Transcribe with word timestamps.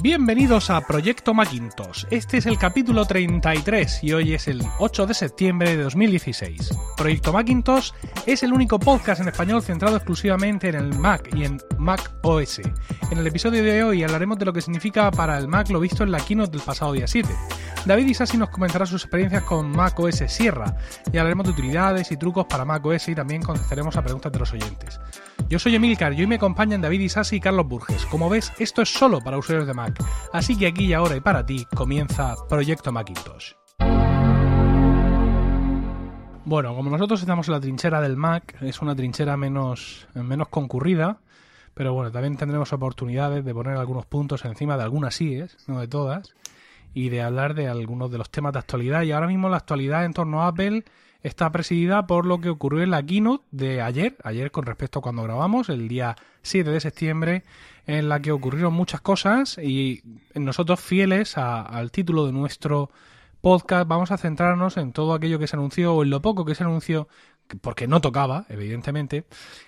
Bienvenidos 0.00 0.70
a 0.70 0.80
Proyecto 0.80 1.34
Macintosh. 1.34 2.04
Este 2.10 2.36
es 2.36 2.46
el 2.46 2.56
capítulo 2.56 3.04
33 3.04 4.04
y 4.04 4.12
hoy 4.12 4.32
es 4.32 4.46
el 4.46 4.62
8 4.78 5.06
de 5.08 5.14
septiembre 5.14 5.76
de 5.76 5.82
2016. 5.82 6.70
Proyecto 6.96 7.32
Macintosh 7.32 7.90
es 8.24 8.44
el 8.44 8.52
único 8.52 8.78
podcast 8.78 9.20
en 9.20 9.28
español 9.28 9.60
centrado 9.60 9.96
exclusivamente 9.96 10.68
en 10.68 10.76
el 10.76 10.96
Mac 10.96 11.28
y 11.34 11.42
en 11.42 11.58
Mac 11.78 12.12
OS. 12.22 12.60
En 13.10 13.18
el 13.18 13.26
episodio 13.26 13.64
de 13.64 13.82
hoy 13.82 14.04
hablaremos 14.04 14.38
de 14.38 14.44
lo 14.44 14.52
que 14.52 14.60
significa 14.60 15.10
para 15.10 15.36
el 15.36 15.48
Mac 15.48 15.68
lo 15.68 15.80
visto 15.80 16.04
en 16.04 16.12
la 16.12 16.20
keynote 16.20 16.52
del 16.52 16.60
pasado 16.60 16.92
día 16.92 17.08
7. 17.08 17.28
David 17.84 18.06
Isasi 18.06 18.36
nos 18.36 18.50
comentará 18.50 18.86
sus 18.86 19.02
experiencias 19.02 19.42
con 19.44 19.70
Mac 19.70 19.98
OS 19.98 20.22
Sierra 20.28 20.76
y 21.12 21.18
hablaremos 21.18 21.46
de 21.46 21.52
utilidades 21.52 22.12
y 22.12 22.16
trucos 22.16 22.46
para 22.46 22.64
Mac 22.64 22.84
OS 22.86 23.08
y 23.08 23.14
también 23.16 23.42
contestaremos 23.42 23.96
a 23.96 24.02
preguntas 24.02 24.30
de 24.30 24.38
los 24.38 24.52
oyentes. 24.52 25.00
Yo 25.48 25.58
soy 25.58 25.74
Emilcar 25.74 26.12
y 26.12 26.20
hoy 26.20 26.26
me 26.26 26.34
acompañan 26.34 26.82
David 26.82 27.00
Isasi 27.00 27.36
y 27.36 27.40
Carlos 27.40 27.66
Burges. 27.66 28.04
Como 28.06 28.28
ves, 28.28 28.52
esto 28.58 28.82
es 28.82 28.90
solo 28.92 29.22
para 29.22 29.38
usuarios 29.38 29.66
de 29.66 29.72
Mac, 29.72 29.87
así 30.32 30.56
que 30.56 30.66
aquí 30.66 30.86
y 30.86 30.92
ahora 30.92 31.16
y 31.16 31.20
para 31.20 31.44
ti 31.44 31.66
comienza 31.74 32.36
Proyecto 32.48 32.92
Macintosh. 32.92 33.52
Bueno, 36.44 36.74
como 36.74 36.88
nosotros 36.88 37.20
estamos 37.20 37.46
en 37.48 37.54
la 37.54 37.60
trinchera 37.60 38.00
del 38.00 38.16
Mac, 38.16 38.56
es 38.62 38.80
una 38.80 38.96
trinchera 38.96 39.36
menos, 39.36 40.08
menos 40.14 40.48
concurrida, 40.48 41.18
pero 41.74 41.92
bueno, 41.92 42.10
también 42.10 42.38
tendremos 42.38 42.72
oportunidades 42.72 43.44
de 43.44 43.52
poner 43.52 43.76
algunos 43.76 44.06
puntos 44.06 44.44
encima 44.46 44.78
de 44.78 44.82
algunas 44.82 45.14
síes, 45.14 45.58
no 45.66 45.78
de 45.78 45.88
todas, 45.88 46.34
y 46.94 47.10
de 47.10 47.20
hablar 47.20 47.54
de 47.54 47.68
algunos 47.68 48.10
de 48.10 48.18
los 48.18 48.30
temas 48.30 48.54
de 48.54 48.60
actualidad. 48.60 49.02
Y 49.02 49.12
ahora 49.12 49.26
mismo 49.26 49.48
la 49.48 49.58
actualidad 49.58 50.06
en 50.06 50.14
torno 50.14 50.42
a 50.42 50.48
Apple 50.48 50.84
está 51.22 51.50
presidida 51.52 52.06
por 52.06 52.24
lo 52.24 52.40
que 52.40 52.48
ocurrió 52.48 52.82
en 52.82 52.92
la 52.92 53.02
keynote 53.02 53.44
de 53.50 53.82
ayer, 53.82 54.16
ayer 54.24 54.50
con 54.50 54.64
respecto 54.64 55.00
a 55.00 55.02
cuando 55.02 55.22
grabamos, 55.24 55.68
el 55.68 55.86
día 55.86 56.16
7 56.42 56.70
de 56.70 56.80
septiembre, 56.80 57.44
en 57.88 58.10
la 58.10 58.20
que 58.20 58.30
ocurrieron 58.30 58.74
muchas 58.74 59.00
cosas 59.00 59.56
y 59.56 60.02
nosotros 60.34 60.78
fieles 60.78 61.38
al 61.38 61.90
título 61.90 62.26
de 62.26 62.32
nuestro 62.32 62.90
podcast 63.40 63.88
vamos 63.88 64.10
a 64.10 64.18
centrarnos 64.18 64.76
en 64.76 64.92
todo 64.92 65.14
aquello 65.14 65.38
que 65.38 65.46
se 65.46 65.56
anunció 65.56 65.94
o 65.94 66.02
en 66.02 66.10
lo 66.10 66.20
poco 66.20 66.44
que 66.44 66.54
se 66.54 66.64
anunció 66.64 67.08
porque 67.62 67.86
no 67.88 68.02
tocaba, 68.02 68.44
evidentemente, 68.50 69.24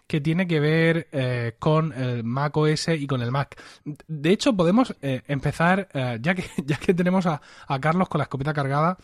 que 0.06 0.20
tiene 0.20 0.46
que 0.46 0.60
ver 0.60 1.08
eh, 1.12 1.56
con 1.58 1.94
el 1.94 2.22
Mac 2.22 2.54
OS 2.58 2.88
y 2.88 3.06
con 3.06 3.22
el 3.22 3.30
Mac. 3.30 3.58
De 4.06 4.30
hecho, 4.30 4.54
podemos 4.54 4.94
eh, 5.00 5.22
empezar, 5.26 5.88
eh, 5.94 6.18
ya, 6.20 6.34
que, 6.34 6.44
ya 6.66 6.76
que 6.76 6.92
tenemos 6.92 7.24
a, 7.24 7.40
a, 7.66 7.80
Carlos 7.80 8.10
con 8.10 8.18
la 8.18 8.24
escopeta 8.24 8.52
cargada. 8.52 8.98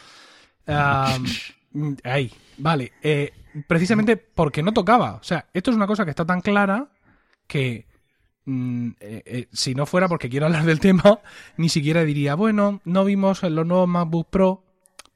ahí, 2.04 2.30
vale. 2.58 2.92
precisamente 3.66 4.18
porque 4.18 4.62
no 4.62 4.74
tocaba. 4.74 5.14
O 5.14 5.22
sea, 5.22 5.46
esto 5.54 5.70
es 5.70 5.76
una 5.76 5.86
cosa 5.86 6.04
que 6.04 6.10
está 6.10 6.26
tan 6.26 6.42
clara 6.42 6.90
que 7.46 7.86
mm, 8.46 8.90
si 9.52 9.74
no 9.74 9.86
fuera 9.86 10.08
porque 10.08 10.30
quiero 10.30 10.46
hablar 10.46 10.64
del 10.64 10.80
tema, 10.80 11.20
ni 11.56 11.68
siquiera 11.68 12.04
diría, 12.04 12.34
bueno, 12.34 12.80
no 12.84 13.04
vimos 13.04 13.42
los 13.42 13.66
nuevos 13.66 13.88
MacBook 13.88 14.28
Pro, 14.30 14.64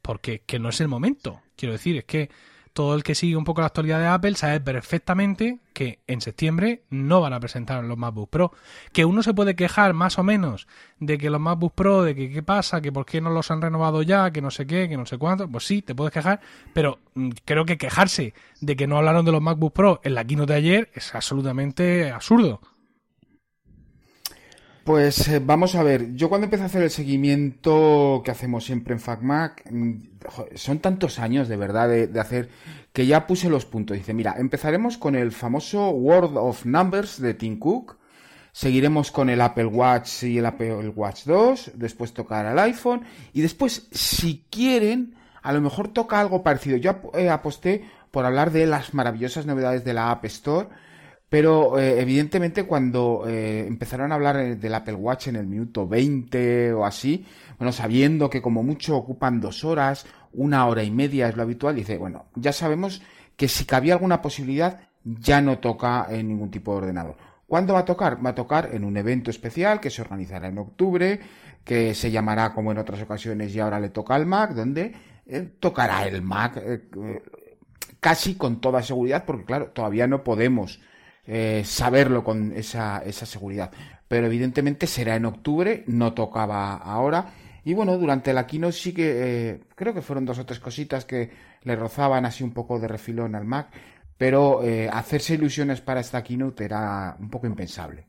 porque 0.02 0.42
que 0.46 0.58
no 0.58 0.68
es 0.68 0.80
el 0.80 0.88
momento. 0.88 1.40
Quiero 1.56 1.72
decir, 1.72 1.96
es 1.96 2.04
que 2.04 2.30
todo 2.72 2.94
el 2.94 3.02
que 3.02 3.14
sigue 3.14 3.36
un 3.36 3.44
poco 3.44 3.60
la 3.60 3.66
actualidad 3.66 3.98
de 3.98 4.06
Apple 4.06 4.34
sabe 4.36 4.60
perfectamente 4.60 5.58
que 5.72 5.98
en 6.06 6.20
septiembre 6.20 6.84
no 6.88 7.20
van 7.20 7.32
a 7.32 7.40
presentar 7.40 7.82
los 7.82 7.98
MacBook 7.98 8.30
Pro. 8.30 8.52
Que 8.92 9.04
uno 9.04 9.22
se 9.22 9.34
puede 9.34 9.56
quejar 9.56 9.92
más 9.92 10.18
o 10.18 10.22
menos 10.22 10.68
de 10.98 11.18
que 11.18 11.30
los 11.30 11.40
MacBook 11.40 11.74
Pro, 11.74 12.02
de 12.02 12.14
que 12.14 12.30
qué 12.30 12.42
pasa, 12.42 12.80
que 12.80 12.92
por 12.92 13.06
qué 13.06 13.20
no 13.20 13.30
los 13.30 13.50
han 13.50 13.60
renovado 13.60 14.02
ya, 14.02 14.30
que 14.30 14.40
no 14.40 14.50
sé 14.50 14.66
qué, 14.66 14.88
que 14.88 14.96
no 14.96 15.06
sé 15.06 15.18
cuánto. 15.18 15.48
Pues 15.48 15.66
sí, 15.66 15.82
te 15.82 15.94
puedes 15.94 16.12
quejar, 16.12 16.40
pero 16.72 17.00
mm, 17.14 17.30
creo 17.44 17.64
que 17.64 17.78
quejarse 17.78 18.34
de 18.60 18.76
que 18.76 18.86
no 18.86 18.98
hablaron 18.98 19.24
de 19.24 19.32
los 19.32 19.42
MacBook 19.42 19.72
Pro 19.72 20.00
en 20.04 20.14
la 20.14 20.24
keynote 20.24 20.52
de 20.52 20.58
ayer 20.58 20.90
es 20.94 21.14
absolutamente 21.14 22.10
absurdo. 22.10 22.60
Pues 24.90 25.28
eh, 25.28 25.38
vamos 25.38 25.76
a 25.76 25.84
ver, 25.84 26.16
yo 26.16 26.28
cuando 26.28 26.46
empecé 26.46 26.64
a 26.64 26.66
hacer 26.66 26.82
el 26.82 26.90
seguimiento 26.90 28.22
que 28.24 28.32
hacemos 28.32 28.64
siempre 28.64 28.92
en 28.92 28.98
FacMac, 28.98 29.70
mm, 29.70 29.94
son 30.56 30.80
tantos 30.80 31.20
años 31.20 31.46
de 31.46 31.56
verdad 31.56 31.88
de, 31.88 32.18
hacer 32.18 32.48
que 32.92 33.06
ya 33.06 33.28
puse 33.28 33.48
los 33.48 33.66
puntos. 33.66 33.96
Dice, 33.96 34.14
mira, 34.14 34.34
empezaremos 34.36 34.98
con 34.98 35.14
el 35.14 35.30
famoso 35.30 35.90
World 35.90 36.36
of 36.36 36.66
Numbers 36.66 37.20
de 37.20 37.34
Tim 37.34 37.60
Cook, 37.60 37.98
seguiremos 38.50 39.12
con 39.12 39.30
el 39.30 39.40
Apple 39.42 39.66
Watch 39.66 40.24
y 40.24 40.38
el 40.38 40.46
Apple 40.46 40.88
Watch 40.88 41.22
2, 41.22 41.70
después 41.76 42.12
tocará 42.12 42.50
el 42.50 42.58
iPhone 42.58 43.02
y 43.32 43.42
después, 43.42 43.86
si 43.92 44.44
quieren, 44.50 45.14
a 45.40 45.52
lo 45.52 45.60
mejor 45.60 45.86
toca 45.86 46.18
algo 46.18 46.42
parecido. 46.42 46.76
Yo 46.78 47.12
eh, 47.14 47.30
aposté 47.30 47.84
por 48.10 48.24
hablar 48.24 48.50
de 48.50 48.66
las 48.66 48.92
maravillosas 48.92 49.46
novedades 49.46 49.84
de 49.84 49.94
la 49.94 50.10
App 50.10 50.24
Store 50.24 50.66
pero 51.30 51.78
eh, 51.78 52.00
evidentemente 52.00 52.64
cuando 52.64 53.24
eh, 53.26 53.64
empezaron 53.66 54.10
a 54.10 54.16
hablar 54.16 54.36
eh, 54.36 54.56
del 54.56 54.74
Apple 54.74 54.94
Watch 54.94 55.28
en 55.28 55.36
el 55.36 55.46
minuto 55.46 55.86
20 55.86 56.72
o 56.72 56.84
así, 56.84 57.24
bueno, 57.56 57.70
sabiendo 57.70 58.28
que 58.28 58.42
como 58.42 58.64
mucho 58.64 58.96
ocupan 58.96 59.40
dos 59.40 59.64
horas, 59.64 60.06
una 60.32 60.66
hora 60.66 60.82
y 60.82 60.90
media 60.90 61.28
es 61.28 61.36
lo 61.36 61.42
habitual, 61.42 61.76
dice, 61.76 61.96
bueno, 61.98 62.26
ya 62.34 62.52
sabemos 62.52 63.00
que 63.36 63.46
si 63.46 63.64
cabía 63.64 63.94
alguna 63.94 64.20
posibilidad, 64.20 64.80
ya 65.04 65.40
no 65.40 65.60
toca 65.60 66.08
en 66.10 66.28
ningún 66.28 66.50
tipo 66.50 66.72
de 66.72 66.78
ordenador. 66.78 67.16
¿Cuándo 67.46 67.74
va 67.74 67.80
a 67.80 67.84
tocar? 67.84 68.24
Va 68.24 68.30
a 68.30 68.34
tocar 68.34 68.70
en 68.72 68.84
un 68.84 68.96
evento 68.96 69.30
especial 69.30 69.80
que 69.80 69.90
se 69.90 70.02
organizará 70.02 70.48
en 70.48 70.58
octubre, 70.58 71.20
que 71.64 71.94
se 71.94 72.10
llamará 72.10 72.52
como 72.52 72.72
en 72.72 72.78
otras 72.78 73.02
ocasiones 73.02 73.54
y 73.54 73.60
ahora 73.60 73.78
le 73.78 73.90
toca 73.90 74.16
al 74.16 74.26
Mac, 74.26 74.52
donde 74.52 74.94
tocará 75.60 76.06
el 76.06 76.22
Mac 76.22 76.60
casi 78.00 78.34
con 78.34 78.60
toda 78.60 78.82
seguridad, 78.82 79.24
porque 79.24 79.44
claro, 79.44 79.68
todavía 79.68 80.06
no 80.06 80.22
podemos 80.24 80.80
eh, 81.26 81.62
saberlo 81.64 82.24
con 82.24 82.52
esa, 82.56 83.02
esa 83.04 83.26
seguridad. 83.26 83.70
Pero 84.08 84.26
evidentemente 84.26 84.86
será 84.86 85.16
en 85.16 85.26
octubre, 85.26 85.84
no 85.86 86.12
tocaba 86.14 86.74
ahora. 86.74 87.34
Y 87.64 87.74
bueno, 87.74 87.98
durante 87.98 88.32
la 88.32 88.46
keynote 88.46 88.72
sí 88.72 88.92
que 88.92 89.50
eh, 89.50 89.60
creo 89.74 89.92
que 89.94 90.02
fueron 90.02 90.24
dos 90.24 90.38
o 90.38 90.46
tres 90.46 90.60
cositas 90.60 91.04
que 91.04 91.30
le 91.62 91.76
rozaban 91.76 92.24
así 92.24 92.42
un 92.42 92.52
poco 92.52 92.80
de 92.80 92.88
refilón 92.88 93.34
al 93.34 93.44
Mac, 93.44 93.68
pero 94.16 94.62
eh, 94.64 94.88
hacerse 94.90 95.34
ilusiones 95.34 95.80
para 95.80 96.00
esta 96.00 96.22
keynote 96.22 96.64
era 96.64 97.16
un 97.20 97.28
poco 97.28 97.46
impensable. 97.46 98.06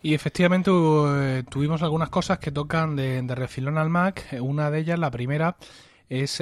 Y 0.00 0.14
efectivamente 0.14 0.70
tuvimos 1.50 1.82
algunas 1.82 2.08
cosas 2.08 2.38
que 2.38 2.52
tocan 2.52 2.94
de, 2.94 3.20
de, 3.22 3.34
refilón 3.34 3.76
al 3.76 3.90
Mac. 3.90 4.24
Una 4.40 4.70
de 4.70 4.78
ellas, 4.78 4.98
la 5.00 5.10
primera, 5.10 5.56
es 6.08 6.40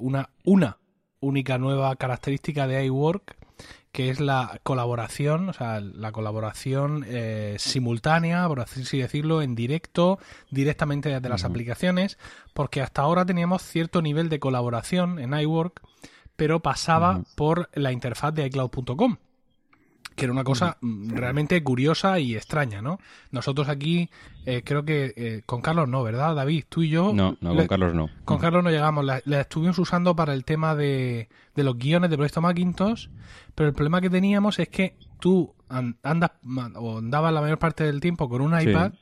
una, 0.00 0.30
una 0.42 0.78
única 1.20 1.58
nueva 1.58 1.94
característica 1.94 2.66
de 2.66 2.84
iWork 2.86 3.43
que 3.94 4.10
es 4.10 4.18
la 4.18 4.58
colaboración, 4.64 5.48
o 5.48 5.52
sea, 5.52 5.78
la 5.78 6.10
colaboración 6.10 7.04
eh, 7.06 7.54
simultánea, 7.60 8.48
por 8.48 8.58
así 8.58 8.98
decirlo, 8.98 9.40
en 9.40 9.54
directo, 9.54 10.18
directamente 10.50 11.10
desde 11.10 11.28
las 11.28 11.44
aplicaciones, 11.44 12.18
porque 12.54 12.82
hasta 12.82 13.02
ahora 13.02 13.24
teníamos 13.24 13.62
cierto 13.62 14.02
nivel 14.02 14.28
de 14.30 14.40
colaboración 14.40 15.20
en 15.20 15.32
iWork, 15.32 15.80
pero 16.34 16.58
pasaba 16.58 17.22
por 17.36 17.70
la 17.72 17.92
interfaz 17.92 18.34
de 18.34 18.44
iCloud.com 18.46 19.18
que 20.14 20.24
era 20.24 20.32
una 20.32 20.44
cosa 20.44 20.76
mm, 20.80 21.10
realmente 21.10 21.62
curiosa 21.62 22.18
y 22.18 22.36
extraña, 22.36 22.80
¿no? 22.82 22.98
Nosotros 23.30 23.68
aquí, 23.68 24.10
eh, 24.46 24.62
creo 24.64 24.84
que 24.84 25.12
eh, 25.16 25.42
con 25.44 25.60
Carlos 25.60 25.88
no, 25.88 26.02
¿verdad, 26.02 26.34
David? 26.34 26.64
Tú 26.68 26.82
y 26.82 26.88
yo... 26.88 27.12
No, 27.12 27.36
no, 27.40 27.54
con 27.56 27.66
Carlos 27.66 27.94
no. 27.94 28.10
Con 28.24 28.38
Carlos 28.38 28.62
no 28.62 28.70
llegamos, 28.70 29.04
la, 29.04 29.18
estuvimos 29.40 29.78
usando 29.78 30.14
para 30.14 30.34
el 30.34 30.44
tema 30.44 30.74
de, 30.74 31.28
de 31.54 31.64
los 31.64 31.76
guiones 31.76 32.10
de 32.10 32.16
Proyecto 32.16 32.40
Macintosh, 32.40 33.08
pero 33.54 33.68
el 33.68 33.74
problema 33.74 34.00
que 34.00 34.10
teníamos 34.10 34.58
es 34.58 34.68
que 34.68 34.96
tú 35.18 35.54
andas 35.68 36.30
o 36.76 36.98
andabas 36.98 37.32
la 37.32 37.40
mayor 37.40 37.58
parte 37.58 37.84
del 37.84 38.00
tiempo 38.00 38.28
con 38.28 38.40
un 38.40 38.58
iPad, 38.58 38.92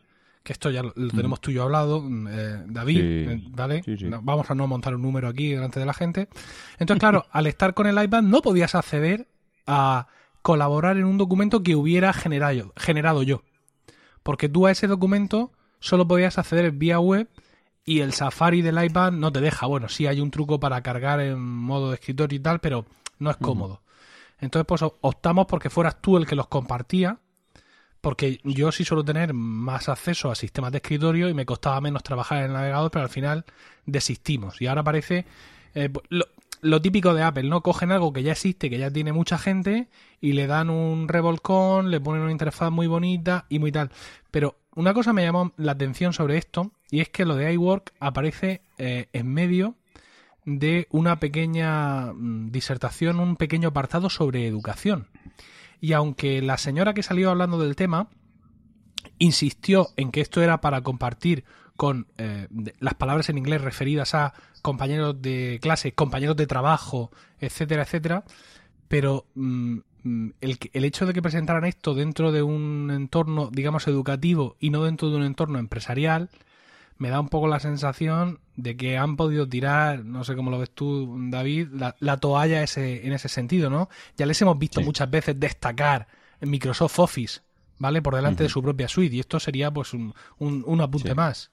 que 0.42 0.52
esto 0.52 0.70
ya 0.70 0.82
lo, 0.82 0.92
tenemos 0.92 1.40
tú 1.40 1.50
y 1.50 1.54
yo 1.54 1.62
hablado, 1.62 2.00
mm, 2.00 2.28
eh, 2.30 2.62
David, 2.66 3.42
¿vale? 3.50 3.82
vamos 4.22 4.50
a 4.50 4.54
no 4.54 4.66
montar 4.66 4.94
un 4.94 5.02
número 5.02 5.28
aquí 5.28 5.50
delante 5.50 5.78
de 5.78 5.86
la 5.86 5.94
gente. 5.94 6.28
Entonces, 6.78 7.00
claro, 7.00 7.26
al 7.30 7.46
estar 7.46 7.74
con 7.74 7.86
el 7.86 8.02
iPad 8.02 8.22
no 8.22 8.40
podías 8.40 8.74
acceder 8.74 9.28
a 9.66 10.08
colaborar 10.42 10.96
en 10.96 11.04
un 11.04 11.18
documento 11.18 11.62
que 11.62 11.76
hubiera 11.76 12.12
generado, 12.12 12.72
generado 12.76 13.22
yo. 13.22 13.42
Porque 14.22 14.48
tú 14.48 14.66
a 14.66 14.70
ese 14.70 14.86
documento 14.86 15.52
solo 15.80 16.06
podías 16.06 16.38
acceder 16.38 16.72
vía 16.72 16.98
web 16.98 17.28
y 17.84 18.00
el 18.00 18.12
Safari 18.12 18.62
del 18.62 18.82
iPad 18.82 19.12
no 19.12 19.32
te 19.32 19.40
deja. 19.40 19.66
Bueno, 19.66 19.88
sí 19.88 20.06
hay 20.06 20.20
un 20.20 20.30
truco 20.30 20.60
para 20.60 20.82
cargar 20.82 21.20
en 21.20 21.40
modo 21.40 21.90
de 21.90 21.94
escritorio 21.94 22.36
y 22.36 22.42
tal, 22.42 22.60
pero 22.60 22.86
no 23.18 23.30
es 23.30 23.36
cómodo. 23.36 23.82
Entonces, 24.38 24.66
pues 24.66 24.82
optamos 24.82 25.46
porque 25.46 25.70
fueras 25.70 26.00
tú 26.00 26.16
el 26.16 26.26
que 26.26 26.36
los 26.36 26.48
compartía, 26.48 27.18
porque 28.00 28.40
yo 28.42 28.72
sí 28.72 28.84
suelo 28.84 29.04
tener 29.04 29.32
más 29.32 29.88
acceso 29.88 30.30
a 30.30 30.34
sistemas 30.34 30.72
de 30.72 30.78
escritorio 30.78 31.28
y 31.28 31.34
me 31.34 31.46
costaba 31.46 31.80
menos 31.80 32.02
trabajar 32.02 32.38
en 32.38 32.44
el 32.46 32.52
navegador, 32.52 32.90
pero 32.90 33.04
al 33.04 33.10
final 33.10 33.44
desistimos. 33.86 34.60
Y 34.60 34.66
ahora 34.66 34.82
parece... 34.82 35.26
Eh, 35.74 35.90
lo 36.10 36.26
típico 36.80 37.14
de 37.14 37.22
Apple, 37.22 37.44
¿no? 37.44 37.62
Cogen 37.62 37.90
algo 37.92 38.12
que 38.12 38.22
ya 38.22 38.32
existe, 38.32 38.70
que 38.70 38.78
ya 38.78 38.90
tiene 38.90 39.12
mucha 39.12 39.38
gente, 39.38 39.88
y 40.20 40.32
le 40.32 40.46
dan 40.46 40.70
un 40.70 41.08
revolcón, 41.08 41.90
le 41.90 42.00
ponen 42.00 42.22
una 42.22 42.32
interfaz 42.32 42.70
muy 42.70 42.86
bonita 42.86 43.46
y 43.48 43.58
muy 43.58 43.72
tal. 43.72 43.90
Pero 44.30 44.58
una 44.74 44.94
cosa 44.94 45.12
me 45.12 45.22
llamó 45.22 45.52
la 45.56 45.72
atención 45.72 46.12
sobre 46.12 46.38
esto, 46.38 46.72
y 46.90 47.00
es 47.00 47.08
que 47.08 47.24
lo 47.24 47.34
de 47.34 47.52
iWork 47.52 47.92
aparece 48.00 48.62
eh, 48.78 49.08
en 49.12 49.28
medio 49.28 49.76
de 50.44 50.86
una 50.90 51.20
pequeña 51.20 52.12
mm, 52.12 52.50
disertación, 52.50 53.20
un 53.20 53.36
pequeño 53.36 53.68
apartado 53.68 54.10
sobre 54.10 54.46
educación. 54.46 55.08
Y 55.80 55.94
aunque 55.94 56.42
la 56.42 56.58
señora 56.58 56.94
que 56.94 57.02
salió 57.02 57.30
hablando 57.30 57.58
del 57.58 57.76
tema 57.76 58.08
insistió 59.18 59.88
en 59.96 60.10
que 60.10 60.20
esto 60.20 60.42
era 60.42 60.60
para 60.60 60.82
compartir 60.82 61.44
con 61.76 62.06
eh, 62.18 62.48
las 62.78 62.94
palabras 62.94 63.28
en 63.28 63.38
inglés 63.38 63.60
referidas 63.60 64.14
a 64.14 64.34
compañeros 64.62 65.20
de 65.20 65.58
clase, 65.62 65.92
compañeros 65.92 66.36
de 66.36 66.46
trabajo, 66.46 67.10
etcétera, 67.40 67.82
etcétera, 67.82 68.24
pero 68.88 69.26
mm, 69.34 69.78
mm, 70.04 70.28
el, 70.40 70.58
el, 70.72 70.84
hecho 70.84 71.06
de 71.06 71.12
que 71.12 71.22
presentaran 71.22 71.64
esto 71.64 71.94
dentro 71.94 72.32
de 72.32 72.42
un 72.42 72.90
entorno, 72.92 73.50
digamos, 73.50 73.88
educativo 73.88 74.56
y 74.60 74.70
no 74.70 74.84
dentro 74.84 75.10
de 75.10 75.16
un 75.16 75.24
entorno 75.24 75.58
empresarial, 75.58 76.30
me 77.02 77.10
da 77.10 77.18
un 77.18 77.28
poco 77.28 77.48
la 77.48 77.58
sensación 77.58 78.38
de 78.54 78.76
que 78.76 78.96
han 78.96 79.16
podido 79.16 79.48
tirar, 79.48 80.04
no 80.04 80.22
sé 80.22 80.36
cómo 80.36 80.52
lo 80.52 80.58
ves 80.60 80.70
tú, 80.70 81.12
David, 81.30 81.68
la, 81.98 82.16
toalla 82.18 82.62
ese, 82.62 83.04
en 83.04 83.12
ese 83.12 83.28
sentido, 83.28 83.70
¿no? 83.70 83.88
Ya 84.16 84.24
les 84.24 84.40
hemos 84.40 84.56
visto 84.56 84.80
muchas 84.82 85.10
veces 85.10 85.38
destacar 85.40 86.06
en 86.40 86.48
Microsoft 86.48 86.98
Office, 87.00 87.40
¿vale? 87.78 88.02
Por 88.02 88.14
delante 88.14 88.44
de 88.44 88.48
su 88.48 88.62
propia 88.62 88.86
suite, 88.86 89.16
y 89.16 89.18
esto 89.18 89.40
sería 89.40 89.72
pues 89.72 89.94
un, 89.94 90.14
un, 90.38 90.80
apunte 90.80 91.12
más. 91.14 91.50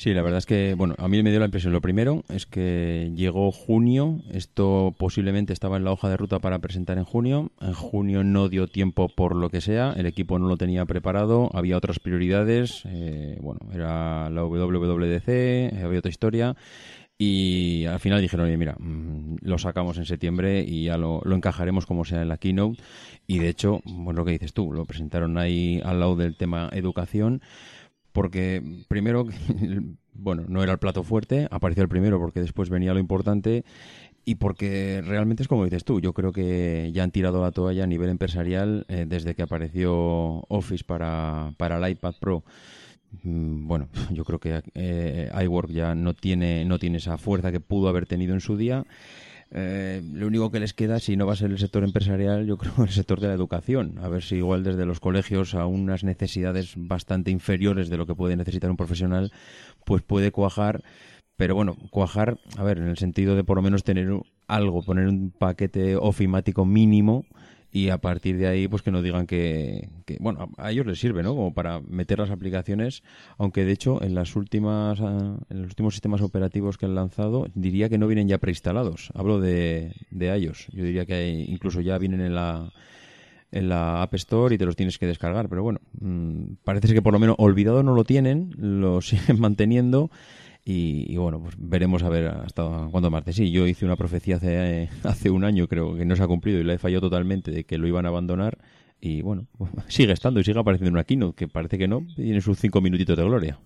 Sí, 0.00 0.14
la 0.14 0.22
verdad 0.22 0.38
es 0.38 0.46
que, 0.46 0.72
bueno, 0.72 0.94
a 0.96 1.08
mí 1.08 1.22
me 1.22 1.28
dio 1.28 1.40
la 1.40 1.44
impresión. 1.44 1.74
Lo 1.74 1.82
primero 1.82 2.24
es 2.30 2.46
que 2.46 3.12
llegó 3.14 3.52
junio, 3.52 4.22
esto 4.32 4.94
posiblemente 4.96 5.52
estaba 5.52 5.76
en 5.76 5.84
la 5.84 5.92
hoja 5.92 6.08
de 6.08 6.16
ruta 6.16 6.38
para 6.38 6.58
presentar 6.58 6.96
en 6.96 7.04
junio. 7.04 7.52
En 7.60 7.74
junio 7.74 8.24
no 8.24 8.48
dio 8.48 8.66
tiempo 8.66 9.10
por 9.10 9.36
lo 9.36 9.50
que 9.50 9.60
sea, 9.60 9.92
el 9.94 10.06
equipo 10.06 10.38
no 10.38 10.48
lo 10.48 10.56
tenía 10.56 10.86
preparado, 10.86 11.50
había 11.52 11.76
otras 11.76 11.98
prioridades, 11.98 12.82
eh, 12.86 13.36
bueno, 13.42 13.60
era 13.74 14.30
la 14.30 14.42
WWDC, 14.42 15.84
había 15.84 15.98
otra 15.98 16.10
historia. 16.10 16.56
Y 17.18 17.84
al 17.84 18.00
final 18.00 18.22
dijeron, 18.22 18.46
oye, 18.46 18.56
mira, 18.56 18.76
mm, 18.78 19.36
lo 19.42 19.58
sacamos 19.58 19.98
en 19.98 20.06
septiembre 20.06 20.64
y 20.66 20.84
ya 20.84 20.96
lo, 20.96 21.20
lo, 21.24 21.36
encajaremos 21.36 21.84
como 21.84 22.06
sea 22.06 22.22
en 22.22 22.28
la 22.28 22.38
keynote. 22.38 22.82
Y 23.26 23.38
de 23.38 23.50
hecho, 23.50 23.82
bueno, 23.84 24.20
lo 24.20 24.24
que 24.24 24.32
dices 24.32 24.54
tú, 24.54 24.72
lo 24.72 24.86
presentaron 24.86 25.36
ahí 25.36 25.82
al 25.84 26.00
lado 26.00 26.16
del 26.16 26.36
tema 26.36 26.70
educación 26.72 27.42
porque 28.12 28.62
primero, 28.88 29.26
bueno, 30.14 30.44
no 30.48 30.62
era 30.62 30.72
el 30.72 30.78
plato 30.78 31.02
fuerte, 31.02 31.48
apareció 31.50 31.82
el 31.82 31.88
primero 31.88 32.18
porque 32.18 32.40
después 32.40 32.70
venía 32.70 32.94
lo 32.94 33.00
importante 33.00 33.64
y 34.24 34.36
porque 34.36 35.02
realmente 35.04 35.42
es 35.42 35.48
como 35.48 35.64
dices 35.64 35.84
tú, 35.84 36.00
yo 36.00 36.12
creo 36.12 36.32
que 36.32 36.90
ya 36.92 37.02
han 37.02 37.10
tirado 37.10 37.42
la 37.42 37.52
toalla 37.52 37.84
a 37.84 37.86
nivel 37.86 38.10
empresarial 38.10 38.84
eh, 38.88 39.06
desde 39.08 39.34
que 39.34 39.42
apareció 39.42 40.44
Office 40.48 40.84
para, 40.84 41.54
para 41.56 41.78
el 41.78 41.92
iPad 41.92 42.14
Pro. 42.20 42.44
Mm, 43.22 43.66
bueno, 43.66 43.88
yo 44.12 44.24
creo 44.24 44.38
que 44.38 44.62
eh, 44.74 45.30
iWork 45.42 45.70
ya 45.70 45.94
no 45.94 46.14
tiene, 46.14 46.64
no 46.64 46.78
tiene 46.78 46.98
esa 46.98 47.18
fuerza 47.18 47.50
que 47.50 47.60
pudo 47.60 47.88
haber 47.88 48.06
tenido 48.06 48.34
en 48.34 48.40
su 48.40 48.56
día 48.56 48.84
eh, 49.52 50.00
lo 50.12 50.28
único 50.28 50.50
que 50.50 50.60
les 50.60 50.74
queda, 50.74 51.00
si 51.00 51.16
no 51.16 51.26
va 51.26 51.32
a 51.32 51.36
ser 51.36 51.50
el 51.50 51.58
sector 51.58 51.82
empresarial, 51.82 52.46
yo 52.46 52.56
creo 52.56 52.72
el 52.84 52.90
sector 52.90 53.20
de 53.20 53.28
la 53.28 53.34
educación. 53.34 53.98
A 54.02 54.08
ver 54.08 54.22
si 54.22 54.36
igual 54.36 54.62
desde 54.62 54.86
los 54.86 55.00
colegios 55.00 55.54
a 55.54 55.66
unas 55.66 56.04
necesidades 56.04 56.74
bastante 56.76 57.30
inferiores 57.30 57.88
de 57.90 57.96
lo 57.96 58.06
que 58.06 58.14
puede 58.14 58.36
necesitar 58.36 58.70
un 58.70 58.76
profesional, 58.76 59.32
pues 59.84 60.02
puede 60.02 60.30
cuajar. 60.30 60.82
Pero 61.36 61.54
bueno, 61.54 61.76
cuajar, 61.90 62.38
a 62.58 62.64
ver, 62.64 62.78
en 62.78 62.88
el 62.88 62.98
sentido 62.98 63.34
de 63.34 63.44
por 63.44 63.56
lo 63.56 63.62
menos 63.62 63.82
tener 63.82 64.12
algo, 64.46 64.82
poner 64.82 65.08
un 65.08 65.30
paquete 65.30 65.96
ofimático 65.96 66.66
mínimo 66.66 67.24
y 67.72 67.90
a 67.90 67.98
partir 67.98 68.36
de 68.36 68.46
ahí 68.46 68.68
pues 68.68 68.82
que 68.82 68.90
no 68.90 69.02
digan 69.02 69.26
que, 69.26 69.88
bueno 70.18 70.50
a 70.56 70.70
ellos 70.70 70.86
les 70.86 70.98
sirve 70.98 71.22
no 71.22 71.34
como 71.34 71.54
para 71.54 71.80
meter 71.80 72.18
las 72.18 72.30
aplicaciones 72.30 73.02
aunque 73.38 73.64
de 73.64 73.72
hecho 73.72 74.02
en 74.02 74.14
las 74.14 74.34
últimas 74.34 75.00
ah, 75.00 75.36
en 75.48 75.62
los 75.62 75.68
últimos 75.68 75.94
sistemas 75.94 76.20
operativos 76.20 76.78
que 76.78 76.86
han 76.86 76.94
lanzado 76.94 77.46
diría 77.54 77.88
que 77.88 77.98
no 77.98 78.06
vienen 78.06 78.28
ya 78.28 78.38
preinstalados. 78.38 79.10
Hablo 79.14 79.40
de, 79.40 79.94
de 80.10 80.38
iOS. 80.38 80.68
Yo 80.72 80.84
diría 80.84 81.06
que 81.06 81.28
incluso 81.28 81.80
ya 81.80 81.98
vienen 81.98 82.20
en 82.20 82.34
la 82.34 82.72
en 83.52 83.68
la 83.68 84.02
App 84.02 84.14
Store 84.14 84.54
y 84.54 84.58
te 84.58 84.64
los 84.64 84.76
tienes 84.76 84.98
que 84.98 85.06
descargar 85.06 85.48
pero 85.48 85.62
bueno 85.62 85.80
mm, 86.00 86.54
parece 86.62 86.94
que 86.94 87.02
por 87.02 87.12
lo 87.12 87.18
menos 87.18 87.34
olvidado 87.38 87.82
no 87.82 87.94
lo 87.94 88.04
tienen 88.04 88.52
lo 88.56 89.00
siguen 89.00 89.40
manteniendo 89.40 90.10
y, 90.64 91.16
bueno, 91.16 91.40
pues 91.40 91.54
veremos 91.58 92.02
a 92.02 92.08
ver 92.08 92.28
hasta 92.28 92.88
cuándo 92.90 93.10
martes. 93.10 93.36
Sí, 93.36 93.50
yo 93.50 93.66
hice 93.66 93.84
una 93.84 93.96
profecía 93.96 94.36
hace, 94.36 94.88
hace 95.04 95.30
un 95.30 95.44
año, 95.44 95.66
creo 95.66 95.96
que 95.96 96.04
no 96.04 96.16
se 96.16 96.22
ha 96.22 96.26
cumplido 96.26 96.60
y 96.60 96.64
la 96.64 96.74
he 96.74 96.78
fallado 96.78 97.02
totalmente 97.02 97.50
de 97.50 97.64
que 97.64 97.78
lo 97.78 97.88
iban 97.88 98.06
a 98.06 98.10
abandonar. 98.10 98.58
Y 99.00 99.22
bueno, 99.22 99.46
sigue 99.88 100.12
estando 100.12 100.40
y 100.40 100.44
sigue 100.44 100.60
apareciendo 100.60 100.88
en 100.88 100.94
una 100.94 101.04
keynote, 101.04 101.34
que 101.34 101.48
parece 101.48 101.78
que 101.78 101.88
no, 101.88 102.06
tiene 102.14 102.40
sus 102.40 102.58
cinco 102.58 102.80
minutitos 102.80 103.16
de 103.16 103.24
gloria. 103.24 103.58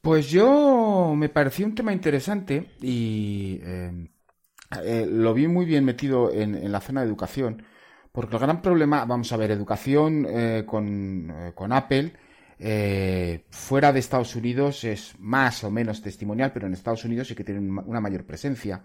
Pues 0.00 0.30
yo 0.30 1.12
me 1.14 1.28
pareció 1.28 1.66
un 1.66 1.74
tema 1.74 1.92
interesante 1.92 2.70
y 2.80 3.60
eh, 3.62 4.08
eh, 4.82 5.06
lo 5.06 5.34
vi 5.34 5.46
muy 5.46 5.66
bien 5.66 5.84
metido 5.84 6.32
en, 6.32 6.72
la 6.72 6.80
zona 6.80 7.02
de 7.02 7.06
educación, 7.06 7.62
porque 8.10 8.36
el 8.36 8.40
gran 8.40 8.62
problema, 8.62 9.04
vamos 9.04 9.30
a 9.30 9.36
ver, 9.36 9.50
educación 9.50 10.26
eh, 10.26 10.64
con, 10.66 11.30
con 11.54 11.72
Apple 11.72 12.14
eh, 12.62 13.46
fuera 13.48 13.90
de 13.90 14.00
Estados 14.00 14.36
Unidos 14.36 14.84
es 14.84 15.14
más 15.18 15.64
o 15.64 15.70
menos 15.70 16.02
testimonial, 16.02 16.52
pero 16.52 16.66
en 16.66 16.74
Estados 16.74 17.06
Unidos 17.06 17.28
sí 17.28 17.34
que 17.34 17.42
tienen 17.42 17.78
una 17.86 18.00
mayor 18.00 18.26
presencia. 18.26 18.82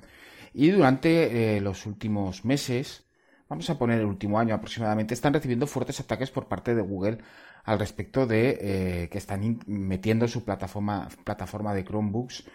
Y 0.53 0.69
durante 0.69 1.57
eh, 1.57 1.61
los 1.61 1.85
últimos 1.85 2.45
meses, 2.45 3.03
vamos 3.49 3.69
a 3.69 3.77
poner 3.77 3.99
el 3.99 4.05
último 4.05 4.39
año 4.39 4.55
aproximadamente, 4.55 5.13
están 5.13 5.33
recibiendo 5.33 5.67
fuertes 5.67 5.99
ataques 5.99 6.31
por 6.31 6.47
parte 6.47 6.73
de 6.73 6.81
Google 6.81 7.17
al 7.65 7.77
respecto 7.77 8.25
de 8.25 8.57
eh, 8.61 9.09
que 9.09 9.17
están 9.17 9.59
metiendo 9.67 10.29
su 10.29 10.45
plataforma, 10.45 11.09
plataforma 11.25 11.73
de 11.73 11.83
Chromebooks. 11.83 12.45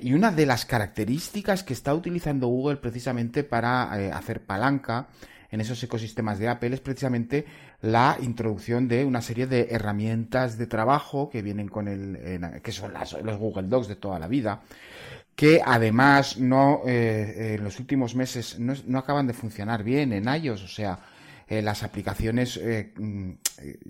y 0.00 0.12
una 0.12 0.30
de 0.30 0.46
las 0.46 0.64
características 0.66 1.64
que 1.64 1.72
está 1.72 1.92
utilizando 1.94 2.46
Google 2.46 2.76
precisamente 2.76 3.42
para 3.42 3.90
hacer 4.16 4.46
palanca 4.46 5.08
en 5.50 5.60
esos 5.60 5.82
ecosistemas 5.82 6.38
de 6.38 6.48
Apple 6.48 6.74
es 6.74 6.80
precisamente 6.80 7.46
la 7.80 8.16
introducción 8.20 8.88
de 8.88 9.04
una 9.04 9.22
serie 9.22 9.46
de 9.46 9.68
herramientas 9.70 10.58
de 10.58 10.66
trabajo 10.66 11.30
que 11.30 11.42
vienen 11.42 11.68
con 11.68 11.86
el, 11.86 12.60
que 12.62 12.72
son 12.72 12.92
los 13.22 13.38
Google 13.38 13.68
Docs 13.68 13.88
de 13.88 13.96
toda 13.96 14.18
la 14.18 14.26
vida, 14.26 14.62
que 15.36 15.62
además 15.64 16.38
no, 16.38 16.82
eh, 16.84 17.54
en 17.56 17.62
los 17.62 17.78
últimos 17.78 18.16
meses 18.16 18.58
no, 18.58 18.98
acaban 18.98 19.28
de 19.28 19.32
funcionar 19.32 19.84
bien 19.84 20.12
en 20.12 20.24
iOS, 20.28 20.64
o 20.64 20.68
sea, 20.68 20.98
eh, 21.46 21.62
las 21.62 21.84
aplicaciones, 21.84 22.56
eh, 22.56 22.92
mm, 22.96 23.30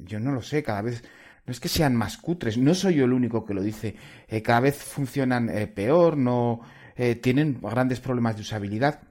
yo 0.04 0.20
no 0.20 0.32
lo 0.32 0.42
sé, 0.42 0.62
cada 0.62 0.82
vez 0.82 1.02
no 1.46 1.52
es 1.52 1.58
que 1.58 1.70
sean 1.70 1.96
más 1.96 2.18
cutres, 2.18 2.58
no 2.58 2.74
soy 2.74 2.96
yo 2.96 3.06
el 3.06 3.14
único 3.14 3.46
que 3.46 3.54
lo 3.54 3.62
dice, 3.62 3.96
cada 4.44 4.60
vez 4.60 4.76
funcionan 4.76 5.50
peor, 5.74 6.18
no 6.18 6.60
tienen 7.22 7.58
grandes 7.62 8.00
problemas 8.00 8.36
de 8.36 8.42
usabilidad. 8.42 9.07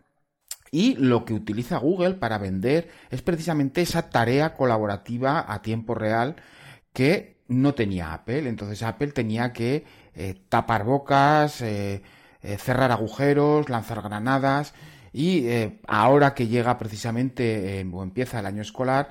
Y 0.72 0.96
lo 0.96 1.26
que 1.26 1.34
utiliza 1.34 1.78
Google 1.78 2.16
para 2.16 2.38
vender 2.38 2.90
es 3.10 3.22
precisamente 3.22 3.82
esa 3.82 4.10
tarea 4.10 4.54
colaborativa 4.54 5.46
a 5.48 5.62
tiempo 5.62 5.96
real 5.96 6.36
que 6.94 7.38
no 7.48 7.74
tenía 7.74 8.14
Apple. 8.14 8.50
Entonces 8.50 8.84
Apple 8.84 9.12
tenía 9.12 9.54
que 9.54 9.86
eh, 10.14 10.36
tapar 10.50 10.84
bocas, 10.84 11.62
eh, 11.62 12.02
eh, 12.42 12.58
cerrar 12.58 12.92
agujeros, 12.92 13.70
lanzar 13.70 14.02
granadas. 14.02 14.74
Y 15.14 15.48
ahora 15.88 16.36
que 16.36 16.48
llega 16.48 16.78
precisamente 16.78 17.84
o 17.92 18.04
empieza 18.04 18.40
el 18.40 18.46
año 18.46 18.62
escolar, 18.62 19.10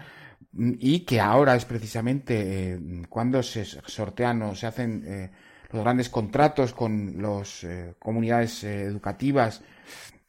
mm, 0.52 0.74
y 0.78 1.00
que 1.00 1.20
ahora 1.20 1.56
es 1.56 1.64
precisamente 1.64 2.78
cuando 3.08 3.42
se 3.42 3.64
sortean 3.64 4.42
o 4.42 4.54
se 4.54 4.66
hacen 4.66 5.30
los 5.72 5.82
grandes 5.82 6.08
contratos 6.08 6.72
con 6.72 7.20
las 7.20 7.66
comunidades 7.98 8.62
educativas 8.62 9.62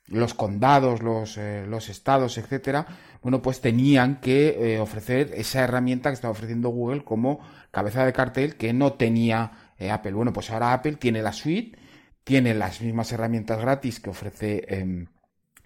los 0.08 0.34
condados, 0.34 1.02
los, 1.02 1.38
eh, 1.38 1.66
los 1.68 1.90
estados, 1.90 2.38
etcétera, 2.38 2.88
bueno, 3.22 3.42
pues 3.42 3.62
tenían 3.62 4.20
que 4.22 4.76
eh, 4.76 4.80
ofrecer 4.80 5.32
esa 5.36 5.64
herramienta 5.64 6.10
que 6.10 6.16
estaba 6.16 6.32
ofreciendo 6.32 6.70
Google 6.70 7.04
como 7.04 7.40
cabeza 7.72 8.06
de 8.06 8.14
cartel 8.14 8.56
que 8.56 8.74
no 8.74 8.94
tenía 8.94 9.74
eh, 9.78 9.92
Apple. 9.92 10.14
Bueno, 10.14 10.32
pues 10.34 10.50
ahora 10.50 10.74
Apple 10.74 10.96
tiene 10.96 11.22
la 11.22 11.34
suite, 11.34 11.78
tiene 12.24 12.54
las 12.54 12.82
mismas 12.82 13.12
herramientas 13.12 13.60
gratis 13.60 14.00
que 14.00 14.10
ofrece 14.10 14.66
em, 14.70 15.08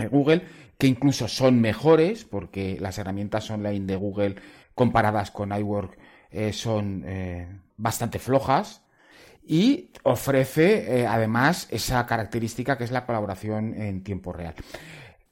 Google, 0.10 0.44
que 0.78 0.88
incluso 0.88 1.28
son 1.28 1.62
mejores, 1.62 2.26
porque 2.26 2.78
las 2.80 2.98
herramientas 2.98 3.50
online 3.52 3.86
de 3.86 3.96
Google 3.96 4.36
comparadas 4.74 5.30
con 5.30 5.52
iWork 5.56 5.98
son 6.54 7.06
bastante 7.78 8.18
flojas, 8.18 8.81
y 9.52 9.90
ofrece 10.04 11.02
eh, 11.02 11.06
además 11.06 11.68
esa 11.72 12.06
característica 12.06 12.78
que 12.78 12.86
es 12.86 12.92
la 12.92 13.06
colaboración 13.06 13.74
en 13.74 14.02
tiempo 14.02 14.32
real. 14.32 14.56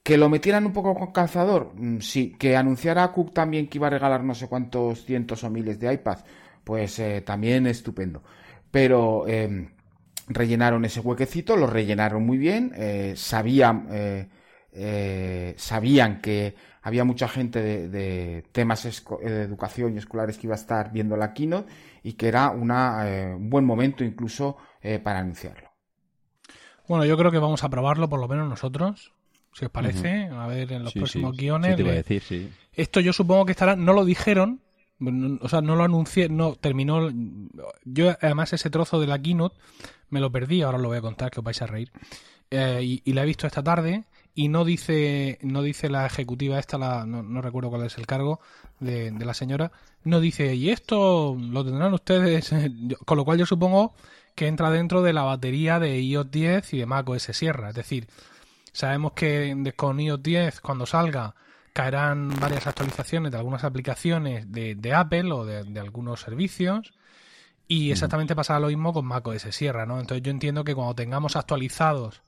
Que 0.02 0.18
lo 0.18 0.28
metieran 0.28 0.66
un 0.66 0.74
poco 0.74 0.94
con 0.94 1.10
calzador, 1.10 1.72
mm, 1.74 2.00
sí. 2.00 2.36
Que 2.38 2.54
anunciara 2.54 3.10
Cook 3.12 3.32
también 3.32 3.66
que 3.66 3.78
iba 3.78 3.86
a 3.86 3.90
regalar 3.90 4.22
no 4.22 4.34
sé 4.34 4.46
cuántos 4.46 5.06
cientos 5.06 5.42
o 5.42 5.48
miles 5.48 5.80
de 5.80 5.94
iPads, 5.94 6.24
pues 6.62 6.98
eh, 6.98 7.22
también 7.22 7.66
estupendo. 7.66 8.22
Pero 8.70 9.26
em, 9.26 9.70
rellenaron 10.28 10.84
ese 10.84 11.00
huequecito, 11.00 11.56
lo 11.56 11.66
rellenaron 11.66 12.22
muy 12.22 12.36
bien, 12.36 12.72
eh, 12.76 13.14
sabían, 13.16 13.88
sabían 15.56 16.20
que 16.20 16.54
había 16.82 17.04
mucha 17.04 17.26
gente 17.26 17.62
de, 17.88 18.44
temas 18.52 18.82
de 18.84 19.42
educación 19.42 19.94
y 19.94 19.98
escolares 19.98 20.36
que 20.36 20.46
iba 20.46 20.54
a 20.54 20.58
estar 20.60 20.92
viendo 20.92 21.16
la 21.16 21.32
keynote 21.32 21.72
y 22.02 22.14
que 22.14 22.28
era 22.28 22.50
una, 22.50 23.08
eh, 23.08 23.34
un 23.34 23.50
buen 23.50 23.64
momento 23.64 24.04
incluso 24.04 24.56
eh, 24.80 24.98
para 24.98 25.20
anunciarlo. 25.20 25.70
Bueno, 26.88 27.04
yo 27.04 27.16
creo 27.16 27.30
que 27.30 27.38
vamos 27.38 27.62
a 27.62 27.68
probarlo 27.68 28.08
por 28.08 28.20
lo 28.20 28.28
menos 28.28 28.48
nosotros, 28.48 29.12
si 29.52 29.64
os 29.64 29.70
parece, 29.70 30.26
a 30.26 30.46
ver 30.46 30.72
en 30.72 30.84
los 30.84 30.92
próximos 30.92 31.36
guiones. 31.36 31.76
decir, 31.76 32.52
Esto 32.72 33.00
yo 33.00 33.12
supongo 33.12 33.44
que 33.46 33.52
estará, 33.52 33.76
no 33.76 33.92
lo 33.92 34.04
dijeron, 34.04 34.60
O 35.40 35.48
sea, 35.48 35.60
no 35.60 35.76
lo 35.76 35.84
anuncié, 35.84 36.28
no 36.28 36.56
terminó. 36.56 37.08
Yo, 37.84 38.16
además, 38.20 38.52
ese 38.52 38.70
trozo 38.70 39.00
de 39.00 39.06
la 39.06 39.18
keynote 39.18 39.56
me 40.10 40.20
lo 40.20 40.30
perdí, 40.30 40.62
ahora 40.62 40.78
lo 40.78 40.88
voy 40.88 40.98
a 40.98 41.00
contar 41.00 41.30
que 41.30 41.40
os 41.40 41.44
vais 41.44 41.62
a 41.62 41.66
reír. 41.66 41.90
Eh, 42.50 43.00
y, 43.04 43.12
la 43.12 43.22
he 43.22 43.26
visto 43.26 43.46
esta 43.46 43.62
tarde 43.62 44.04
y 44.34 44.48
no 44.48 44.64
dice 44.64 45.38
no 45.42 45.62
dice 45.62 45.88
la 45.88 46.06
ejecutiva 46.06 46.58
esta, 46.58 46.78
la, 46.78 47.04
no, 47.06 47.42
recuerdo 47.42 47.70
cuál 47.70 47.84
es 47.86 47.98
el 47.98 48.06
cargo 48.06 48.40
de, 48.78 49.10
de, 49.10 49.24
la 49.24 49.34
señora, 49.34 49.72
no 50.04 50.20
dice, 50.20 50.54
y 50.54 50.70
esto 50.70 51.36
lo 51.38 51.64
tendrán 51.64 51.92
ustedes, 51.92 52.50
con 53.04 53.18
lo 53.18 53.24
cual 53.24 53.38
yo 53.38 53.46
supongo 53.46 53.94
que 54.34 54.46
entra 54.46 54.70
dentro 54.70 55.02
de 55.02 55.12
la 55.12 55.22
batería 55.22 55.78
de 55.78 56.00
iOS 56.00 56.30
10 56.30 56.74
y 56.74 56.78
de 56.78 56.86
macOS 56.86 57.24
Sierra. 57.32 57.70
Es 57.70 57.74
decir, 57.74 58.08
sabemos 58.72 59.12
que 59.12 59.74
con 59.76 60.00
iOS 60.00 60.22
10, 60.22 60.60
cuando 60.60 60.86
salga, 60.86 61.34
caerán 61.72 62.30
varias 62.40 62.66
actualizaciones 62.66 63.32
de 63.32 63.38
algunas 63.38 63.64
aplicaciones 63.64 64.50
de, 64.50 64.94
Apple 64.94 65.32
o 65.32 65.44
de, 65.44 65.78
algunos 65.78 66.20
servicios. 66.20 66.94
Y 67.68 67.92
exactamente 67.92 68.34
pasará 68.34 68.60
lo 68.60 68.68
mismo 68.68 68.92
con 68.92 69.04
macOS 69.04 69.42
Sierra, 69.50 69.86
¿no? 69.86 70.00
Entonces 70.00 70.22
yo 70.22 70.30
entiendo 70.30 70.64
que 70.64 70.74
cuando 70.74 70.94
tengamos 70.94 71.36
actualizados 71.36 72.22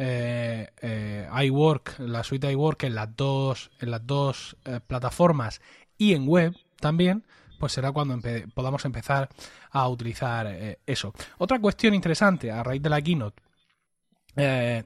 eh, 0.00 0.68
eh, 0.80 1.28
iWork, 1.46 1.98
la 1.98 2.22
suite 2.22 2.52
iWork 2.52 2.84
en 2.84 2.94
las 2.94 3.16
dos, 3.16 3.70
en 3.80 3.90
las 3.90 4.06
dos 4.06 4.56
eh, 4.64 4.78
plataformas 4.86 5.60
y 5.96 6.14
en 6.14 6.28
web 6.28 6.54
también, 6.78 7.24
pues 7.58 7.72
será 7.72 7.90
cuando 7.90 8.16
podamos 8.54 8.84
empezar 8.84 9.28
a 9.72 9.88
utilizar 9.88 10.78
eso. 10.86 11.12
Otra 11.38 11.58
cuestión 11.58 11.94
interesante 11.94 12.52
a 12.52 12.62
raíz 12.62 12.80
de 12.80 12.88
la 12.88 13.02
keynote 13.02 13.42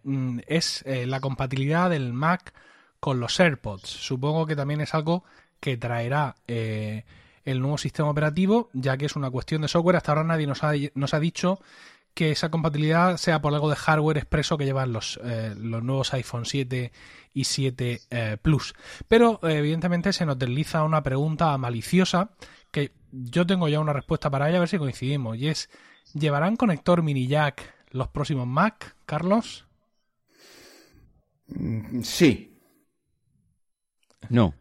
mm, 0.03 0.39
es 0.47 0.83
la 0.87 1.21
compatibilidad 1.21 1.91
del 1.91 2.15
Mac 2.15 2.55
con 2.99 3.21
los 3.21 3.39
AirPods. 3.39 3.91
Supongo 3.91 4.47
que 4.47 4.57
también 4.57 4.81
es 4.81 4.95
algo 4.95 5.25
que 5.61 5.77
traerá 5.77 6.37
el 6.47 7.61
nuevo 7.61 7.77
sistema 7.77 8.09
operativo, 8.09 8.71
ya 8.73 8.97
que 8.97 9.05
es 9.05 9.17
una 9.17 9.31
cuestión 9.31 9.61
de 9.61 9.69
software. 9.69 9.97
Hasta 9.97 10.13
ahora 10.13 10.25
nadie 10.25 10.47
nos 10.95 11.13
ha 11.13 11.21
dicho 11.21 11.61
que 12.15 12.31
esa 12.31 12.51
compatibilidad 12.51 13.17
sea 13.17 13.41
por 13.41 13.55
algo 13.55 13.71
de 13.71 13.77
hardware 13.77 14.19
expreso 14.19 14.59
que 14.59 14.65
llevan 14.65 14.93
los, 14.93 15.19
los 15.57 15.83
nuevos 15.83 16.13
iPhone 16.15 16.45
7 16.45 16.93
y 17.33 17.45
7 17.45 18.39
Plus. 18.43 18.75
Pero 19.09 19.41
evidentemente 19.43 20.13
se 20.13 20.27
nos 20.27 20.39
desliza 20.39 20.85
una 20.85 21.03
pregunta 21.03 21.57
maliciosa 21.57 22.31
que 22.71 22.93
yo 23.13 23.47
tengo 23.47 23.69
ya 23.69 23.81
una 23.81 23.93
respuesta 23.93 24.31
para 24.31 24.49
ella, 24.49 24.57
a 24.57 24.61
ver 24.61 24.69
si 24.69 24.79
coincidimos. 24.79 25.37
Y 25.37 25.49
es, 25.49 25.71
¿llevarán 26.15 26.57
conector 26.57 27.03
mini 27.03 27.29
jack 27.29 27.75
los 27.91 28.09
próximos 28.09 28.47
Mac, 28.47 28.97
Carlos? 29.07 29.67
Mm, 31.49 32.03
sí. 32.03 32.59
No. 34.29 34.55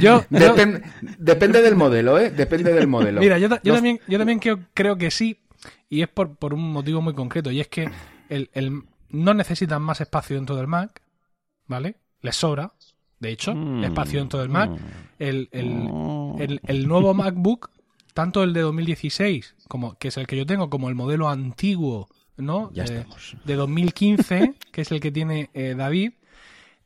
Yo, 0.00 0.24
depende 1.18 1.62
del 1.62 1.76
modelo, 1.76 2.18
¿eh? 2.18 2.30
Depende 2.30 2.72
del 2.72 2.86
modelo. 2.86 3.20
Mira, 3.20 3.38
yo, 3.38 3.48
también, 3.48 4.00
yo 4.06 4.18
también 4.18 4.40
creo, 4.74 4.96
que 4.96 5.10
sí, 5.10 5.40
y 5.88 6.02
es 6.02 6.08
por, 6.08 6.36
por, 6.36 6.54
un 6.54 6.72
motivo 6.72 7.00
muy 7.00 7.14
concreto, 7.14 7.50
y 7.50 7.60
es 7.60 7.68
que 7.68 7.90
el, 8.28 8.50
el, 8.52 8.82
no 9.10 9.34
necesitan 9.34 9.82
más 9.82 10.00
espacio 10.00 10.36
dentro 10.36 10.56
del 10.56 10.66
Mac, 10.66 11.02
¿vale? 11.66 11.96
Les 12.20 12.36
sobra, 12.36 12.72
de 13.18 13.30
hecho, 13.30 13.54
mm. 13.54 13.84
espacio 13.84 14.20
en 14.20 14.28
todo 14.28 14.42
el 14.42 14.48
Mac. 14.48 14.70
El, 15.18 15.48
el, 15.52 16.88
nuevo 16.88 17.14
MacBook, 17.14 17.70
tanto 18.14 18.42
el 18.42 18.52
de 18.52 18.60
2016, 18.62 19.54
como, 19.68 19.94
que 19.94 20.08
es 20.08 20.16
el 20.16 20.26
que 20.26 20.36
yo 20.36 20.46
tengo, 20.46 20.68
como 20.68 20.88
el 20.88 20.94
modelo 20.94 21.28
antiguo, 21.28 22.08
¿no? 22.36 22.72
Eh, 22.74 23.04
de 23.44 23.54
2015, 23.54 24.54
que 24.72 24.80
es 24.80 24.90
el 24.90 25.00
que 25.00 25.12
tiene 25.12 25.50
eh, 25.54 25.74
David, 25.76 26.12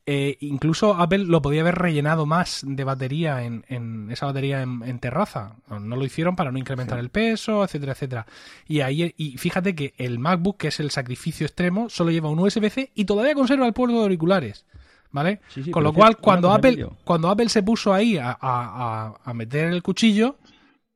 eh, 0.09 0.37
incluso 0.39 0.95
Apple 0.95 1.25
lo 1.25 1.41
podía 1.41 1.59
haber 1.59 1.75
rellenado 1.75 2.25
más 2.25 2.61
de 2.65 2.85
batería 2.85 3.43
en, 3.43 3.65
en 3.67 4.09
esa 4.09 4.25
batería 4.25 4.61
en, 4.61 4.99
terraza. 4.99 5.57
No 5.69 5.97
lo 5.97 6.05
hicieron 6.05 6.37
para 6.37 6.49
no 6.49 6.57
incrementar 6.57 6.97
el 6.97 7.09
peso, 7.09 7.61
etcétera, 7.61 7.91
etcétera. 7.91 8.25
Y 8.69 8.79
ahí 8.79 9.13
y 9.17 9.37
fíjate 9.37 9.75
que 9.75 9.93
el 9.97 10.17
MacBook, 10.17 10.55
que 10.55 10.69
es 10.69 10.79
el 10.79 10.91
sacrificio 10.91 11.45
extremo, 11.45 11.89
solo 11.89 12.11
lleva 12.11 12.29
un 12.29 12.39
USB-C 12.39 12.91
y 12.95 13.03
todavía 13.03 13.35
conserva 13.35 13.67
el 13.67 13.73
puerto 13.73 13.97
de 13.97 14.03
auriculares. 14.03 14.65
¿vale? 15.11 15.41
Con 15.71 15.83
lo 15.83 15.91
cual, 15.91 16.15
cuando 16.15 16.53
Apple, 16.53 16.87
cuando 17.03 17.29
Apple 17.29 17.49
se 17.49 17.61
puso 17.61 17.93
ahí 17.93 18.17
a, 18.17 19.13
meter 19.33 19.73
el 19.73 19.83
cuchillo, 19.83 20.37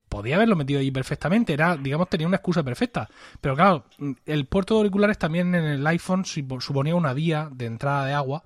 podía 0.08 0.38
haberlo 0.38 0.56
metido 0.56 0.80
ahí 0.80 0.89
perfectamente. 0.89 1.51
Era, 1.51 1.75
digamos, 1.75 2.08
tenía 2.08 2.27
una 2.27 2.38
excusa 2.38 2.63
perfecta. 2.63 3.10
Pero 3.41 3.56
claro, 3.56 3.84
el 4.25 4.46
puerto 4.46 4.75
de 4.75 4.80
auriculares 4.80 5.18
también 5.18 5.53
en 5.53 5.65
el 5.65 5.86
iPhone 5.86 6.24
suponía 6.24 6.96
una 6.96 7.12
vía 7.12 7.50
de 7.51 7.65
entrada 7.65 8.06
de 8.06 8.13
agua 8.13 8.44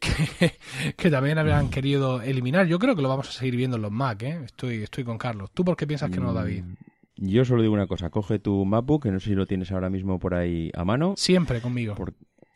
que, 0.96 1.10
también 1.10 1.38
habrían 1.38 1.68
querido 1.68 2.22
eliminar. 2.22 2.66
Yo 2.66 2.78
creo 2.78 2.96
que 2.96 3.02
lo 3.02 3.08
vamos 3.08 3.28
a 3.28 3.32
seguir 3.32 3.56
viendo 3.56 3.76
en 3.76 3.82
los 3.82 3.92
Mac, 3.92 4.22
¿eh? 4.22 4.40
Estoy, 4.44 4.82
estoy 4.82 5.04
con 5.04 5.18
Carlos. 5.18 5.50
¿Tú 5.52 5.64
por 5.64 5.76
qué 5.76 5.86
piensas 5.86 6.10
que 6.10 6.20
no, 6.20 6.32
David? 6.32 6.64
Mm, 6.64 6.76
yo 7.16 7.44
solo 7.44 7.62
digo 7.62 7.74
una 7.74 7.86
cosa. 7.86 8.10
Coge 8.10 8.38
tu 8.38 8.64
MacBook, 8.64 9.02
que 9.02 9.10
no 9.10 9.20
sé 9.20 9.30
si 9.30 9.34
lo 9.34 9.46
tienes 9.46 9.70
ahora 9.72 9.90
mismo 9.90 10.18
por 10.18 10.34
ahí 10.34 10.70
a 10.74 10.84
mano. 10.84 11.14
Siempre 11.16 11.60
conmigo. 11.60 11.94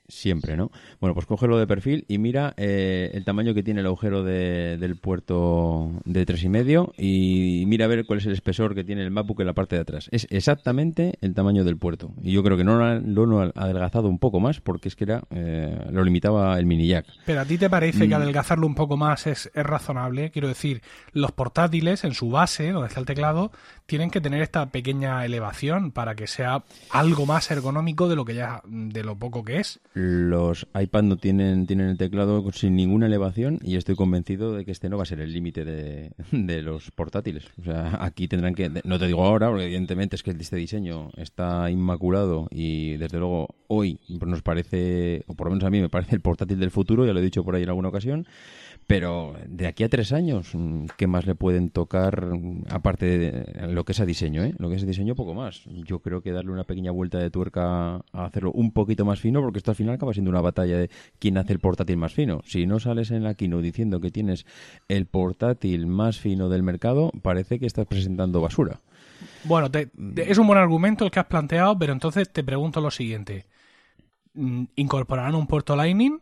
Siempre, 0.07 0.57
¿no? 0.57 0.71
Bueno, 1.01 1.15
pues 1.15 1.27
cógelo 1.27 1.59
de 1.59 1.67
perfil 1.67 2.05
y 2.09 2.19
mira 2.19 2.53
eh, 2.59 3.11
el 3.15 3.25
tamaño 3.25 3.55
que 3.55 3.63
tiene 3.63 3.81
el 3.81 3.87
agujero 3.87 4.23
del 4.23 4.97
puerto 4.97 5.93
de 6.05 6.27
tres 6.27 6.45
y 6.45 6.49
medio 6.51 6.93
y 6.99 7.65
mira 7.67 7.87
a 7.87 7.89
ver 7.89 8.05
cuál 8.05 8.19
es 8.19 8.27
el 8.27 8.33
espesor 8.33 8.75
que 8.75 8.85
tiene 8.85 9.03
el 9.03 9.11
MacBook 9.11 9.41
en 9.41 9.47
la 9.47 9.55
parte 9.55 9.77
de 9.77 9.83
atrás. 9.83 10.09
Es 10.13 10.27
exactamente 10.31 11.15
el 11.23 11.35
tamaño 11.35 11.65
del 11.65 11.79
puerto. 11.79 12.13
Y 12.23 12.33
yo 12.33 12.43
creo 12.43 12.59
que 12.59 12.65
no 12.65 12.77
lo 12.77 13.41
han 13.41 13.53
adelgazado 13.55 14.09
un 14.09 14.19
poco 14.19 14.41
más 14.41 14.61
porque 14.61 14.89
es 14.89 14.97
que 14.97 15.05
era 15.05 15.23
eh, 15.31 15.87
lo 15.91 16.05
limitaba 16.05 16.59
el 16.59 16.67
mini 16.67 16.87
jack. 16.87 17.07
Pero 17.25 17.41
a 17.41 17.45
ti 17.47 17.57
te 17.57 17.71
parece 17.71 18.01
que 18.01 18.15
mm. 18.15 18.21
adelgazarlo 18.21 18.67
un 18.67 18.75
poco 18.75 18.99
más 18.99 19.27
es, 19.27 19.51
es 19.55 19.65
razonable. 19.65 20.31
Quiero 20.31 20.49
decir, 20.49 20.83
los 21.13 21.33
portátiles 21.33 22.05
en 22.05 22.13
su 22.13 22.31
base, 22.31 22.73
donde 22.73 22.89
está 22.89 23.01
el 23.01 23.07
teclado, 23.07 23.53
tienen 23.87 24.11
que 24.11 24.21
tener 24.21 24.43
esta 24.43 24.67
pequeña 24.67 25.25
elevación 25.25 25.93
para 25.93 26.15
que 26.15 26.27
sea 26.27 26.63
algo 26.91 27.27
más 27.27 27.51
ergonómico 27.51 28.09
de 28.09 28.17
lo 28.17 28.25
que 28.25 28.35
ya 28.35 28.63
de 28.67 29.03
lo 29.03 29.17
poco 29.17 29.45
que 29.45 29.61
es. 29.61 29.81
Los 29.95 30.67
iPad 30.75 31.05
no 31.05 31.17
tienen, 31.17 31.69
tienen 31.69 31.89
el 31.89 31.97
teclado 31.97 32.51
sin 32.51 32.75
ninguna 32.75 33.07
elevación 33.07 33.61
y 33.63 33.77
estoy 33.77 33.95
convencido 33.95 34.53
de 34.53 34.65
que 34.65 34.73
este 34.73 34.89
no 34.89 34.97
va 34.97 35.05
a 35.05 35.07
ser 35.07 35.21
el 35.21 35.33
límite 35.33 35.65
de, 35.65 36.11
de, 36.33 36.63
los 36.63 36.91
portátiles. 36.91 37.45
O 37.61 37.63
sea, 37.63 37.99
aquí 38.01 38.27
tendrán 38.27 38.57
que, 38.57 38.69
no 38.83 38.99
te 38.99 39.07
digo 39.07 39.25
ahora, 39.25 39.49
porque 39.51 39.67
evidentemente 39.67 40.17
es 40.17 40.25
que 40.25 40.33
este 40.33 40.57
diseño 40.57 41.11
está 41.17 41.71
inmaculado 41.71 42.49
y 42.51 42.97
desde 42.97 43.21
luego 43.21 43.55
hoy 43.69 44.01
nos 44.09 44.43
parece, 44.43 45.23
o 45.29 45.35
por 45.35 45.47
lo 45.47 45.53
menos 45.53 45.65
a 45.65 45.71
mí 45.71 45.81
me 45.81 45.89
parece 45.89 46.17
el 46.17 46.21
portátil 46.21 46.59
del 46.59 46.73
futuro, 46.73 47.07
ya 47.07 47.13
lo 47.13 47.21
he 47.21 47.23
dicho 47.23 47.45
por 47.45 47.55
ahí 47.55 47.63
en 47.63 47.69
alguna 47.69 47.91
ocasión. 47.91 48.27
Pero 48.87 49.35
de 49.47 49.67
aquí 49.67 49.83
a 49.83 49.89
tres 49.89 50.13
años, 50.13 50.53
¿qué 50.99 51.07
más 51.07 51.27
le 51.27 51.35
pueden 51.35 51.71
tocar 51.71 52.29
aparte 52.69 53.19
de 53.19 53.67
lo 53.69 53.85
que 53.85 53.93
es 53.93 54.01
a 54.01 54.05
diseño? 54.05 54.45
¿eh? 54.45 54.55
Lo 54.59 54.69
que 54.69 54.77
es 54.77 54.87
diseño, 54.87 55.15
poco 55.15 55.33
más. 55.33 55.63
Yo 55.87 56.01
creo 56.01 56.21
que 56.21 56.33
darle 56.33 56.53
una 56.53 56.65
pequeña 56.65 56.91
vuelta 56.91 57.19
de 57.19 57.31
tuerca 57.31 57.95
a 57.97 58.03
hacerlo 58.13 58.53
un 58.53 58.73
poquito 58.73 59.05
más 59.05 59.21
fino, 59.21 59.41
porque 59.41 59.59
esto 59.59 59.71
al 59.71 59.77
final 59.77 59.95
acaba 59.95 60.13
siendo 60.13 60.31
una 60.31 60.43
batalla 60.43 60.77
de 60.77 60.91
quién 61.19 61.39
hace 61.39 61.55
el 61.55 61.61
portátil 61.61 61.97
más 61.97 62.13
fino. 62.13 62.43
Si 62.45 62.67
no 62.67 62.79
sales 62.79 63.11
en 63.11 63.25
la 63.25 63.35
keynote 63.35 63.63
diciendo 63.63 64.01
que 64.01 64.11
tienes 64.11 64.45
el 64.89 65.07
portátil 65.07 65.87
más 65.87 66.19
fino 66.19 66.51
del 66.51 66.63
mercado, 66.63 67.11
parece 67.23 67.59
que 67.59 67.67
estás 67.67 67.87
presentando 67.87 68.43
basura. 68.43 68.81
Bueno, 69.45 69.71
es 70.17 70.39
un 70.39 70.47
buen 70.47 70.59
argumento 70.59 71.05
el 71.05 71.11
que 71.11 71.21
has 71.21 71.27
planteado, 71.27 71.79
pero 71.79 71.93
entonces 71.93 72.31
te 72.31 72.45
pregunto 72.45 72.81
lo 72.81 72.91
siguiente. 72.91 73.47
¿Incorporarán 74.35 75.35
un 75.35 75.47
puerto 75.47 75.77
Lightning? 75.77 76.21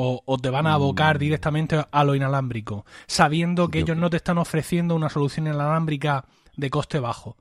O, 0.00 0.38
te 0.40 0.48
van 0.48 0.68
a 0.68 0.74
abocar 0.74 1.16
mm. 1.16 1.18
directamente 1.18 1.84
a 1.90 2.04
lo 2.04 2.14
inalámbrico, 2.14 2.86
sabiendo 3.08 3.68
que 3.68 3.80
ellos 3.80 3.96
no 3.96 4.10
te 4.10 4.16
están 4.16 4.38
ofreciendo 4.38 4.94
una 4.94 5.08
solución 5.08 5.48
inalámbrica 5.48 6.24
de 6.56 6.70
coste 6.70 7.00
bajo 7.00 7.36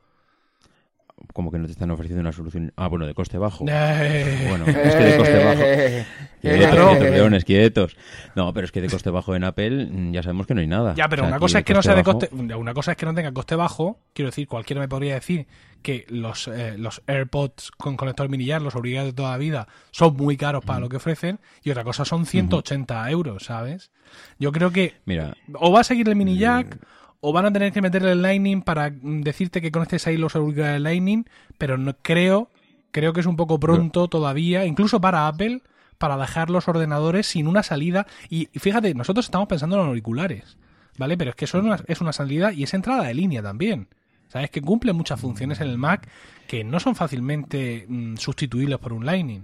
como 1.33 1.51
que 1.51 1.57
no 1.57 1.65
te 1.65 1.71
están 1.71 1.91
ofreciendo 1.91 2.21
una 2.21 2.31
solución. 2.31 2.71
Ah, 2.75 2.87
bueno, 2.87 3.05
de 3.05 3.13
coste 3.13 3.37
bajo. 3.37 3.65
Bueno, 4.47 4.65
es 4.65 4.95
que 4.95 5.03
de 5.03 5.17
coste 5.17 5.43
bajo. 5.43 5.61
Quietos, 6.41 6.99
leones, 6.99 7.45
quietos. 7.45 7.97
No, 8.35 8.53
pero 8.53 8.65
es 8.65 8.71
que 8.71 8.81
de 8.81 8.89
coste 8.89 9.09
bajo 9.09 9.35
en 9.35 9.43
Apple 9.43 9.85
mm, 9.85 10.13
ya 10.13 10.23
sabemos 10.23 10.47
que 10.47 10.53
no 10.53 10.61
hay 10.61 10.67
nada. 10.67 10.93
Ya, 10.95 11.09
pero 11.09 11.25
una 11.25 11.39
cosa 11.39 11.59
es 11.59 11.65
que 11.65 11.73
no 11.73 11.81
sea 11.81 11.95
de 11.95 12.03
coste. 12.03 12.29
Una 12.31 12.73
cosa 12.73 12.91
es 12.91 12.97
que 12.97 13.05
no 13.05 13.13
tenga 13.13 13.31
coste 13.31 13.55
bajo. 13.55 13.99
Quiero 14.13 14.29
decir, 14.29 14.47
cualquiera 14.47 14.81
me 14.81 14.87
podría 14.87 15.15
decir 15.15 15.47
que 15.81 16.05
los, 16.09 16.47
eh, 16.47 16.75
los 16.77 17.01
AirPods 17.07 17.71
con 17.71 17.97
conector 17.97 18.29
mini 18.29 18.45
jack, 18.45 18.61
los 18.61 18.75
obligados 18.75 19.09
de 19.09 19.13
toda 19.13 19.31
la 19.31 19.37
vida, 19.37 19.67
son 19.91 20.15
muy 20.15 20.37
caros 20.37 20.63
para 20.63 20.79
lo 20.79 20.89
que 20.89 20.97
ofrecen. 20.97 21.39
Y 21.63 21.71
otra 21.71 21.83
cosa 21.83 22.05
son 22.05 22.25
180 22.25 23.09
euros, 23.09 23.45
¿sabes? 23.45 23.91
Yo 24.39 24.51
creo 24.51 24.71
que. 24.71 24.95
Mira. 25.05 25.35
O 25.53 25.71
va 25.71 25.81
a 25.81 25.83
seguir 25.83 26.07
el 26.07 26.15
mini 26.15 26.37
jack 26.37 26.79
o 27.27 27.33
van 27.33 27.45
a 27.45 27.51
tener 27.51 27.73
que 27.73 27.81
meterle 27.81 28.13
el 28.13 28.21
Lightning 28.21 28.61
para 28.61 28.89
decirte 28.89 29.61
que 29.61 29.69
conectes 29.69 30.07
ahí 30.07 30.15
los 30.15 30.37
auriculares 30.37 30.79
Lightning, 30.79 31.25
pero 31.57 31.77
no 31.77 31.93
creo, 32.01 32.49
creo 32.91 33.11
que 33.11 33.19
es 33.19 33.25
un 33.25 33.35
poco 33.35 33.59
pronto 33.59 34.07
todavía, 34.07 34.63
incluso 34.63 35.01
para 35.01 35.27
Apple, 35.27 35.61
para 35.97 36.15
dejar 36.15 36.49
los 36.49 36.69
ordenadores 36.69 37.27
sin 37.27 37.49
una 37.49 37.63
salida. 37.63 38.07
Y 38.29 38.45
fíjate, 38.57 38.93
nosotros 38.93 39.25
estamos 39.25 39.49
pensando 39.49 39.75
en 39.75 39.87
auriculares, 39.87 40.57
¿vale? 40.97 41.17
Pero 41.17 41.31
es 41.31 41.35
que 41.35 41.43
eso 41.43 41.57
es 41.85 41.99
una, 41.99 42.13
salida 42.13 42.53
y 42.53 42.63
es 42.63 42.73
entrada 42.73 43.03
de 43.03 43.13
línea 43.13 43.43
también. 43.43 43.89
¿Sabes? 44.29 44.49
Que 44.49 44.61
cumple 44.61 44.93
muchas 44.93 45.19
funciones 45.19 45.59
en 45.59 45.67
el 45.67 45.77
Mac 45.77 46.07
que 46.47 46.63
no 46.63 46.79
son 46.79 46.95
fácilmente 46.95 47.85
mm, 47.89 48.15
sustituibles 48.15 48.77
por 48.77 48.93
un 48.93 49.05
Lightning. 49.05 49.43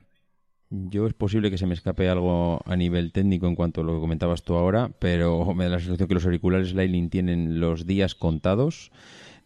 Yo 0.75 1.05
es 1.05 1.13
posible 1.13 1.51
que 1.51 1.59
se 1.59 1.67
me 1.67 1.75
escape 1.75 2.09
algo 2.09 2.59
a 2.65 2.75
nivel 2.75 3.11
técnico 3.11 3.45
en 3.45 3.53
cuanto 3.53 3.81
a 3.81 3.83
lo 3.83 3.93
que 3.93 3.99
comentabas 3.99 4.41
tú 4.41 4.55
ahora, 4.55 4.89
pero 4.97 5.45
me 5.53 5.65
da 5.65 5.71
la 5.71 5.79
sensación 5.79 6.07
que 6.07 6.15
los 6.15 6.25
auriculares 6.25 6.73
Lightning 6.73 7.09
tienen 7.09 7.59
los 7.59 7.85
días 7.85 8.15
contados. 8.15 8.91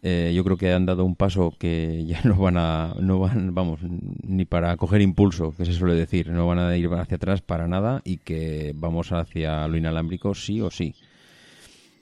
Eh, 0.02 0.32
yo 0.34 0.42
creo 0.44 0.56
que 0.56 0.72
han 0.72 0.86
dado 0.86 1.04
un 1.04 1.16
paso 1.16 1.52
que 1.58 2.04
ya 2.06 2.22
no 2.24 2.36
van 2.36 2.56
a, 2.56 2.94
no 2.98 3.18
van, 3.18 3.54
vamos, 3.54 3.80
ni 3.82 4.46
para 4.46 4.74
coger 4.78 5.02
impulso, 5.02 5.52
que 5.54 5.66
se 5.66 5.74
suele 5.74 5.94
decir, 5.94 6.30
no 6.30 6.46
van 6.46 6.60
a 6.60 6.74
ir 6.78 6.88
hacia 6.94 7.16
atrás 7.16 7.42
para 7.42 7.68
nada 7.68 8.00
y 8.04 8.18
que 8.18 8.72
vamos 8.74 9.12
hacia 9.12 9.68
lo 9.68 9.76
inalámbrico 9.76 10.34
sí 10.34 10.62
o 10.62 10.70
sí. 10.70 10.94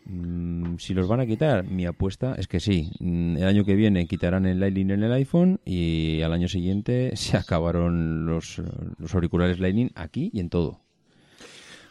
Mm, 0.08 0.76
si 0.78 0.94
los 0.94 1.08
van 1.08 1.20
a 1.20 1.26
quitar, 1.26 1.64
mi 1.64 1.84
apuesta 1.84 2.34
es 2.38 2.46
que 2.46 2.60
sí. 2.60 2.92
Mm, 3.00 3.36
el 3.38 3.44
año 3.44 3.64
que 3.64 3.74
viene 3.74 4.06
quitarán 4.06 4.46
el 4.46 4.60
Lightning 4.60 4.92
en 4.92 5.02
el 5.02 5.12
iPhone 5.12 5.60
y 5.64 6.22
al 6.22 6.32
año 6.32 6.48
siguiente 6.48 7.12
se 7.16 7.36
acabaron 7.36 8.26
los, 8.26 8.62
los 8.98 9.14
auriculares 9.14 9.58
Lightning 9.58 9.90
aquí 9.94 10.30
y 10.32 10.40
en 10.40 10.48
todo. 10.48 10.80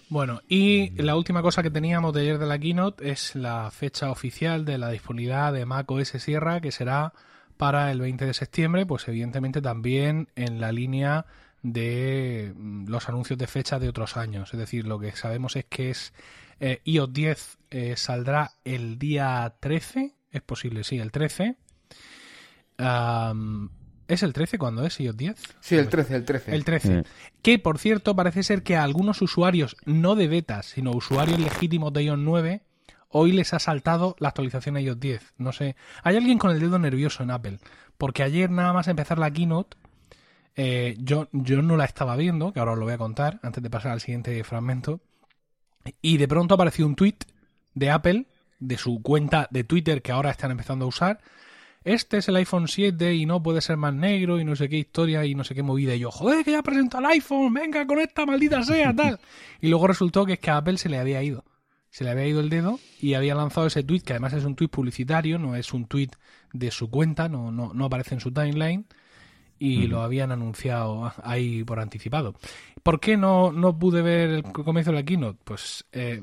Bueno, 0.08 0.42
y 0.48 0.92
la 1.02 1.16
última 1.16 1.42
cosa 1.42 1.64
que 1.64 1.72
teníamos 1.72 2.14
de 2.14 2.22
ayer 2.22 2.38
de 2.38 2.46
la 2.46 2.60
keynote 2.60 3.10
es 3.10 3.36
la 3.36 3.72
fecha 3.72 4.12
oficial 4.12 4.64
de 4.64 4.78
la 4.78 4.92
disponibilidad 4.92 5.52
de 5.52 5.66
Mac 5.66 5.90
OS 5.90 6.10
Sierra, 6.10 6.62
que 6.62 6.72
será 6.72 7.14
para 7.58 7.92
el 7.92 8.00
20 8.02 8.26
de 8.26 8.34
septiembre, 8.34 8.86
pues 8.86 9.08
evidentemente 9.08 9.62
también 9.62 10.30
en 10.36 10.62
la 10.62 10.72
línea 10.72 11.26
de 11.64 12.54
mm, 12.56 12.88
los 12.88 13.10
anuncios 13.10 13.40
de 13.40 13.48
fecha 13.48 13.80
de 13.80 13.90
otros 13.90 14.16
años. 14.16 14.54
Es 14.54 14.60
decir, 14.60 14.86
lo 14.86 15.00
que 15.00 15.12
sabemos 15.14 15.56
es 15.56 15.66
que 15.66 15.90
es 15.90 16.14
eh, 16.60 16.82
iOS 16.86 17.12
10 17.12 17.58
eh, 17.76 17.98
saldrá 17.98 18.54
el 18.64 18.98
día 18.98 19.54
13, 19.60 20.16
es 20.32 20.42
posible, 20.42 20.86
sí, 20.86 20.98
el 20.98 21.12
13. 21.12 21.58
¿Es 24.08 24.24
el 24.24 24.32
13 24.32 24.58
cuando 24.58 24.86
es 24.86 24.98
iOS 24.98 25.18
10? 25.18 25.36
Sí, 25.60 25.76
el 25.76 25.90
13, 25.90 26.16
el 26.16 26.24
13. 26.24 26.56
El 26.56 26.64
13. 26.64 27.04
Que, 27.42 27.60
por 27.60 27.78
cierto, 27.78 28.16
parece 28.16 28.44
ser 28.44 28.64
que 28.64 28.78
a 28.78 28.84
algunos 28.84 29.22
usuarios, 29.22 29.76
no 29.84 30.16
de 30.16 30.30
betas, 30.30 30.68
sino 30.68 30.92
usuarios 30.92 31.38
legítimos 31.38 31.92
de 31.92 32.04
iOS 32.04 32.20
9, 32.20 32.62
hoy 33.10 33.34
les 33.34 33.54
ha 33.54 33.60
saltado 33.60 34.16
la 34.20 34.30
actualización 34.30 34.78
a 34.78 34.82
iOS 34.82 35.00
10. 35.02 35.34
No 35.38 35.52
sé. 35.52 35.76
Hay 36.02 36.16
alguien 36.16 36.38
con 36.38 36.52
el 36.52 36.62
dedo 36.62 36.80
nervioso 36.80 37.24
en 37.24 37.32
Apple. 37.32 37.60
Porque 37.98 38.24
ayer, 38.24 38.50
nada 38.50 38.72
más 38.72 38.88
empezar 38.88 39.20
la 39.20 39.32
keynote, 39.32 39.76
eh, 40.56 40.96
yo, 41.00 41.28
yo 41.34 41.62
no 41.62 41.76
la 41.76 41.84
estaba 41.84 42.16
viendo, 42.16 42.54
que 42.54 42.60
ahora 42.60 42.72
os 42.72 42.78
lo 42.78 42.86
voy 42.86 42.94
a 42.94 42.98
contar, 42.98 43.42
antes 43.44 43.62
de 43.62 43.70
pasar 43.70 43.92
al 43.92 44.00
siguiente 44.00 44.42
fragmento. 44.46 45.02
Y 46.02 46.18
de 46.18 46.28
pronto 46.30 46.56
apareció 46.56 46.86
un 46.86 46.96
tweet 46.96 47.18
de 47.76 47.92
Apple, 47.92 48.26
de 48.60 48.78
su 48.78 49.02
cuenta 49.02 49.48
de 49.52 49.64
Twitter 49.64 50.02
que 50.02 50.12
ahora 50.12 50.32
están 50.32 50.52
empezando 50.52 50.86
a 50.86 50.88
usar. 50.88 51.20
Este 51.84 52.18
es 52.18 52.28
el 52.28 52.36
iPhone 52.38 52.68
7 52.68 53.14
y 53.14 53.28
no 53.28 53.44
puede 53.44 53.62
ser 53.62 53.78
más 53.78 53.94
negro 53.94 54.40
y 54.40 54.46
no 54.46 54.56
sé 54.56 54.68
qué 54.68 54.78
historia 54.78 55.24
y 55.26 55.36
no 55.36 55.44
sé 55.44 55.54
qué 55.54 55.62
movida. 55.62 55.94
Y 55.94 56.00
yo, 56.00 56.10
joder, 56.10 56.44
que 56.44 56.52
ya 56.52 56.64
presentó 56.64 56.98
el 56.98 57.06
iPhone, 57.06 57.54
venga 57.54 57.86
con 57.86 58.00
esta 58.00 58.26
maldita 58.26 58.64
sea, 58.64 58.96
tal. 58.96 59.20
y 59.62 59.68
luego 59.68 59.86
resultó 59.86 60.26
que 60.26 60.34
es 60.34 60.40
que 60.40 60.50
a 60.50 60.58
Apple 60.58 60.80
se 60.80 60.90
le 60.90 60.98
había 60.98 61.22
ido. 61.22 61.46
Se 61.92 62.04
le 62.04 62.10
había 62.10 62.26
ido 62.26 62.40
el 62.40 62.50
dedo 62.50 62.80
y 63.00 63.14
había 63.14 63.36
lanzado 63.36 63.68
ese 63.68 63.84
tweet, 63.84 64.02
que 64.02 64.14
además 64.14 64.34
es 64.34 64.44
un 64.46 64.56
tweet 64.56 64.70
publicitario, 64.70 65.38
no 65.38 65.56
es 65.56 65.74
un 65.74 65.86
tweet 65.86 66.10
de 66.52 66.72
su 66.72 66.90
cuenta, 66.90 67.30
no, 67.30 67.52
no, 67.52 67.74
no 67.74 67.86
aparece 67.86 68.16
en 68.16 68.20
su 68.20 68.34
timeline 68.34 68.86
y 69.58 69.88
lo 69.88 70.02
habían 70.02 70.32
anunciado 70.32 71.14
ahí 71.24 71.64
por 71.64 71.80
anticipado. 71.80 72.36
¿Por 72.84 73.00
qué 73.00 73.18
no, 73.18 73.52
no 73.52 73.80
pude 73.80 74.02
ver 74.02 74.30
el 74.30 74.44
comienzo 74.44 74.92
de 74.92 74.98
la 74.98 75.04
keynote? 75.04 75.40
Pues 75.44 75.86
eh, 75.92 76.22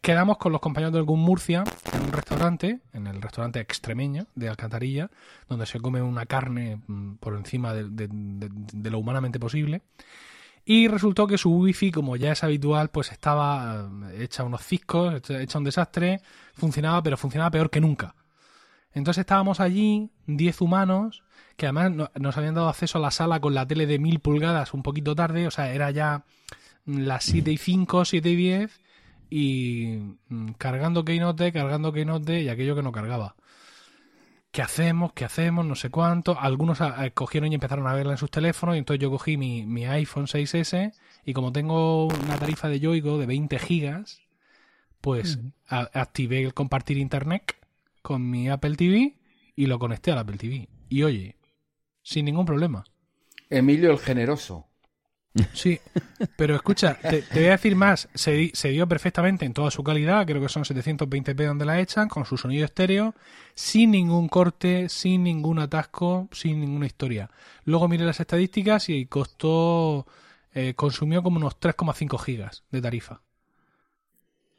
quedamos 0.00 0.38
con 0.38 0.50
los 0.50 0.60
compañeros 0.60 0.92
del 0.92 1.04
GUM 1.04 1.20
Murcia 1.20 1.62
en 1.92 2.02
un 2.02 2.12
restaurante, 2.12 2.80
en 2.92 3.06
el 3.06 3.22
restaurante 3.22 3.60
extremeño 3.60 4.26
de 4.34 4.48
Alcantarilla, 4.48 5.10
donde 5.48 5.66
se 5.66 5.78
come 5.78 6.02
una 6.02 6.26
carne 6.26 6.80
mm, 6.86 7.14
por 7.14 7.36
encima 7.36 7.74
de, 7.74 8.08
lo 8.90 8.98
humanamente 8.98 9.38
posible. 9.38 9.82
Y 10.64 10.88
resultó 10.88 11.26
que 11.26 11.38
su 11.38 11.52
wifi, 11.52 11.90
como 11.90 12.16
ya 12.16 12.32
es 12.32 12.42
habitual, 12.44 12.90
pues 12.90 13.12
estaba 13.12 13.88
eh, 14.10 14.24
hecha 14.24 14.42
unos 14.42 14.64
ciscos, 14.64 15.30
hecha 15.30 15.58
un 15.58 15.64
desastre, 15.64 16.20
funcionaba, 16.54 17.02
pero 17.02 17.16
funcionaba 17.16 17.50
peor 17.52 17.70
que 17.70 17.80
nunca. 17.80 18.14
Entonces 18.92 19.20
estábamos 19.20 19.60
allí, 19.60 20.10
10 20.26 20.60
humanos, 20.60 21.22
que 21.56 21.66
además 21.66 22.10
nos 22.18 22.36
habían 22.36 22.54
dado 22.54 22.68
acceso 22.68 22.98
a 22.98 23.00
la 23.00 23.10
sala 23.10 23.40
con 23.40 23.54
la 23.54 23.66
tele 23.66 23.86
de 23.86 23.98
mil 23.98 24.20
pulgadas 24.20 24.74
un 24.74 24.82
poquito 24.82 25.14
tarde, 25.14 25.46
o 25.46 25.50
sea, 25.50 25.72
era 25.72 25.90
ya 25.90 26.24
las 26.86 27.24
7 27.24 27.52
y 27.52 27.56
5, 27.56 28.04
7 28.04 28.30
y 28.30 28.36
10, 28.36 28.80
y 29.30 30.16
mm, 30.28 30.52
cargando 30.52 31.04
Keynote, 31.04 31.52
cargando 31.52 31.92
Keynote 31.92 32.42
y 32.42 32.48
aquello 32.48 32.74
que 32.74 32.82
no 32.82 32.92
cargaba. 32.92 33.36
¿Qué 34.50 34.62
hacemos? 34.62 35.12
¿Qué 35.12 35.24
hacemos? 35.24 35.64
No 35.64 35.76
sé 35.76 35.90
cuánto. 35.90 36.38
Algunos 36.38 36.80
cogieron 37.14 37.52
y 37.52 37.54
empezaron 37.54 37.86
a 37.86 37.94
verla 37.94 38.12
en 38.12 38.18
sus 38.18 38.32
teléfonos 38.32 38.74
y 38.74 38.78
entonces 38.80 39.00
yo 39.00 39.08
cogí 39.08 39.36
mi, 39.36 39.64
mi 39.64 39.86
iPhone 39.86 40.26
6S 40.26 40.92
y 41.24 41.32
como 41.32 41.52
tengo 41.52 42.06
una 42.06 42.36
tarifa 42.36 42.68
de 42.68 42.80
Yoigo 42.80 43.18
de 43.18 43.26
20 43.26 43.58
gigas, 43.60 44.22
pues 45.00 45.38
activé 45.68 46.42
el 46.42 46.52
compartir 46.52 46.98
internet 46.98 47.59
con 48.02 48.28
mi 48.28 48.48
Apple 48.48 48.76
TV 48.76 49.16
y 49.56 49.66
lo 49.66 49.78
conecté 49.78 50.12
al 50.12 50.18
Apple 50.18 50.38
TV. 50.38 50.68
Y 50.88 51.02
oye, 51.02 51.36
sin 52.02 52.24
ningún 52.24 52.46
problema. 52.46 52.84
Emilio 53.48 53.90
el 53.90 53.98
Generoso. 53.98 54.66
Sí, 55.54 55.78
pero 56.36 56.56
escucha, 56.56 56.98
te, 56.98 57.24
voy 57.32 57.46
a 57.46 57.52
decir 57.52 57.76
más. 57.76 58.08
Se, 58.14 58.50
se, 58.52 58.70
dio 58.70 58.88
perfectamente 58.88 59.44
en 59.44 59.52
toda 59.52 59.70
su 59.70 59.84
calidad, 59.84 60.26
creo 60.26 60.40
que 60.40 60.48
son 60.48 60.64
720p 60.64 61.46
donde 61.46 61.64
la 61.64 61.78
echan, 61.78 62.08
con 62.08 62.24
su 62.24 62.36
sonido 62.36 62.64
estéreo, 62.64 63.14
sin 63.54 63.92
ningún 63.92 64.28
corte, 64.28 64.88
sin 64.88 65.22
ningún 65.22 65.60
atasco, 65.60 66.28
sin 66.32 66.60
ninguna 66.60 66.86
historia. 66.86 67.30
Luego 67.64 67.86
miré 67.86 68.04
las 68.04 68.18
estadísticas 68.18 68.88
y 68.88 69.06
costó, 69.06 70.06
eh, 70.52 70.74
consumió 70.74 71.22
como 71.22 71.36
unos 71.36 71.60
3,5 71.60 72.18
gigas 72.18 72.64
de 72.72 72.82
tarifa. 72.82 73.22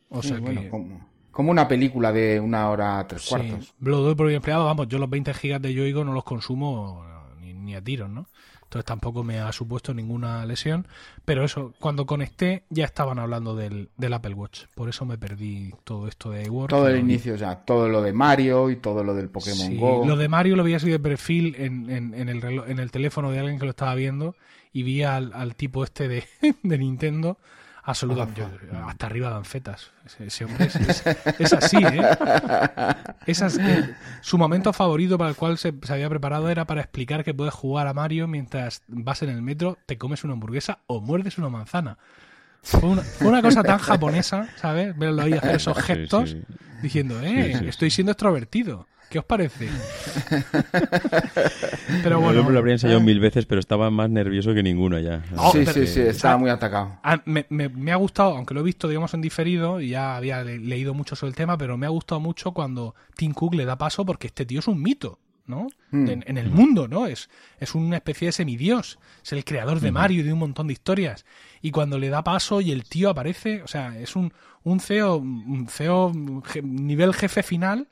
O 0.08 0.23
sea 0.23 0.39
que... 0.39 0.69
como, 0.69 1.11
una 1.37 1.67
película 1.67 2.11
de 2.11 2.39
una 2.39 2.69
hora 2.69 3.05
tres 3.07 3.27
cuartos. 3.27 3.73
Lo 3.79 4.01
doy 4.01 4.15
por 4.15 4.27
bien 4.27 4.37
empleado, 4.37 4.65
vamos, 4.65 4.87
yo 4.87 4.97
los 4.99 5.09
20 5.09 5.33
gigas 5.33 5.61
de 5.61 5.73
Yoigo 5.73 6.03
no 6.03 6.13
los 6.13 6.23
consumo 6.23 7.05
ni 7.41 7.75
a 7.75 7.81
tiros, 7.81 8.09
¿no? 8.09 8.27
Entonces 8.71 8.85
tampoco 8.85 9.21
me 9.25 9.37
ha 9.39 9.51
supuesto 9.51 9.93
ninguna 9.93 10.45
lesión. 10.45 10.87
Pero 11.25 11.43
eso, 11.43 11.73
cuando 11.77 12.05
conecté 12.05 12.63
ya 12.69 12.85
estaban 12.85 13.19
hablando 13.19 13.53
del, 13.53 13.89
Apple 14.13 14.33
Watch. 14.33 14.61
Por 14.75 14.87
eso 14.87 15.03
me 15.03 15.17
perdí 15.17 15.73
todo 15.83 16.07
esto 16.07 16.31
de 16.31 16.49
Word. 16.49 16.69
Todo 16.69 16.87
el 16.87 16.99
inicio, 16.99 17.35
o 17.35 17.37
sea, 17.37 17.57
todo 17.65 17.89
lo 17.89 18.01
de 18.01 18.13
Mario 18.13 18.69
y 18.69 18.77
todo 18.77 19.03
lo 19.03 19.13
del 19.13 19.27
Pokémon 19.27 19.75
Go. 19.77 20.05
Lo 20.05 20.15
de 20.15 20.29
Mario 20.29 20.55
lo 20.55 20.63
vi 20.63 20.73
así 20.73 20.89
de 20.89 20.99
perfil 20.99 21.53
en, 21.57 21.89
en, 21.89 22.29
el, 22.29 22.41
en 22.65 22.79
el 22.79 22.91
teléfono 22.91 23.29
de 23.29 23.39
alguien 23.39 23.59
que 23.59 23.65
lo 23.65 23.71
estaba 23.71 23.93
viendo 23.93 24.35
y 24.71 24.83
vi 24.83 25.03
al, 25.03 25.33
al 25.33 25.55
tipo 25.55 25.83
este 25.83 26.07
de, 26.07 26.23
de 26.63 26.77
Nintendo 26.77 27.37
Hasta 27.83 29.05
arriba 29.07 29.29
dan 29.29 29.45
fetas. 29.45 29.91
Ese, 30.19 30.45
hombre 30.45 30.69
es, 31.39 31.53
así, 31.53 31.77
¿eh? 31.77 32.01
¿eh? 33.25 33.95
su 34.21 34.37
momento 34.37 34.71
favorito 34.71 35.17
para 35.17 35.31
el 35.31 35.35
cual 35.35 35.57
se, 35.57 35.73
había 35.89 36.09
preparado 36.09 36.49
era 36.49 36.65
para 36.65 36.81
explicar 36.81 37.23
que 37.23 37.33
puedes 37.33 37.53
jugar 37.53 37.87
a 37.87 37.93
Mario 37.93 38.27
mientras 38.27 38.83
vas 38.87 39.23
en 39.23 39.29
el 39.29 39.41
metro, 39.41 39.77
te 39.87 39.97
comes 39.97 40.23
una 40.23 40.33
hamburguesa 40.33 40.79
o 40.87 41.01
muerdes 41.01 41.37
una 41.37 41.49
manzana. 41.49 41.97
Fue 42.63 42.89
una, 43.21 43.41
cosa 43.41 43.63
tan 43.63 43.79
japonesa, 43.79 44.47
¿sabes? 44.57 44.95
Verlo 44.95 45.23
ahí 45.23 45.33
hacer 45.33 45.55
esos 45.55 45.77
gestos 45.79 46.35
diciendo, 46.83 47.19
eh, 47.21 47.67
estoy 47.67 47.89
siendo 47.89 48.11
extrovertido. 48.11 48.87
¿Qué 49.12 49.19
os 49.19 49.26
parece? 49.26 49.67
pero 52.02 52.21
bueno. 52.21 52.43
Yo 52.43 52.50
lo 52.50 52.60
habría 52.60 52.76
ensayado 52.76 53.02
mil 53.02 53.19
veces, 53.19 53.45
pero 53.45 53.60
estaba 53.60 53.91
más 53.91 54.10
nervioso 54.10 54.54
que 54.54 54.63
ninguno 54.63 54.97
ya. 55.00 55.21
Oh, 55.36 55.52
sí, 55.52 55.65
sí, 55.65 55.86
sí, 55.86 56.00
estaba 56.00 56.38
muy 56.38 56.50
atacado. 56.50 56.97
Ah, 57.04 57.21
me, 57.26 57.91
ha 57.91 57.97
gustado, 57.97 58.38
aunque 58.38 58.54
lo 58.54 58.62
he 58.62 58.63
visto, 58.63 58.88
digamos, 58.88 59.13
en 59.13 59.19
diferido, 59.19 59.82
y 59.82 59.89
ya 59.89 60.15
había 60.15 60.45
leído 60.45 60.93
mucho 60.93 61.17
sobre 61.17 61.32
el 61.32 61.36
tema, 61.36 61.58
pero 61.58 61.76
me 61.76 61.88
ha 61.88 61.89
gustado 61.89 62.21
mucho 62.21 62.54
cuando 62.54 62.95
Tim 63.17 63.34
Cook 63.34 63.56
le 63.56 63.65
da 63.65 63.78
paso 63.78 64.06
porque 64.06 64.28
este 64.28 64.45
tío 64.45 64.60
es 64.60 64.67
un 64.69 64.82
mito. 64.82 65.19
¿no? 65.45 65.67
Hmm. 65.89 66.08
En, 66.08 66.38
el 66.38 66.50
mundo, 66.50 66.88
¿no? 66.88 67.08
Es, 67.08 67.30
es 67.60 67.76
una 67.76 67.97
especie 67.97 68.28
de 68.28 68.32
semidios. 68.32 68.97
Es 69.21 69.34
el 69.34 69.43
creador 69.43 69.82
de 69.82 69.91
Mario 69.91 70.21
y 70.21 70.24
de 70.24 70.32
un 70.32 70.39
montón 70.39 70.67
de 70.67 70.74
historias. 70.74 71.26
Y 71.62 71.71
cuando 71.71 72.00
le 72.00 72.08
da 72.08 72.24
paso 72.24 72.62
y 72.62 72.71
el 72.71 72.86
tío 72.86 73.10
aparece, 73.10 73.62
o 73.62 73.67
sea, 73.67 74.00
es 74.00 74.15
un, 74.15 74.32
un 74.63 74.80
CEO, 74.80 75.17
un 75.17 75.67
CEO 75.67 76.13
nivel 76.63 77.13
jefe 77.13 77.43
final 77.43 77.89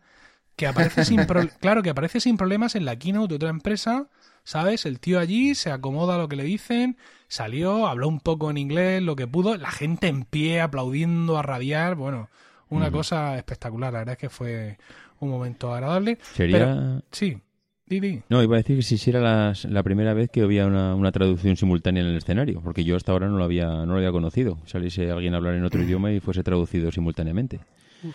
que 0.60 0.68
aparece 0.68 1.06
sin 1.06 1.22
claro 1.62 1.82
que 1.82 1.90
aparece 1.90 2.20
sin 2.20 2.36
problemas 2.36 2.76
en 2.76 2.84
la 2.84 2.98
keynote 2.98 3.30
de 3.30 3.36
otra 3.36 3.50
empresa 3.50 4.08
sabes 4.44 4.86
el 4.86 5.00
tío 5.00 5.18
allí 5.18 5.56
se 5.56 5.72
acomoda 5.72 6.16
a 6.16 6.18
lo 6.18 6.28
que 6.28 6.36
le 6.36 6.44
dicen 6.44 6.98
salió 7.30 7.88
habló 7.88 8.10
un 8.10 8.20
poco 8.20 8.52
en 8.52 8.58
inglés 8.58 9.02
lo 9.02 9.16
que 9.16 9.26
pudo 9.26 9.56
la 9.56 9.72
gente 9.72 10.08
en 10.08 10.26
pie 10.26 10.60
aplaudiendo 10.60 11.38
a 11.38 11.44
radiar 11.44 11.96
bueno 11.96 12.30
una 12.68 12.92
cosa 12.92 13.38
espectacular 13.38 13.94
la 13.94 14.00
verdad 14.00 14.14
es 14.14 14.20
que 14.20 14.30
fue 14.30 14.78
un 15.22 15.30
momento 15.30 15.74
agradable 15.74 16.18
sería 16.34 17.02
sí 17.10 17.38
Didi. 17.86 18.22
No, 18.30 18.44
iba 18.44 18.56
a 18.56 18.60
decir 18.60 18.76
que 18.76 18.84
si 18.84 19.10
era 19.10 19.52
la, 19.64 19.82
primera 19.82 20.14
vez 20.14 20.30
que 20.30 20.42
había 20.44 20.68
una, 20.68 20.94
una, 20.94 21.12
traducción 21.12 21.58
simultánea 21.58 22.04
en 22.04 22.10
el 22.10 22.18
escenario, 22.18 22.62
porque 22.62 22.84
yo 22.84 22.96
hasta 22.96 23.12
ahora 23.12 23.28
no 23.28 23.40
lo 23.40 23.44
había, 23.44 23.66
no 23.66 23.88
lo 23.88 23.96
había 23.96 24.12
conocido. 24.12 24.60
Saliese 24.68 25.10
alguien 25.10 25.34
a 25.34 25.38
hablar 25.38 25.56
en 25.56 25.64
otro 25.64 25.82
idioma 25.82 26.12
y 26.12 26.20
fuese 26.20 26.44
traducido 26.44 26.92
simultáneamente. 26.92 27.62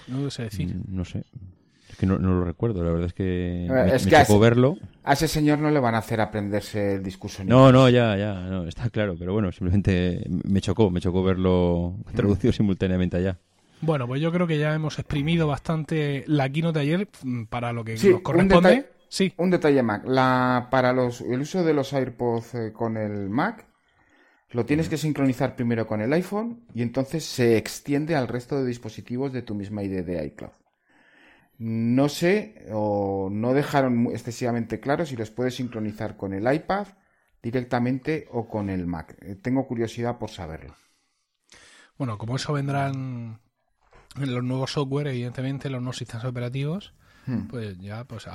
no 0.06 0.20
lo 0.20 0.30
sé 0.30 0.44
decir. 0.44 0.76
Mm, 0.76 0.94
no 0.94 1.04
sé 1.04 1.24
que 2.06 2.06
no, 2.06 2.18
lo 2.18 2.44
recuerdo, 2.44 2.84
la 2.84 2.90
verdad 2.90 3.06
es 3.06 3.14
que 3.14 3.66
me, 3.68 3.94
es 3.94 4.06
que 4.06 4.38
verlo. 4.38 4.76
A 5.02 5.14
ese 5.14 5.28
señor 5.28 5.58
no 5.58 5.70
le 5.70 5.80
van 5.80 5.94
a 5.94 5.98
hacer 5.98 6.20
aprenderse 6.20 6.94
el 6.94 7.02
discurso. 7.02 7.44
No, 7.44 7.72
no, 7.72 7.88
ya, 7.88 8.16
ya, 8.16 8.34
no, 8.34 8.66
está 8.66 8.90
claro, 8.90 9.16
pero 9.18 9.32
bueno, 9.32 9.50
simplemente 9.52 10.24
me 10.28 10.60
chocó, 10.60 10.90
me 10.90 11.00
chocó 11.00 11.22
verlo 11.22 11.96
traducido 12.14 12.52
simultáneamente 12.52 13.16
allá. 13.16 13.38
Bueno, 13.80 14.06
pues 14.06 14.20
yo 14.20 14.32
creo 14.32 14.46
que 14.46 14.58
ya 14.58 14.74
hemos 14.74 14.98
exprimido 14.98 15.46
bastante 15.46 16.24
la 16.26 16.48
keynote 16.48 16.78
de 16.78 16.82
ayer 16.84 17.08
mm, 17.22 17.44
para 17.44 17.72
lo 17.72 17.84
que 17.84 17.94
nos 17.94 18.20
corresponde. 18.22 18.86
sí. 19.08 19.32
Un 19.36 19.50
detalle 19.50 19.82
Mac. 19.82 20.04
La, 20.06 20.68
para 20.70 20.92
los, 20.92 21.20
el 21.20 21.40
uso 21.40 21.64
de 21.64 21.74
los 21.74 21.92
AirPods 21.92 22.54
eh, 22.54 22.72
con 22.72 22.96
el 22.96 23.28
Mac, 23.28 23.66
lo 24.50 24.64
tienes 24.64 24.88
que 24.88 24.96
sincronizar 24.96 25.56
primero 25.56 25.86
con 25.86 26.00
el 26.00 26.12
iPhone 26.12 26.64
y 26.74 26.82
entonces 26.82 27.24
se 27.24 27.56
extiende 27.56 28.14
al 28.14 28.28
resto 28.28 28.56
de 28.56 28.66
dispositivos 28.66 29.32
de 29.32 29.42
tu 29.42 29.54
misma 29.54 29.82
ID 29.82 30.04
de 30.04 30.24
iCloud. 30.26 30.52
No 31.58 32.08
sé 32.08 32.66
o 32.72 33.28
no 33.30 33.54
dejaron 33.54 34.06
excesivamente 34.06 34.80
claro 34.80 35.06
si 35.06 35.16
los 35.16 35.30
puedes 35.30 35.56
sincronizar 35.56 36.16
con 36.16 36.32
el 36.32 36.52
iPad 36.52 36.88
directamente 37.42 38.26
o 38.32 38.48
con 38.48 38.70
el 38.70 38.86
Mac. 38.86 39.16
Eh, 39.20 39.36
tengo 39.36 39.66
curiosidad 39.66 40.18
por 40.18 40.30
saberlo. 40.30 40.74
Bueno, 41.96 42.18
como 42.18 42.36
eso 42.36 42.52
vendrán 42.52 43.40
en 44.16 44.34
los 44.34 44.42
nuevos 44.42 44.72
software, 44.72 45.08
evidentemente, 45.08 45.70
los 45.70 45.80
nuevos 45.80 45.98
sistemas 45.98 46.24
operativos, 46.24 46.94
hmm. 47.26 47.46
pues 47.48 47.78
ya, 47.78 48.04
pues 48.04 48.26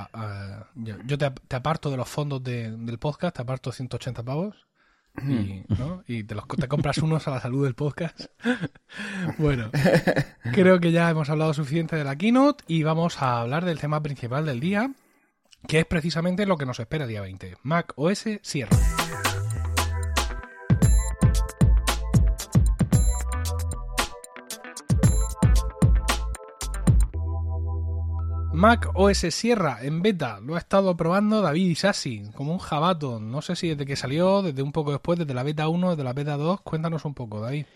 yo 1.06 1.18
te, 1.18 1.56
aparto 1.56 1.92
de 1.92 1.98
los 1.98 2.08
fondos 2.08 2.42
del 2.44 3.00
podcast, 3.00 3.36
te 3.36 3.42
aparto 3.42 3.72
180 3.72 4.24
pavos 4.24 4.69
y, 5.18 5.64
¿no? 5.68 6.04
y 6.08 6.24
te, 6.24 6.36
los, 6.36 6.48
te 6.48 6.68
compras 6.68 6.98
unos 7.00 7.28
a 7.28 7.32
la 7.32 7.42
salud 7.42 7.66
del 7.66 7.76
podcast. 7.76 8.26
bueno, 9.38 9.70
creo 10.54 10.80
que 10.80 10.92
ya 10.92 11.10
hemos 11.10 11.30
hablado 11.30 11.54
suficiente 11.54 11.96
de 11.96 12.04
la 12.04 12.16
keynote 12.16 12.64
y 12.68 12.84
vamos 12.84 13.22
a 13.22 13.42
hablar 13.42 13.66
del 13.66 13.80
tema 13.80 14.02
principal 14.02 14.46
del 14.46 14.60
día, 14.60 14.92
que 15.68 15.80
es 15.80 15.86
precisamente 15.86 16.46
lo 16.46 16.58
que 16.58 16.66
nos 16.66 16.80
espera 16.80 17.04
el 17.06 17.10
día 17.10 17.22
20. 17.22 17.58
Mac 17.64 17.94
OS 17.96 18.26
Sierra. 18.42 18.78
Mac 28.60 28.92
OS 28.94 29.20
Sierra 29.30 29.78
en 29.84 30.02
beta 30.02 30.42
lo 30.42 30.56
ha 30.56 30.58
estado 30.58 30.98
probando 30.98 31.42
David 31.42 31.70
Isasi 31.70 32.24
como 32.36 32.52
un 32.52 32.60
jabato. 32.60 33.18
No 33.22 33.42
sé 33.42 33.56
si 33.56 33.70
desde 33.70 33.86
que 33.86 33.96
salió, 33.96 34.42
desde 34.42 34.62
un 34.62 34.74
poco 34.74 34.92
después, 34.92 35.18
desde 35.18 35.34
la 35.34 35.44
beta 35.44 35.70
1, 35.70 35.92
desde 35.92 36.04
la 36.04 36.12
beta 36.12 36.36
2. 36.36 36.60
Cuéntanos 36.60 37.06
un 37.06 37.14
poco, 37.14 37.40
David. 37.40 37.68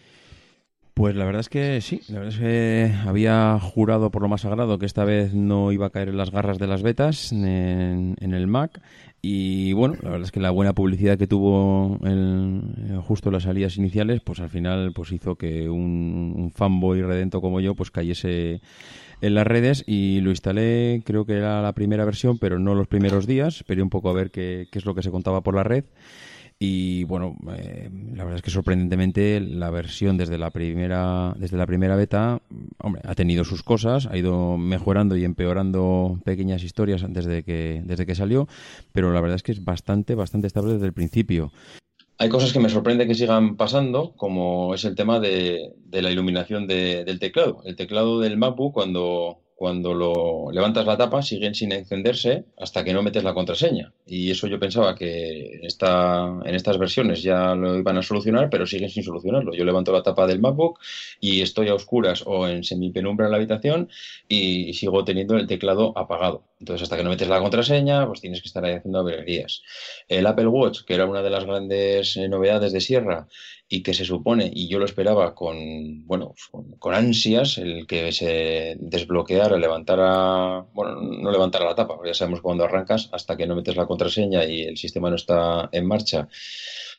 Pues 0.94 1.16
la 1.16 1.24
verdad 1.24 1.40
es 1.40 1.48
que 1.48 1.80
sí, 1.80 2.02
la 2.10 2.20
verdad 2.20 2.34
es 2.34 2.40
que 2.40 2.94
había 3.08 3.58
jurado 3.62 4.12
por 4.12 4.24
lo 4.24 4.28
más 4.28 4.42
sagrado 4.42 4.78
que 4.78 4.86
esta 4.86 5.06
vez 5.06 5.34
no 5.34 5.72
iba 5.72 5.88
a 5.88 5.90
caer 5.90 6.10
en 6.10 6.18
las 6.18 6.32
garras 6.32 6.60
de 6.60 6.68
las 6.68 6.84
betas 6.84 7.32
en, 7.32 8.18
el 8.20 8.48
Mac. 8.48 8.82
Y 9.22 9.72
bueno, 9.72 9.96
la 10.02 10.10
verdad 10.10 10.26
es 10.26 10.32
que 10.34 10.42
la 10.42 10.52
buena 10.52 10.74
publicidad 10.74 11.18
que 11.18 11.28
tuvo 11.28 11.98
el, 12.04 13.00
justo 13.08 13.32
las 13.32 13.44
salidas 13.44 13.78
iniciales, 13.78 14.20
pues 14.22 14.42
al 14.42 14.50
final 14.50 14.92
pues 14.94 15.14
hizo 15.14 15.36
que 15.36 15.70
un, 15.70 16.34
un 16.36 16.52
fanboy 16.52 17.02
redento 17.02 17.40
como 17.40 17.62
yo 17.62 17.74
pues 17.74 17.90
cayese 17.90 18.60
en 19.24 19.36
las 19.36 19.48
redes 19.48 19.84
y 19.88 20.20
lo 20.20 20.32
instalé, 20.32 21.02
creo 21.06 21.26
que 21.26 21.34
era 21.34 21.62
la 21.62 21.72
primera 21.72 22.04
versión, 22.04 22.38
pero 22.38 22.60
no 22.60 22.76
los 22.76 22.88
primeros 22.88 23.26
días. 23.26 23.58
Esperé 23.58 23.82
un 23.82 23.90
poco 23.90 24.10
a 24.10 24.14
ver 24.14 24.32
qué, 24.32 24.68
qué 24.70 24.80
es 24.80 24.86
lo 24.86 24.94
que 24.94 25.02
se 25.02 25.12
contaba 25.12 25.42
por 25.42 25.56
la 25.56 25.64
red. 25.64 25.86
Y 26.60 27.04
bueno, 27.06 27.36
eh, 27.58 27.90
la 28.14 28.24
verdad 28.24 28.38
es 28.38 28.42
que 28.42 28.52
sorprendentemente 28.52 29.40
la 29.40 29.70
versión 29.70 30.18
desde 30.18 30.38
la 30.38 30.52
primera 30.52 31.34
desde 31.38 31.58
la 31.58 31.66
primera 31.66 31.96
beta, 31.96 32.42
hombre, 32.80 33.02
ha 33.06 33.16
tenido 33.16 33.44
sus 33.44 33.64
cosas, 33.64 34.06
ha 34.06 34.18
ido 34.18 34.58
mejorando 34.58 35.16
y 35.18 35.26
empeorando 35.26 36.20
pequeñas 36.24 36.64
historias 36.64 37.06
desde 37.10 37.44
que 37.44 37.82
desde 37.86 38.06
que 38.06 38.16
salió, 38.16 38.48
pero 38.92 39.12
la 39.12 39.22
verdad 39.22 39.36
es 39.36 39.44
que 39.44 39.52
es 39.52 39.64
bastante 39.64 40.16
bastante 40.16 40.48
estable 40.48 40.74
desde 40.74 40.86
el 40.86 40.94
principio. 40.94 41.52
Hay 42.18 42.30
cosas 42.30 42.54
que 42.54 42.60
me 42.60 42.70
sorprende 42.70 43.08
que 43.08 43.16
sigan 43.16 43.58
pasando, 43.58 44.14
como 44.16 44.74
es 44.74 44.86
el 44.86 44.96
tema 44.96 45.20
de, 45.20 45.74
la 45.92 46.12
iluminación 46.12 46.68
del 46.68 47.20
teclado. 47.20 47.62
El 47.66 47.76
teclado 47.76 48.20
del 48.20 48.38
MacBook, 48.38 48.74
cuando, 48.74 49.43
cuando 49.64 49.94
lo 49.94 50.52
levantas 50.52 50.86
la 50.86 50.98
tapa 50.98 51.22
siguen 51.22 51.56
sin 51.56 51.72
encenderse 51.72 52.44
hasta 52.58 52.84
que 52.84 52.92
no 52.92 53.02
metes 53.02 53.24
la 53.24 53.34
contraseña. 53.34 53.94
Y 54.06 54.30
eso 54.30 54.48
yo 54.48 54.60
pensaba 54.60 54.94
que 54.94 55.62
esta, 55.64 56.26
en 56.44 56.54
estas 56.54 56.78
versiones 56.78 57.24
ya 57.24 57.56
lo 57.56 57.78
iban 57.78 57.98
a 57.98 58.02
solucionar, 58.02 58.50
pero 58.50 58.68
siguen 58.68 58.90
sin 58.90 59.04
solucionarlo. 59.04 59.54
Yo 59.54 59.64
levanto 59.64 59.94
la 59.94 60.04
tapa 60.04 60.28
del 60.28 60.42
MacBook 60.42 60.82
y 61.22 61.40
estoy 61.40 61.70
a 61.70 61.76
oscuras 61.76 62.24
o 62.26 62.46
en 62.46 62.66
semipenumbra 62.66 63.28
en 63.28 63.32
la 63.32 63.38
habitación 63.38 63.88
y 64.28 64.74
sigo 64.74 65.06
teniendo 65.06 65.38
el 65.38 65.48
teclado 65.48 65.98
apagado. 65.98 66.44
Entonces, 66.60 66.84
hasta 66.84 66.98
que 66.98 67.04
no 67.04 67.10
metes 67.10 67.28
la 67.28 67.42
contraseña, 67.42 68.08
pues 68.08 68.22
tienes 68.22 68.42
que 68.42 68.48
estar 68.48 68.64
ahí 68.64 68.74
haciendo 68.74 69.00
averías. 69.00 69.64
El 70.08 70.26
Apple 70.26 70.48
Watch, 70.48 70.84
que 70.86 70.94
era 70.94 71.06
una 71.06 71.22
de 71.22 71.30
las 71.30 71.46
grandes 71.46 72.16
eh, 72.16 72.30
novedades 72.30 72.72
de 72.72 72.80
Sierra, 72.80 73.28
y 73.74 73.82
que 73.82 73.96
se 73.96 74.06
supone, 74.06 74.52
y 74.54 74.68
yo 74.68 74.78
lo 74.78 74.86
esperaba 74.86 75.34
con, 75.34 76.06
bueno, 76.06 76.36
con, 76.78 76.94
ansias, 76.94 77.58
el 77.58 77.88
que 77.88 78.12
se 78.12 78.78
desbloqueara, 78.80 79.58
levantara, 79.58 80.64
bueno, 80.74 81.02
no 81.02 81.32
levantara 81.32 81.66
la 81.66 81.74
tapa, 81.74 81.98
ya 82.06 82.14
sabemos 82.14 82.42
cuando 82.42 82.66
arrancas, 82.66 83.10
hasta 83.12 83.36
que 83.36 83.48
no 83.48 83.56
metes 83.56 83.76
la 83.76 83.88
contraseña 83.88 84.46
y 84.46 84.62
el 84.62 84.78
sistema 84.78 85.10
no 85.10 85.16
está 85.16 85.70
en 85.72 85.88
marcha, 85.88 86.28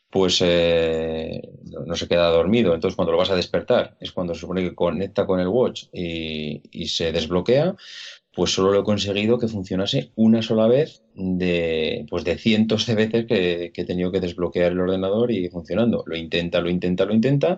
pues 0.09 0.41
eh, 0.43 1.49
no, 1.63 1.95
se 1.95 2.09
queda 2.09 2.27
dormido. 2.27 2.73
Entonces, 2.73 2.97
cuando 2.97 3.13
lo 3.13 3.19
vas 3.19 3.29
a 3.29 3.37
despertar, 3.37 3.95
es 4.01 4.11
cuando 4.11 4.33
se 4.33 4.41
supone 4.41 4.61
que 4.61 4.75
conecta 4.75 5.25
con 5.25 5.39
el 5.39 5.47
watch 5.47 5.85
y, 5.93 6.61
y 6.71 6.89
se 6.89 7.13
desbloquea 7.13 7.73
pues 8.35 8.51
solo 8.51 8.71
lo 8.73 8.81
he 8.81 8.83
conseguido 8.83 9.39
que 9.39 9.47
funcionase 9.47 10.11
una 10.15 10.41
sola 10.41 10.67
vez 10.67 11.01
de, 11.13 12.05
pues 12.09 12.25
de 12.25 12.37
cientos 12.37 12.85
de 12.85 12.95
veces 12.95 13.25
que, 13.25 13.71
he 13.73 13.85
tenido 13.85 14.11
que 14.11 14.19
desbloquear 14.19 14.73
el 14.73 14.81
ordenador 14.81 15.31
y 15.31 15.47
funcionando. 15.49 16.03
Lo 16.05 16.17
intenta, 16.17 16.59
lo 16.59 16.69
intenta, 16.69 17.05
lo 17.05 17.13
intenta, 17.13 17.57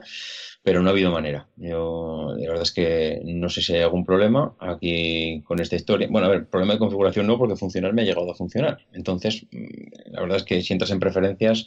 pero 0.62 0.82
no 0.82 0.90
ha 0.90 0.92
habido 0.92 1.12
manera. 1.12 1.48
Yo, 1.56 2.34
la 2.38 2.48
verdad 2.48 2.62
es 2.62 2.72
que 2.72 3.22
no 3.26 3.50
sé 3.50 3.64
si 3.64 3.74
hay 3.74 3.82
algún 3.82 4.06
problema 4.06 4.56
aquí 4.60 5.42
con 5.46 5.60
esta 5.60 5.76
historia. 5.76 6.08
Bueno, 6.12 6.28
a 6.28 6.30
ver, 6.30 6.48
problema 6.48 6.74
de 6.74 6.80
configuración 6.80 7.26
no, 7.26 7.40
porque 7.40 7.56
funcionar 7.56 7.94
me 7.94 8.04
ha 8.04 8.06
llegado 8.06 8.32
a 8.32 8.36
funcionar. 8.36 8.78
Entonces, 8.94 9.48
mm, 9.52 10.12
la 10.12 10.22
verdad 10.22 10.38
es 10.38 10.44
que 10.44 10.62
si 10.62 10.74
entras 10.74 10.92
en 10.92 11.00
preferencias, 11.00 11.66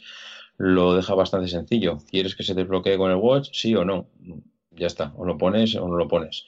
lo 0.57 0.95
deja 0.95 1.15
bastante 1.15 1.49
sencillo. 1.49 1.97
¿Quieres 2.09 2.35
que 2.35 2.43
se 2.43 2.53
desbloquee 2.53 2.97
con 2.97 3.11
el 3.11 3.17
watch? 3.17 3.49
Sí 3.51 3.75
o 3.75 3.83
no. 3.83 4.07
Ya 4.71 4.87
está, 4.87 5.13
o 5.17 5.25
lo 5.25 5.37
pones 5.37 5.75
o 5.75 5.85
no 5.87 5.97
lo 5.97 6.07
pones. 6.07 6.45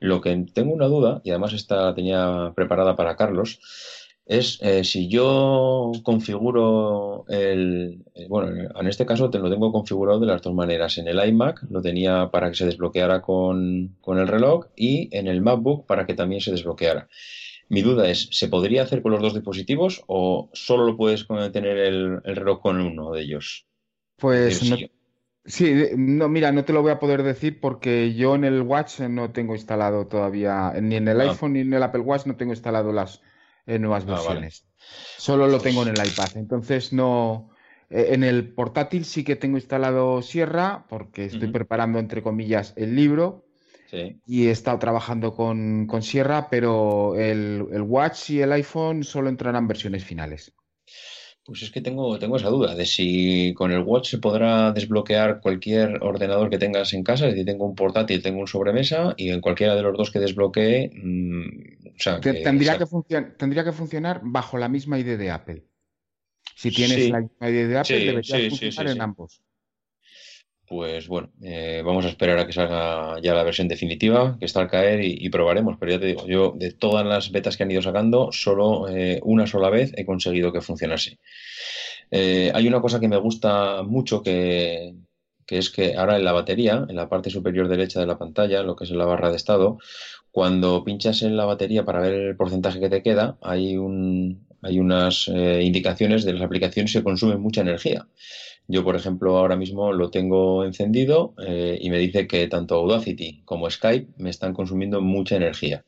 Lo 0.00 0.20
que 0.20 0.46
tengo 0.52 0.72
una 0.72 0.86
duda, 0.86 1.20
y 1.24 1.30
además 1.30 1.52
esta 1.52 1.94
tenía 1.94 2.52
preparada 2.56 2.96
para 2.96 3.16
Carlos, 3.16 3.60
es 4.30 4.58
eh, 4.62 4.84
si 4.84 5.08
yo 5.08 5.90
configuro 6.04 7.24
el, 7.28 8.04
eh, 8.14 8.26
bueno, 8.28 8.70
en 8.78 8.86
este 8.86 9.04
caso 9.04 9.28
te 9.28 9.40
lo 9.40 9.50
tengo 9.50 9.72
configurado 9.72 10.20
de 10.20 10.26
las 10.26 10.40
dos 10.40 10.54
maneras. 10.54 10.98
En 10.98 11.08
el 11.08 11.18
iMac 11.28 11.64
lo 11.68 11.82
tenía 11.82 12.30
para 12.30 12.48
que 12.48 12.56
se 12.56 12.66
desbloqueara 12.66 13.22
con, 13.22 13.96
el 14.06 14.28
reloj 14.28 14.66
y 14.76 15.08
en 15.16 15.26
el 15.26 15.42
MacBook 15.42 15.84
para 15.84 16.06
que 16.06 16.14
también 16.14 16.40
se 16.40 16.52
desbloqueara. 16.52 17.08
Mi 17.68 17.82
duda 17.82 18.08
es, 18.08 18.28
¿se 18.30 18.48
podría 18.48 18.84
hacer 18.84 19.02
con 19.02 19.12
los 19.12 19.20
dos 19.20 19.34
dispositivos 19.34 20.02
o 20.06 20.48
solo 20.52 20.84
lo 20.84 20.96
puedes 20.96 21.26
tener 21.52 21.76
el, 21.76 22.22
reloj 22.22 22.60
con 22.60 22.80
uno 22.80 23.10
de 23.12 23.22
ellos? 23.22 23.66
Pues 24.16 24.60
Sí, 25.50 25.74
no, 25.96 26.28
mira, 26.28 26.52
no 26.52 26.64
te 26.64 26.72
lo 26.72 26.82
voy 26.82 26.92
a 26.92 26.98
poder 26.98 27.22
decir 27.22 27.60
porque 27.60 28.14
yo 28.14 28.34
en 28.34 28.44
el 28.44 28.62
Watch 28.62 29.00
no 29.00 29.32
tengo 29.32 29.54
instalado 29.54 30.06
todavía, 30.06 30.72
ni 30.80 30.96
en 30.96 31.08
el 31.08 31.20
ah. 31.20 31.24
iPhone 31.24 31.54
ni 31.54 31.60
en 31.60 31.74
el 31.74 31.82
Apple 31.82 32.02
Watch 32.02 32.26
no 32.26 32.36
tengo 32.36 32.52
instalado 32.52 32.92
las 32.92 33.20
eh, 33.66 33.78
nuevas 33.78 34.04
ah, 34.06 34.12
versiones. 34.12 34.66
Solo 35.18 35.48
lo 35.48 35.60
tengo 35.60 35.82
en 35.82 35.88
el 35.88 36.06
iPad. 36.06 36.36
Entonces 36.36 36.92
no. 36.92 37.50
Eh, 37.90 38.10
en 38.12 38.22
el 38.22 38.52
portátil 38.52 39.04
sí 39.04 39.24
que 39.24 39.36
tengo 39.36 39.56
instalado 39.56 40.22
Sierra 40.22 40.86
porque 40.88 41.24
estoy 41.24 41.48
preparando, 41.48 41.98
entre 41.98 42.22
comillas, 42.22 42.72
el 42.76 42.94
libro. 42.94 43.44
Y 44.24 44.46
he 44.46 44.50
estado 44.52 44.78
trabajando 44.78 45.34
con, 45.34 45.88
Sierra, 46.02 46.48
pero 46.48 47.16
el, 47.16 47.66
el 47.72 47.82
Watch 47.82 48.30
y 48.30 48.40
el 48.40 48.52
iPhone 48.52 49.02
solo 49.02 49.28
entrarán 49.28 49.66
versiones 49.66 50.04
finales. 50.04 50.54
Pues 51.44 51.62
es 51.62 51.70
que 51.70 51.80
tengo, 51.80 52.18
tengo 52.18 52.36
esa 52.36 52.48
duda 52.48 52.74
de 52.74 52.84
si 52.86 53.54
con 53.54 53.72
el 53.72 53.82
Watch 53.82 54.10
se 54.10 54.18
podrá 54.18 54.72
desbloquear 54.72 55.40
cualquier 55.40 56.02
ordenador 56.02 56.50
que 56.50 56.58
tengas 56.58 56.92
en 56.92 57.02
casa, 57.02 57.26
es 57.26 57.32
decir, 57.32 57.46
tengo 57.46 57.66
un 57.66 57.74
portátil, 57.74 58.22
tengo 58.22 58.40
un 58.40 58.46
sobremesa 58.46 59.14
y 59.16 59.30
en 59.30 59.40
cualquiera 59.40 59.74
de 59.74 59.82
los 59.82 59.96
dos 59.96 60.10
que 60.10 60.20
desbloquee, 60.20 60.90
mm, 60.94 62.20
tendría, 62.20 62.78
que 62.78 63.22
tendría 63.38 63.64
que 63.64 63.72
funcionar 63.72 64.20
bajo 64.22 64.58
la 64.58 64.68
misma 64.68 64.98
ID 64.98 65.16
de 65.16 65.30
Apple. 65.30 65.64
Si 66.54 66.70
tienes 66.70 67.08
la 67.08 67.20
misma 67.20 67.48
ID 67.48 67.68
de 67.68 67.78
Apple, 67.78 68.04
debería 68.04 68.50
funcionar 68.50 68.92
en 68.92 69.00
ambos 69.00 69.42
pues 70.70 71.08
bueno, 71.08 71.32
eh, 71.42 71.82
vamos 71.84 72.04
a 72.04 72.08
esperar 72.10 72.38
a 72.38 72.46
que 72.46 72.52
salga 72.52 73.20
ya 73.20 73.34
la 73.34 73.42
versión 73.42 73.66
definitiva, 73.66 74.36
que 74.38 74.44
está 74.44 74.60
al 74.60 74.70
caer 74.70 75.02
y, 75.02 75.28
probaremos. 75.28 75.76
Pero 75.80 75.90
ya 75.90 75.98
te 75.98 76.06
digo, 76.06 76.24
yo 76.28 76.54
de 76.56 76.70
todas 76.70 77.04
las 77.04 77.32
betas 77.32 77.56
que 77.56 77.64
han 77.64 77.72
ido 77.72 77.82
sacando, 77.82 78.30
solo 78.30 78.88
eh, 78.88 79.18
una 79.24 79.48
sola 79.48 79.68
vez 79.68 79.92
he 79.96 80.06
conseguido 80.06 80.52
que 80.52 80.60
funcionase. 80.60 81.18
Eh, 82.12 82.52
hay 82.54 82.68
una 82.68 82.80
cosa 82.80 83.00
que 83.00 83.08
me 83.08 83.16
gusta 83.16 83.82
mucho 83.82 84.22
que, 84.22 84.94
que, 85.44 85.58
es 85.58 85.70
que 85.70 85.96
ahora 85.96 86.16
en 86.16 86.24
la 86.24 86.30
batería, 86.30 86.86
en 86.88 86.94
la 86.94 87.08
parte 87.08 87.30
superior 87.30 87.66
derecha 87.66 87.98
de 87.98 88.06
la 88.06 88.16
pantalla, 88.18 88.62
lo 88.62 88.76
que 88.76 88.84
es 88.84 88.92
la 88.92 89.06
barra 89.06 89.30
de 89.30 89.36
estado, 89.38 89.78
cuando 90.30 90.84
pinchas 90.84 91.22
en 91.22 91.36
la 91.36 91.46
batería 91.46 91.84
para 91.84 91.98
ver 91.98 92.14
el 92.14 92.36
porcentaje 92.36 92.78
que 92.78 92.90
te 92.90 93.02
queda, 93.02 93.38
hay, 93.42 93.76
un, 93.76 94.46
hay 94.62 94.78
unas 94.78 95.26
indicaciones 95.26 96.24
de 96.24 96.34
las 96.34 96.42
aplicaciones 96.42 96.92
que 96.92 97.02
consumen 97.02 97.40
mucha 97.40 97.62
energía. 97.62 98.06
Yo, 98.70 98.84
por 98.84 98.94
ejemplo, 98.94 99.36
ahora 99.36 99.56
mismo 99.56 99.92
lo 99.92 100.10
tengo 100.10 100.64
encendido 100.64 101.34
eh, 101.44 101.76
y 101.80 101.90
me 101.90 101.98
dice 101.98 102.28
que 102.28 102.46
tanto 102.46 102.76
Audacity 102.76 103.42
como 103.44 103.68
Skype 103.68 104.12
me 104.16 104.30
están 104.30 104.54
consumiendo 104.54 105.00
mucha 105.00 105.34
energía. 105.34 105.84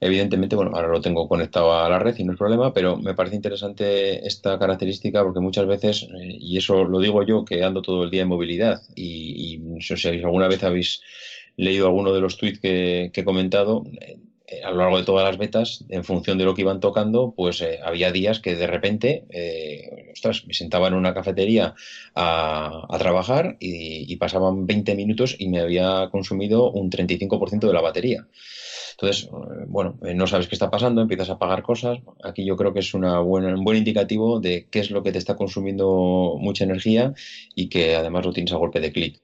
Evidentemente, 0.00 0.54
bueno, 0.54 0.70
ahora 0.72 0.86
lo 0.86 1.00
tengo 1.00 1.26
conectado 1.26 1.74
a 1.74 1.88
la 1.88 1.98
red 1.98 2.16
y 2.16 2.22
no 2.22 2.32
es 2.32 2.38
problema, 2.38 2.72
pero 2.72 2.96
me 2.96 3.14
parece 3.14 3.34
interesante 3.34 4.24
esta 4.24 4.56
característica 4.56 5.24
porque 5.24 5.40
muchas 5.40 5.66
veces, 5.66 6.04
eh, 6.04 6.36
y 6.38 6.56
eso 6.58 6.84
lo 6.84 7.00
digo 7.00 7.24
yo 7.24 7.44
que 7.44 7.64
ando 7.64 7.82
todo 7.82 8.04
el 8.04 8.10
día 8.10 8.22
en 8.22 8.28
movilidad 8.28 8.82
y, 8.94 9.58
no 9.58 9.80
sé 9.80 9.96
si 9.96 10.08
alguna 10.08 10.46
vez 10.46 10.62
habéis 10.62 11.00
leído 11.56 11.86
alguno 11.86 12.12
de 12.12 12.20
los 12.20 12.36
tweets 12.36 12.60
que, 12.60 13.10
he 13.12 13.24
comentado, 13.24 13.82
eh, 14.00 14.18
a 14.64 14.70
lo 14.70 14.78
largo 14.78 14.98
de 14.98 15.04
todas 15.04 15.24
las 15.24 15.38
betas, 15.38 15.84
en 15.88 16.04
función 16.04 16.38
de 16.38 16.44
lo 16.44 16.54
que 16.54 16.62
iban 16.62 16.80
tocando, 16.80 17.32
pues 17.36 17.60
eh, 17.60 17.80
había 17.82 18.12
días 18.12 18.40
que 18.40 18.56
de 18.56 18.66
repente, 18.66 19.24
eh, 19.30 20.10
ostras, 20.12 20.44
me 20.46 20.54
sentaba 20.54 20.88
en 20.88 20.94
una 20.94 21.14
cafetería 21.14 21.74
a, 22.14 22.86
trabajar 22.98 23.56
y, 23.60 24.14
pasaban 24.16 24.66
20 24.66 24.94
minutos 24.94 25.34
y 25.38 25.48
me 25.48 25.58
había 25.58 26.08
consumido 26.10 26.70
un 26.70 26.90
35% 26.90 27.66
de 27.66 27.72
la 27.72 27.80
batería. 27.80 28.28
Entonces, 28.92 29.28
bueno, 29.66 29.98
no 30.00 30.26
sabes 30.28 30.46
qué 30.46 30.54
está 30.54 30.70
pasando, 30.70 31.02
empiezas 31.02 31.30
a 31.30 31.38
pagar 31.38 31.62
cosas. 31.62 31.98
Aquí 32.22 32.44
yo 32.44 32.56
creo 32.56 32.72
que 32.72 32.80
es 32.80 32.94
un 32.94 33.02
buen 33.64 33.76
indicativo 33.76 34.38
de 34.38 34.68
qué 34.70 34.80
es 34.80 34.90
lo 34.90 35.02
que 35.02 35.10
te 35.10 35.18
está 35.18 35.34
consumiendo 35.34 36.36
mucha 36.38 36.64
energía 36.64 37.14
y 37.56 37.68
que 37.68 37.96
además 37.96 38.24
lo 38.26 38.32
tienes 38.32 38.52
a 38.52 38.56
golpe 38.56 38.80
de 38.80 38.92
clic. 38.92 39.21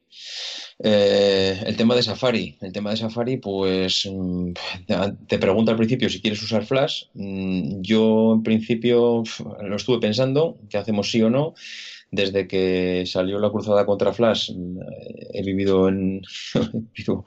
Eh, 0.81 1.61
el 1.67 1.77
tema 1.77 1.95
de 1.95 2.03
Safari. 2.03 2.57
El 2.61 2.73
tema 2.73 2.91
de 2.91 2.97
Safari, 2.97 3.37
pues 3.39 4.09
mm, 4.11 4.53
te 5.27 5.39
pregunto 5.39 5.71
al 5.71 5.77
principio 5.77 6.09
si 6.09 6.21
quieres 6.21 6.43
usar 6.43 6.65
Flash. 6.65 7.05
Mm, 7.15 7.81
yo 7.83 8.35
en 8.35 8.43
principio 8.43 9.23
lo 9.63 9.77
estuve 9.77 10.01
pensando, 10.01 10.59
que 10.69 10.79
hacemos 10.79 11.11
sí 11.11 11.23
o 11.23 11.31
no 11.31 11.55
desde 12.11 12.49
que 12.49 13.05
salió 13.07 13.39
la 13.39 13.51
cruzada 13.51 13.85
contra 13.85 14.13
Flash 14.13 14.51
he 15.33 15.43
vivido 15.43 15.89
en 15.89 16.23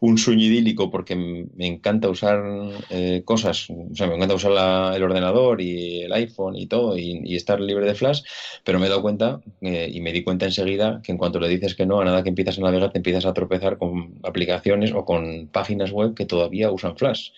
un 0.00 0.18
sueño 0.18 0.44
idílico 0.44 0.90
porque 0.90 1.14
me 1.16 1.66
encanta 1.66 2.08
usar 2.08 2.42
eh, 2.90 3.22
cosas, 3.24 3.68
o 3.70 3.94
sea, 3.94 4.06
me 4.06 4.16
encanta 4.16 4.34
usar 4.34 4.94
el 4.94 5.02
ordenador 5.02 5.60
y 5.60 6.02
el 6.02 6.12
iPhone 6.12 6.56
y 6.56 6.66
todo 6.66 6.98
y, 6.98 7.34
estar 7.34 7.60
libre 7.60 7.86
de 7.86 7.94
Flash, 7.94 8.22
pero 8.64 8.78
me 8.78 8.86
he 8.86 8.88
dado 8.88 9.02
cuenta 9.02 9.40
eh, 9.60 9.90
y 9.92 10.00
me 10.00 10.12
di 10.12 10.22
cuenta 10.22 10.46
enseguida 10.46 11.00
que 11.02 11.12
en 11.12 11.18
cuanto 11.18 11.40
le 11.40 11.48
dices 11.48 11.74
que 11.74 11.86
no, 11.86 12.00
a 12.00 12.04
nada 12.04 12.22
que 12.22 12.28
empiezas 12.28 12.58
a 12.58 12.62
navegar 12.62 12.92
te 12.92 12.98
empiezas 12.98 13.26
a 13.26 13.34
tropezar 13.34 13.78
con 13.78 14.18
aplicaciones 14.22 14.92
o 14.92 15.04
con 15.04 15.48
páginas 15.48 15.90
web 15.90 16.14
que 16.14 16.26
todavía 16.26 16.70
usan 16.70 16.96
Flash. 16.96 17.30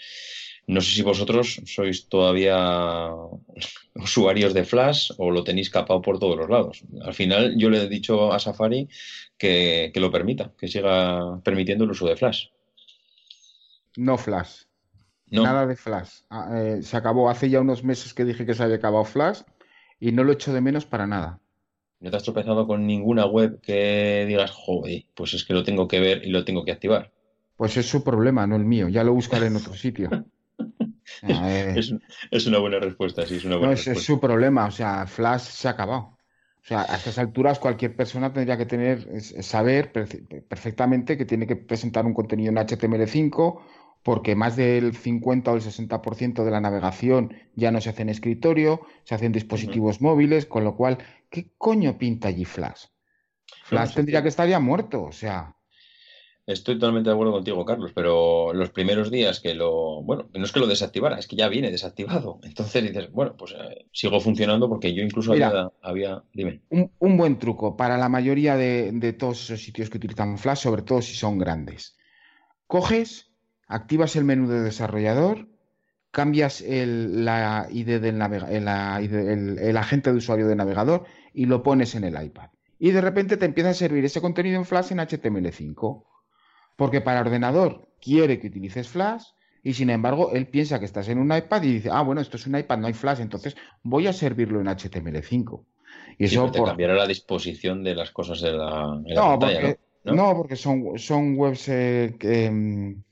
No 0.66 0.80
sé 0.80 0.90
si 0.96 1.02
vosotros 1.02 1.62
sois 1.64 2.08
todavía 2.08 3.10
usuarios 3.94 4.52
de 4.52 4.64
Flash 4.64 5.12
o 5.18 5.30
lo 5.30 5.44
tenéis 5.44 5.70
capado 5.70 6.02
por 6.02 6.18
todos 6.18 6.36
los 6.36 6.50
lados. 6.50 6.82
Al 7.02 7.14
final 7.14 7.54
yo 7.56 7.70
le 7.70 7.82
he 7.82 7.88
dicho 7.88 8.32
a 8.32 8.38
Safari 8.38 8.88
que, 9.38 9.92
lo 9.94 10.10
permita, 10.10 10.52
que 10.58 10.66
siga 10.66 11.40
permitiendo 11.42 11.84
el 11.84 11.90
uso 11.90 12.06
de 12.06 12.16
Flash. 12.16 12.46
No 13.96 14.18
Flash. 14.18 14.64
Nada 15.28 15.66
de 15.66 15.76
Flash. 15.76 16.22
Ah, 16.30 16.50
eh, 16.54 16.82
se 16.82 16.96
acabó 16.96 17.30
hace 17.30 17.48
ya 17.48 17.60
unos 17.60 17.82
meses 17.84 18.14
que 18.14 18.24
dije 18.24 18.46
que 18.46 18.54
se 18.54 18.62
había 18.62 18.76
acabado 18.76 19.04
Flash 19.04 19.42
y 20.00 20.12
no 20.12 20.24
lo 20.24 20.32
echo 20.32 20.52
de 20.52 20.60
menos 20.60 20.84
para 20.84 21.06
nada. 21.06 21.40
¿No 22.00 22.10
te 22.10 22.16
has 22.16 22.22
tropezado 22.22 22.66
con 22.66 22.86
ninguna 22.86 23.24
web 23.26 23.60
que 23.60 24.24
digas, 24.28 24.50
joder, 24.50 25.04
pues 25.14 25.32
es 25.34 25.44
que 25.44 25.54
lo 25.54 25.64
tengo 25.64 25.88
que 25.88 26.00
ver 26.00 26.24
y 26.24 26.30
lo 26.30 26.44
tengo 26.44 26.64
que 26.64 26.72
activar? 26.72 27.12
Pues 27.56 27.76
es 27.76 27.88
su 27.88 28.04
problema, 28.04 28.46
no 28.46 28.56
el 28.56 28.64
mío. 28.64 28.88
Ya 28.88 29.02
lo 29.02 29.14
buscaré 29.14 29.46
en 29.46 29.56
otro 29.56 29.74
sitio. 29.74 30.10
Es, 32.30 32.46
una 32.46 32.58
buena 32.58 32.78
respuesta, 32.78 33.26
sí, 33.26 33.36
es 33.36 33.44
una 33.44 33.56
buena 33.56 33.74
no, 33.74 33.92
es, 33.92 34.02
su 34.02 34.20
problema, 34.20 34.66
o 34.66 34.70
sea, 34.70 35.06
Flash 35.06 35.42
se 35.42 35.68
ha 35.68 35.72
acabado. 35.72 36.16
O 36.62 36.68
sea, 36.68 36.82
a 36.82 36.96
estas 36.96 37.18
alturas 37.18 37.60
cualquier 37.60 37.94
persona 37.94 38.32
tendría 38.32 38.56
que 38.56 38.66
tener, 38.66 39.22
saber 39.22 39.92
perfectamente 39.92 41.16
que 41.16 41.24
tiene 41.24 41.46
que 41.46 41.54
presentar 41.54 42.04
un 42.04 42.12
contenido 42.12 42.50
en 42.50 42.56
HTML5 42.56 43.60
porque 44.06 44.36
más 44.36 44.54
del 44.54 44.94
50 44.94 45.50
o 45.50 45.56
el 45.56 45.62
60% 45.62 46.44
de 46.44 46.50
la 46.52 46.60
navegación 46.60 47.34
ya 47.56 47.72
no 47.72 47.80
se 47.80 47.90
hace 47.90 48.02
en 48.02 48.08
escritorio, 48.08 48.82
se 49.02 49.16
hace 49.16 49.26
en 49.26 49.32
dispositivos 49.32 50.00
móviles, 50.00 50.46
con 50.46 50.62
lo 50.62 50.76
cual, 50.76 50.98
¿qué 51.28 51.50
coño 51.58 51.98
pinta 51.98 52.28
allí 52.28 52.44
Flash? 52.44 52.84
Flash 53.64 53.94
tendría 53.94 54.22
que 54.22 54.28
estar 54.28 54.48
ya 54.48 54.60
muerto, 54.60 55.02
o 55.02 55.10
sea. 55.10 55.55
Estoy 56.46 56.76
totalmente 56.76 57.10
de 57.10 57.14
acuerdo 57.14 57.32
contigo, 57.32 57.64
Carlos, 57.64 57.90
pero 57.92 58.52
los 58.52 58.70
primeros 58.70 59.10
días 59.10 59.40
que 59.40 59.52
lo, 59.52 60.00
bueno, 60.02 60.28
no 60.32 60.44
es 60.44 60.52
que 60.52 60.60
lo 60.60 60.68
desactivara, 60.68 61.18
es 61.18 61.26
que 61.26 61.34
ya 61.34 61.48
viene 61.48 61.72
desactivado. 61.72 62.38
Entonces 62.44 62.84
dices, 62.84 63.10
bueno, 63.10 63.36
pues 63.36 63.52
eh, 63.52 63.86
sigo 63.90 64.20
funcionando 64.20 64.68
porque 64.68 64.94
yo 64.94 65.02
incluso 65.02 65.32
había, 65.82 66.22
dime. 66.32 66.60
Un, 66.70 67.16
buen 67.16 67.40
truco 67.40 67.76
para 67.76 67.98
la 67.98 68.08
mayoría 68.08 68.56
de, 68.56 69.12
todos 69.18 69.42
esos 69.42 69.60
sitios 69.60 69.90
que 69.90 69.98
utilizan 69.98 70.38
Flash, 70.38 70.60
sobre 70.60 70.82
todo 70.82 71.02
si 71.02 71.16
son 71.16 71.36
grandes. 71.36 71.96
Coges, 72.68 73.32
activas 73.66 74.14
el 74.14 74.24
menú 74.24 74.46
de 74.46 74.60
desarrollador, 74.60 75.48
cambias 76.12 76.60
el, 76.60 77.24
la 77.24 77.66
ID 77.68 78.00
del 78.00 78.22
el, 78.22 79.58
el 79.58 79.76
agente 79.76 80.12
de 80.12 80.18
usuario 80.18 80.46
de 80.46 80.54
navegador 80.54 81.06
y 81.34 81.46
lo 81.46 81.64
pones 81.64 81.96
en 81.96 82.04
el 82.04 82.22
iPad. 82.22 82.50
Y 82.78 82.92
de 82.92 83.00
repente 83.00 83.36
te 83.36 83.46
empieza 83.46 83.70
a 83.70 83.74
servir 83.74 84.04
ese 84.04 84.20
contenido 84.20 84.58
en 84.58 84.64
Flash 84.64 84.92
en 84.92 84.98
HTML5 84.98 86.04
porque 86.76 87.00
para 87.00 87.20
ordenador 87.20 87.88
quiere 88.00 88.38
que 88.38 88.48
utilices 88.48 88.88
Flash 88.88 89.24
y 89.62 89.74
sin 89.74 89.90
embargo 89.90 90.30
él 90.32 90.46
piensa 90.46 90.78
que 90.78 90.84
estás 90.84 91.08
en 91.08 91.18
un 91.18 91.34
iPad 91.34 91.62
y 91.62 91.72
dice, 91.72 91.90
ah, 91.92 92.02
bueno, 92.02 92.20
esto 92.20 92.36
es 92.36 92.46
un 92.46 92.56
iPad, 92.56 92.78
no 92.78 92.86
hay 92.86 92.92
Flash, 92.92 93.20
entonces 93.20 93.56
voy 93.82 94.06
a 94.06 94.12
servirlo 94.12 94.60
en 94.60 94.66
HTML5 94.66 95.62
y 96.18 96.24
eso 96.24 96.50
te 96.50 96.62
cambiará 96.62 96.94
la 96.94 97.06
disposición 97.06 97.82
de 97.82 97.94
las 97.94 98.10
cosas 98.10 98.40
de 98.40 98.52
la, 98.52 99.00
no, 99.04 99.38
pantalla, 99.38 99.60
porque, 99.60 99.78
¿no? 100.04 100.36
porque 100.36 100.56
son, 100.56 100.98
son 100.98 101.36
webs 101.36 101.68
eh, 101.68 102.16
que 102.18 102.50
mm, 102.50 103.02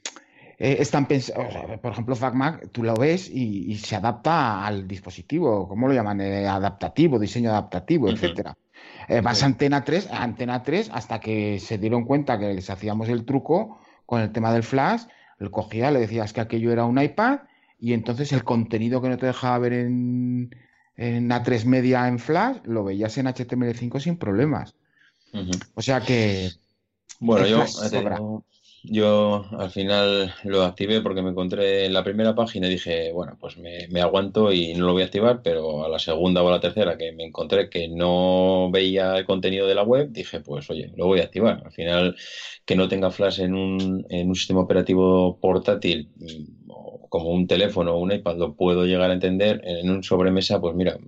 eh, 0.58 0.76
están 0.78 1.06
pensados, 1.06 1.52
por 1.82 1.92
ejemplo, 1.92 2.14
FacMac, 2.14 2.70
tú 2.70 2.82
lo 2.82 2.94
ves 2.94 3.28
y, 3.28 3.76
se 3.76 3.96
adapta 3.96 4.64
al 4.64 4.86
dispositivo, 4.86 5.68
¿cómo 5.68 5.88
lo 5.88 5.94
llaman? 5.94 6.20
Eh, 6.20 6.46
adaptativo, 6.46 7.18
diseño 7.18 7.50
adaptativo, 7.50 8.08
etcétera. 8.08 8.56
Eh, 9.08 9.20
vas 9.20 9.42
a 9.42 9.46
Antena 9.46 9.84
3, 9.84 10.08
Antena 10.10 10.62
3, 10.62 10.90
hasta 10.92 11.20
que 11.20 11.60
se 11.60 11.78
dieron 11.78 12.04
cuenta 12.04 12.38
que 12.38 12.54
les 12.54 12.70
hacíamos 12.70 13.08
el 13.08 13.24
truco 13.24 13.78
con 14.06 14.20
el 14.20 14.32
tema 14.32 14.52
del 14.52 14.62
flash, 14.62 15.02
le 15.38 15.50
cogía, 15.50 15.90
le 15.90 16.00
decías 16.00 16.32
que 16.32 16.40
aquello 16.40 16.72
era 16.72 16.84
un 16.84 17.00
iPad 17.00 17.40
y 17.78 17.92
entonces 17.92 18.32
el 18.32 18.44
contenido 18.44 19.02
que 19.02 19.08
no 19.08 19.18
te 19.18 19.26
dejaba 19.26 19.58
ver 19.58 19.72
en, 19.74 20.54
en 20.96 21.28
A3 21.28 21.64
media 21.64 22.08
en 22.08 22.18
flash 22.18 22.58
lo 22.64 22.84
veías 22.84 23.18
en 23.18 23.26
HTML5 23.26 24.00
sin 24.00 24.16
problemas. 24.16 24.74
O 25.74 25.82
sea 25.82 26.00
que... 26.00 26.50
Bueno, 27.18 27.46
yo, 27.46 27.64
yo 28.84 29.46
al 29.58 29.70
final 29.70 30.34
lo 30.44 30.62
activé 30.62 31.00
porque 31.00 31.22
me 31.22 31.30
encontré 31.30 31.86
en 31.86 31.92
la 31.94 32.04
primera 32.04 32.34
página 32.34 32.66
y 32.66 32.70
dije, 32.70 33.12
bueno, 33.12 33.36
pues 33.40 33.56
me, 33.56 34.00
aguanto 34.00 34.52
y 34.52 34.74
no 34.74 34.86
lo 34.86 34.92
voy 34.92 35.02
a 35.02 35.06
activar, 35.06 35.40
pero 35.42 35.84
a 35.84 35.88
la 35.88 35.98
segunda 35.98 36.42
o 36.42 36.48
a 36.48 36.52
la 36.52 36.60
tercera 36.60 36.98
que 36.98 37.12
me 37.12 37.24
encontré 37.24 37.70
que 37.70 37.88
no 37.88 38.70
veía 38.70 39.16
el 39.16 39.24
contenido 39.24 39.66
de 39.66 39.74
la 39.74 39.82
web, 39.84 40.10
dije, 40.10 40.40
pues 40.40 40.68
oye, 40.70 40.92
lo 40.96 41.06
voy 41.06 41.20
a 41.20 41.24
activar. 41.24 41.62
Al 41.64 41.72
final, 41.72 42.16
que 42.66 42.76
no 42.76 42.88
tenga 42.88 43.10
flash 43.10 43.40
en 43.40 43.54
un, 43.54 44.06
en 44.10 44.28
un 44.28 44.34
sistema 44.34 44.60
operativo 44.60 45.38
portátil 45.40 46.10
mm, 46.16 46.64
como 47.08 47.30
un 47.30 47.46
teléfono 47.46 47.94
o 47.94 47.98
un 48.00 48.12
iPad 48.12 48.36
lo 48.36 48.54
puedo 48.54 48.84
llegar 48.84 49.10
a 49.10 49.14
entender, 49.14 49.62
en 49.64 49.90
un 49.90 50.02
sobremesa, 50.02 50.60
pues 50.60 50.74
mira, 50.74 50.98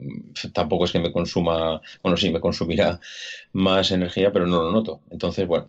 tampoco 0.52 0.84
es 0.86 0.92
que 0.92 1.00
me 1.00 1.12
consuma, 1.12 1.80
bueno, 2.02 2.16
sí, 2.16 2.30
me 2.30 2.40
consumirá 2.40 3.00
más 3.52 3.90
energía, 3.90 4.32
pero 4.32 4.46
no 4.46 4.62
lo 4.62 4.72
noto. 4.72 5.02
Entonces, 5.10 5.46
bueno. 5.46 5.68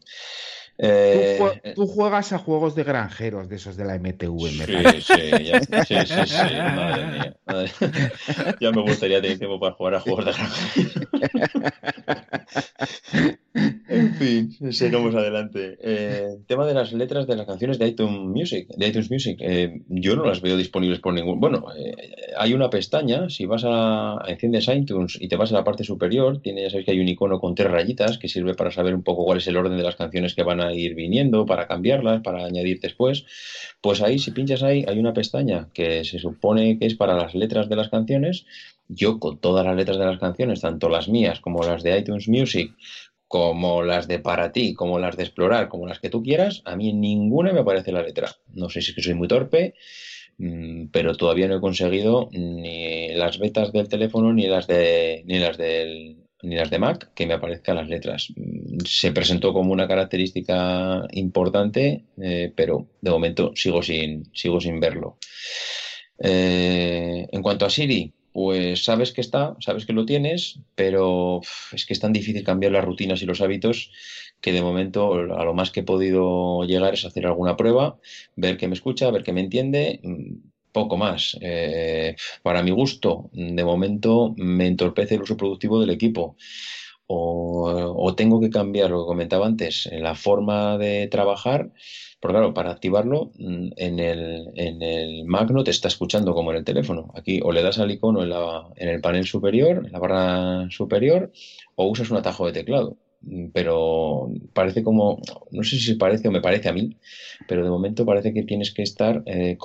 Eh, 0.79 1.73
tú, 1.75 1.87
juegas 1.87 2.33
a 2.33 2.37
juegos 2.37 2.75
de 2.75 2.83
granjeros, 2.83 3.49
de 3.49 3.55
esos 3.55 3.77
de 3.77 3.85
la 3.85 3.95
MTV, 3.95 4.39
sí, 4.49 5.01
Sí, 5.01 5.43
ya, 5.43 5.59
sí, 5.59 5.95
sí, 6.05 6.25
sí, 6.27 6.55
madre 6.75 7.05
mía. 7.07 7.35
Ya 8.59 8.71
me 8.71 8.81
gustaría 8.81 9.19
tener 9.21 9.39
tiempo 9.39 9.59
para 9.59 9.73
jugar 9.73 9.95
a 9.95 9.99
juegos 10.01 10.25
de 10.25 10.31
granjeros. 10.33 10.93
en 13.97 14.13
fin, 14.15 14.51
seguimos 14.71 15.13
adelante. 15.15 15.77
Eh, 15.81 16.37
tema 16.47 16.65
de 16.65 16.73
las 16.73 16.93
letras 16.93 17.27
de 17.27 17.35
las 17.35 17.45
canciones 17.45 17.79
de 17.79 17.87
iTunes 17.87 18.19
Music. 18.19 18.67
De 18.75 18.87
iTunes 18.87 19.11
Music. 19.11 19.37
Eh, 19.41 19.81
yo 19.87 20.15
no 20.15 20.25
las 20.25 20.41
veo 20.41 20.57
disponibles 20.57 20.99
por 20.99 21.13
ningún. 21.13 21.39
Bueno, 21.39 21.65
eh, 21.77 21.95
hay 22.37 22.53
una 22.53 22.69
pestaña. 22.69 23.29
Si 23.29 23.45
vas 23.45 23.63
a, 23.65 24.21
enciendes 24.27 24.67
iTunes 24.67 25.17
y 25.19 25.27
te 25.27 25.35
vas 25.35 25.51
a 25.51 25.55
la 25.55 25.63
parte 25.63 25.83
superior, 25.83 26.41
tiene, 26.41 26.63
ya 26.63 26.69
sabéis 26.69 26.85
que 26.85 26.91
hay 26.91 26.99
un 26.99 27.07
icono 27.07 27.39
con 27.39 27.55
tres 27.55 27.71
rayitas 27.71 28.17
que 28.17 28.27
sirve 28.27 28.53
para 28.53 28.71
saber 28.71 28.93
un 28.93 29.03
poco 29.03 29.25
cuál 29.25 29.39
es 29.39 29.47
el 29.47 29.57
orden 29.57 29.77
de 29.77 29.83
las 29.83 29.95
canciones 29.95 30.33
que 30.33 30.43
van 30.43 30.61
a 30.61 30.73
ir 30.73 30.95
viniendo, 30.95 31.45
para 31.45 31.67
cambiarlas, 31.67 32.21
para 32.21 32.45
añadir 32.45 32.79
después. 32.79 33.25
Pues 33.81 34.01
ahí, 34.01 34.19
si 34.19 34.31
pinchas 34.31 34.63
ahí, 34.63 34.85
hay 34.87 34.99
una 34.99 35.13
pestaña 35.13 35.69
que 35.73 36.03
se 36.03 36.19
supone 36.19 36.77
que 36.79 36.85
es 36.85 36.95
para 36.95 37.15
las 37.15 37.35
letras 37.35 37.69
de 37.69 37.75
las 37.75 37.89
canciones. 37.89 38.45
Yo 38.89 39.19
con 39.19 39.39
todas 39.39 39.65
las 39.65 39.75
letras 39.75 39.97
de 39.97 40.05
las 40.05 40.19
canciones, 40.19 40.61
tanto 40.61 40.87
las 40.87 41.09
mías 41.09 41.41
como 41.41 41.61
las 41.63 41.83
de 41.83 41.97
iTunes 41.97 42.29
Music, 42.29 42.73
como 43.27 43.83
las 43.83 44.07
de 44.07 44.19
para 44.19 44.51
ti, 44.51 44.73
como 44.73 44.99
las 44.99 45.17
de 45.17 45.23
explorar, 45.23 45.67
como 45.67 45.87
las 45.87 45.99
que 45.99 46.09
tú 46.09 46.23
quieras, 46.23 46.61
a 46.65 46.75
mí 46.75 46.89
en 46.89 47.01
ninguna 47.01 47.53
me 47.53 47.59
aparece 47.59 47.91
la 47.91 48.01
letra. 48.01 48.31
No 48.53 48.69
sé 48.69 48.81
si 48.81 48.91
es 48.91 48.95
que 48.95 49.01
soy 49.01 49.13
muy 49.15 49.27
torpe, 49.27 49.73
mm, 50.37 50.87
pero 50.91 51.15
todavía 51.15 51.47
no 51.47 51.57
he 51.57 51.61
conseguido 51.61 52.29
ni 52.31 53.13
las 53.13 53.39
betas 53.39 53.71
del 53.73 53.89
teléfono 53.89 54.33
ni 54.33 54.47
las 54.47 54.67
de 54.67 55.23
ni 55.25 55.39
las 55.39 55.57
del 55.57 56.17
ni 56.43 56.55
las 56.55 56.69
de 56.69 56.79
Mac 56.79 57.11
que 57.15 57.25
me 57.25 57.33
aparezcan 57.33 57.77
las 57.77 57.89
letras. 57.89 58.31
Mm, 58.35 58.79
se 58.85 59.11
presentó 59.11 59.53
como 59.53 59.73
una 59.73 59.87
característica 59.87 61.03
importante, 61.11 62.05
eh, 62.21 62.51
pero 62.55 62.87
de 63.01 63.11
momento 63.11 63.51
sigo 63.55 63.81
sin 63.83 64.29
sigo 64.33 64.61
sin 64.61 64.79
verlo. 64.79 65.17
Eh, 66.19 67.27
en 67.31 67.41
cuanto 67.43 67.65
a 67.65 67.69
Siri, 67.69 68.13
pues 68.37 68.83
sabes 68.83 69.13
que 69.13 69.21
está, 69.21 69.55
sabes 69.61 69.87
que 69.87 69.93
lo 69.93 70.05
tienes, 70.05 70.59
pero 70.75 71.41
es 71.71 71.87
que 71.87 71.93
es 71.93 71.99
tan 71.99 72.13
difícil 72.13 72.43
cambiar 72.43 72.71
las 72.71 72.85
rutinas 72.85 73.23
y 73.23 73.25
los 73.25 73.41
hábitos 73.41 73.91
que 74.41 74.53
de 74.53 74.61
momento 74.61 75.11
a 75.13 75.43
lo 75.43 75.55
más 75.55 75.71
que 75.71 75.79
he 75.79 75.83
podido 75.83 76.63
llegar 76.63 76.93
es 76.93 77.03
hacer 77.03 77.25
alguna 77.25 77.57
prueba, 77.57 77.97
ver 78.35 78.57
que 78.57 78.67
me 78.67 78.75
escucha, 78.75 79.09
ver 79.09 79.23
que 79.23 79.33
me 79.33 79.41
entiende, 79.41 80.01
mm, 80.03 80.35
poco 80.71 80.97
más. 80.97 81.35
Eh, 81.41 82.15
para 82.43 82.61
mi 82.61 82.69
gusto, 82.69 83.31
de 83.33 83.63
momento 83.63 84.35
me 84.37 84.67
entorpece 84.67 85.15
el 85.15 85.23
uso 85.23 85.35
productivo 85.35 85.81
del 85.81 85.89
equipo. 85.89 86.35
O, 87.07 88.13
tengo 88.15 88.39
que 88.39 88.51
cambiar 88.51 88.91
lo 88.91 89.01
que 89.01 89.07
comentaba 89.07 89.47
antes, 89.47 89.89
la 89.91 90.13
forma 90.13 90.77
de 90.77 91.07
trabajar 91.07 91.71
pero 92.19 92.33
claro, 92.33 92.53
para 92.53 92.71
activarlo 92.71 93.31
mm, 93.37 93.69
en 93.75 93.99
el, 93.99 94.51
en 94.55 94.81
el 94.81 95.25
Mac 95.25 95.51
no 95.51 95.63
te 95.63 95.71
está 95.71 95.87
escuchando 95.87 96.33
como 96.33 96.51
en 96.51 96.57
el 96.57 96.63
teléfono. 96.63 97.11
Aquí 97.15 97.39
o 97.43 97.51
le 97.51 97.61
das 97.61 97.79
al 97.79 97.91
icono 97.91 98.23
en, 98.23 98.29
la, 98.29 98.67
en 98.75 98.89
el 98.89 99.01
panel 99.01 99.25
superior, 99.25 99.83
en 99.85 99.91
la 99.91 99.99
barra 99.99 100.69
superior, 100.71 101.31
o 101.75 101.87
usas 101.87 102.09
un 102.09 102.17
atajo 102.17 102.45
de 102.47 102.53
teclado. 102.53 102.97
Mm, 103.21 103.49
pero 103.53 104.31
parece 104.53 104.83
como, 104.83 105.21
no 105.51 105.63
sé 105.63 105.77
si 105.77 105.93
parece 105.95 106.27
o 106.27 106.31
me 106.31 106.41
parece 106.41 106.69
a 106.69 106.73
mí, 106.73 106.97
pero 107.47 107.63
de 107.63 107.69
momento 107.69 108.05
parece 108.05 108.33
que 108.33 108.43
tienes 108.43 108.73
que 108.73 108.83
estar 108.83 109.23
eh, 109.27 109.57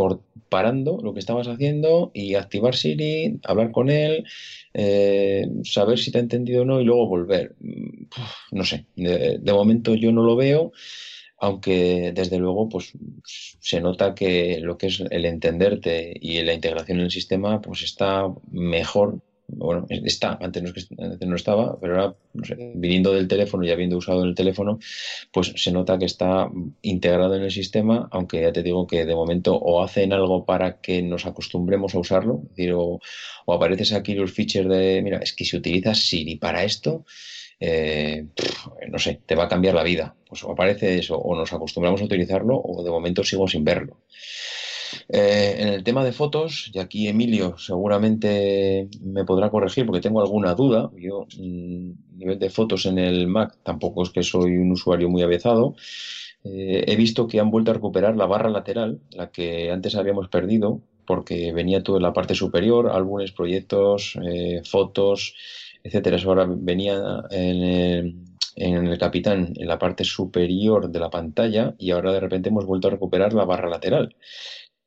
parando 0.50 0.98
lo 1.02 1.14
que 1.14 1.20
estabas 1.20 1.48
haciendo 1.48 2.10
y 2.12 2.34
activar 2.34 2.74
Siri, 2.74 3.40
hablar 3.44 3.70
con 3.72 3.88
él, 3.90 4.24
eh, 4.74 5.48
saber 5.64 5.98
si 5.98 6.10
te 6.12 6.18
ha 6.18 6.20
entendido 6.20 6.62
o 6.62 6.64
no 6.66 6.80
y 6.80 6.84
luego 6.84 7.06
volver. 7.08 7.54
Mm, 7.60 8.04
no 8.52 8.64
sé, 8.64 8.84
de 8.94 9.52
momento 9.52 9.94
yo 9.94 10.12
no 10.12 10.22
lo 10.22 10.36
veo 10.36 10.72
aunque 11.42 12.12
desde 12.14 12.38
luego 12.38 12.68
pues 12.68 12.92
se 13.24 13.81
nota 13.81 14.14
que 14.14 14.61
lo 14.61 14.78
que 14.78 14.87
es 14.87 15.02
el 15.11 15.24
entenderte 15.24 16.14
y 16.20 16.40
la 16.42 16.55
integración 16.55 16.98
en 17.00 17.07
el 17.07 17.11
sistema 17.11 17.61
pues 17.61 17.83
está 17.83 18.28
mejor. 18.52 19.20
Bueno, 19.48 19.87
está, 19.90 20.38
antes 20.40 20.62
no, 21.26 21.37
estaba, 21.37 21.78
pero 21.78 22.00
ahora, 22.00 22.16
viniendo 22.74 23.12
del 23.12 23.28
teléfono 23.28 23.64
y 23.64 23.70
habiendo 23.70 23.98
usado 23.98 24.24
el 24.24 24.35
teléfono, 24.37 24.78
pues 25.31 25.52
se 25.57 25.72
nota 25.72 25.98
que 25.98 26.07
está 26.07 26.48
integrado 26.81 27.35
en 27.35 27.42
el 27.42 27.50
sistema, 27.50 28.09
aunque 28.12 28.40
ya 28.40 28.52
te 28.52 28.62
digo 28.62 28.87
que 28.87 29.05
de 29.05 29.14
momento 29.14 29.57
o 29.57 29.83
hacen 29.83 30.12
algo 30.14 30.46
para 30.46 30.81
que 30.81 31.02
nos 31.02 31.26
acostumbremos 31.26 31.94
a 31.94 31.98
usarlo, 31.98 32.44
es 32.57 32.72
o, 32.72 33.00
o 33.44 33.52
apareces 33.52 33.92
aquí 33.92 34.14
los 34.14 34.33
features 34.33 34.68
de, 34.70 35.02
mira, 35.02 35.18
es 35.18 35.35
que 35.35 35.44
si 35.44 35.57
utilizas 35.57 35.98
Siri 35.98 36.37
para 36.37 36.64
esto, 36.64 37.05
eh, 37.64 38.27
no 38.88 38.98
sé, 38.98 39.20
te 39.25 39.37
va 39.37 39.44
a 39.44 39.48
cambiar 39.48 39.75
la 39.75 39.85
vida. 39.85 40.16
Pues 40.29 40.42
o 40.42 40.51
aparece 40.51 40.98
eso, 40.98 41.16
o 41.16 41.37
nos 41.37 41.53
acostumbramos 41.53 42.01
a 42.03 42.05
utilizarlo, 42.05 42.61
o 42.61 42.83
de 42.83 42.90
momento 42.90 43.22
sigo 43.22 43.46
sin 43.46 43.62
verlo. 43.62 43.98
Eh, 45.09 45.55
en 45.59 45.68
el 45.68 45.85
tema 45.85 46.05
de 46.05 46.12
fotos, 46.12 46.70
y 46.75 46.81
aquí 46.81 47.07
Emilio 47.07 47.57
seguramente 47.59 48.88
me 49.01 49.25
podrá 49.25 49.48
corregir 49.48 49.87
porque 49.87 50.01
tengo 50.01 50.20
alguna 50.20 50.55
duda. 50.55 50.90
Yo, 50.96 51.27
mm, 51.38 52.18
nivel 52.18 52.38
de 52.40 52.51
fotos 52.51 52.85
en 52.87 52.98
el 52.98 53.29
Mac, 53.29 53.57
tampoco 53.62 54.03
es 54.03 54.11
que 54.11 54.25
soy 54.25 54.57
un 54.57 54.72
usuario 54.72 55.09
muy 55.09 55.22
avezado. 55.22 55.77
Eh, 56.42 56.85
he 56.88 56.96
visto 56.96 57.29
que 57.29 57.38
han 57.38 57.51
vuelto 57.53 57.70
a 57.70 57.75
recuperar 57.75 58.16
la 58.16 58.27
barra 58.27 58.51
lateral, 58.51 59.01
la 59.12 59.31
que 59.31 59.70
antes 59.70 59.94
habíamos 59.94 60.29
perdido, 60.29 60.81
porque 61.07 61.53
venía 61.53 61.85
todo 61.85 61.96
en 61.96 62.03
la 62.03 62.12
parte 62.12 62.35
superior, 62.35 62.90
álbumes, 62.90 63.31
proyectos, 63.31 64.18
fotos, 64.64 65.35
etcétera. 65.83 66.16
Eso 66.16 66.29
ahora 66.29 66.47
venía 66.49 67.25
en 67.31 67.62
el, 67.62 68.16
en 68.57 68.87
el 68.87 68.99
capitán 68.99 69.53
en 69.57 69.68
la 69.68 69.79
parte 69.79 70.05
superior 70.05 70.90
de 70.90 71.01
la 71.01 71.11
pantalla 71.11 71.75
y 71.79 71.90
ahora 71.90 72.12
de 72.12 72.21
repente 72.21 72.49
hemos 72.49 72.66
vuelto 72.66 72.88
a 72.88 72.92
recuperar 72.92 73.33
la 73.33 73.45
barra 73.45 73.68
lateral 73.68 74.16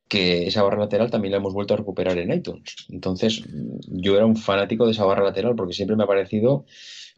que 0.08 0.48
esa 0.48 0.64
barra 0.64 0.80
lateral 0.80 1.10
también 1.10 1.32
la 1.32 1.38
hemos 1.38 1.54
vuelto 1.54 1.74
a 1.74 1.78
recuperar 1.78 2.18
en 2.18 2.32
iTunes. 2.32 2.76
Entonces, 2.90 3.44
yo 3.88 4.16
era 4.16 4.26
un 4.26 4.38
fanático 4.38 4.86
de 4.86 4.92
esa 4.92 5.06
barra 5.06 5.24
lateral 5.24 5.56
porque 5.56 5.74
siempre 5.74 5.96
me 5.96 6.04
ha 6.04 6.08
parecido 6.08 6.66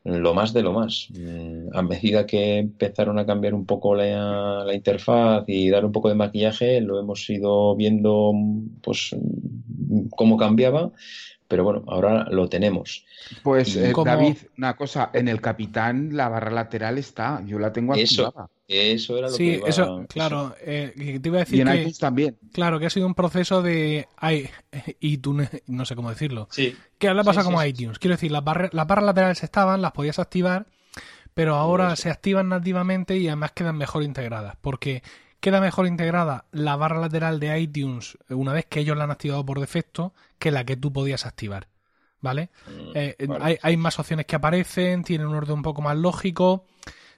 lo 0.03 0.33
más 0.33 0.53
de 0.53 0.63
lo 0.63 0.71
más. 0.71 1.09
Mm, 1.11 1.75
a 1.75 1.81
medida 1.81 2.25
que 2.25 2.59
empezaron 2.59 3.19
a 3.19 3.25
cambiar 3.25 3.53
un 3.53 3.65
poco 3.65 3.93
la, 3.93 4.63
la 4.65 4.73
interfaz 4.73 5.43
y 5.47 5.69
dar 5.69 5.85
un 5.85 5.91
poco 5.91 6.09
de 6.09 6.15
maquillaje, 6.15 6.79
lo 6.81 6.99
hemos 6.99 7.29
ido 7.29 7.75
viendo 7.75 8.31
pues 8.81 9.15
cómo 10.11 10.37
cambiaba 10.37 10.91
pero 11.47 11.63
bueno, 11.63 11.83
ahora 11.87 12.25
lo 12.29 12.49
tenemos. 12.49 13.05
Pues 13.43 13.75
eh, 13.75 13.93
David, 13.95 14.37
una 14.57 14.75
cosa, 14.75 15.09
en 15.13 15.27
el 15.27 15.41
capitán 15.41 16.15
la 16.15 16.29
barra 16.29 16.51
lateral 16.51 16.97
está, 16.97 17.41
yo 17.45 17.57
la 17.59 17.71
tengo 17.71 17.95
eso, 17.95 18.33
Eso 18.67 19.17
era 19.17 19.27
lo 19.29 19.33
sí, 19.33 19.59
que 19.63 19.69
eso, 19.69 20.05
claro, 20.09 20.55
eh, 20.61 21.19
te 21.21 21.29
iba 21.29 21.37
a 21.37 21.39
decir 21.39 21.57
y 21.57 21.61
en 21.61 21.67
que, 21.67 21.75
iTunes 21.77 21.99
también. 21.99 22.37
Claro, 22.51 22.79
que 22.79 22.87
ha 22.87 22.89
sido 22.89 23.07
un 23.07 23.15
proceso 23.15 23.61
de 23.61 24.07
iTunes, 24.99 25.49
no 25.67 25.85
sé 25.85 25.95
cómo 25.95 26.09
decirlo. 26.09 26.47
Sí. 26.51 26.75
Que 26.97 27.07
ahora 27.07 27.23
pasa 27.23 27.43
como 27.43 27.63
iTunes. 27.63 27.99
Quiero 27.99 28.15
decir, 28.15 28.31
las 28.31 28.43
barras, 28.43 28.73
las 28.73 28.87
barras 28.87 29.05
laterales 29.05 29.43
estaban, 29.43 29.81
las 29.81 29.93
podías 29.93 30.19
activar, 30.19 30.67
pero 31.33 31.55
ahora 31.55 31.95
se 31.95 32.09
activan 32.09 32.49
nativamente 32.49 33.17
y 33.17 33.27
además 33.27 33.51
quedan 33.53 33.77
mejor 33.77 34.03
integradas, 34.03 34.57
porque 34.59 35.03
queda 35.39 35.61
mejor 35.61 35.87
integrada 35.87 36.45
la 36.51 36.75
barra 36.75 36.99
lateral 36.99 37.39
de 37.39 37.59
iTunes 37.59 38.17
una 38.29 38.53
vez 38.53 38.65
que 38.65 38.79
ellos 38.79 38.97
la 38.97 39.05
han 39.05 39.11
activado 39.11 39.45
por 39.45 39.59
defecto 39.59 40.13
que 40.39 40.51
la 40.51 40.65
que 40.65 40.77
tú 40.77 40.91
podías 40.91 41.25
activar. 41.25 41.67
¿Vale? 42.19 42.49
Mm, 42.67 42.91
eh, 42.95 43.59
hay, 43.61 43.77
más 43.77 43.99
opciones 43.99 44.25
que 44.25 44.35
aparecen, 44.35 45.03
tienen 45.03 45.27
un 45.27 45.35
orden 45.35 45.57
un 45.57 45.61
poco 45.61 45.83
más 45.83 45.95
lógico. 45.95 46.65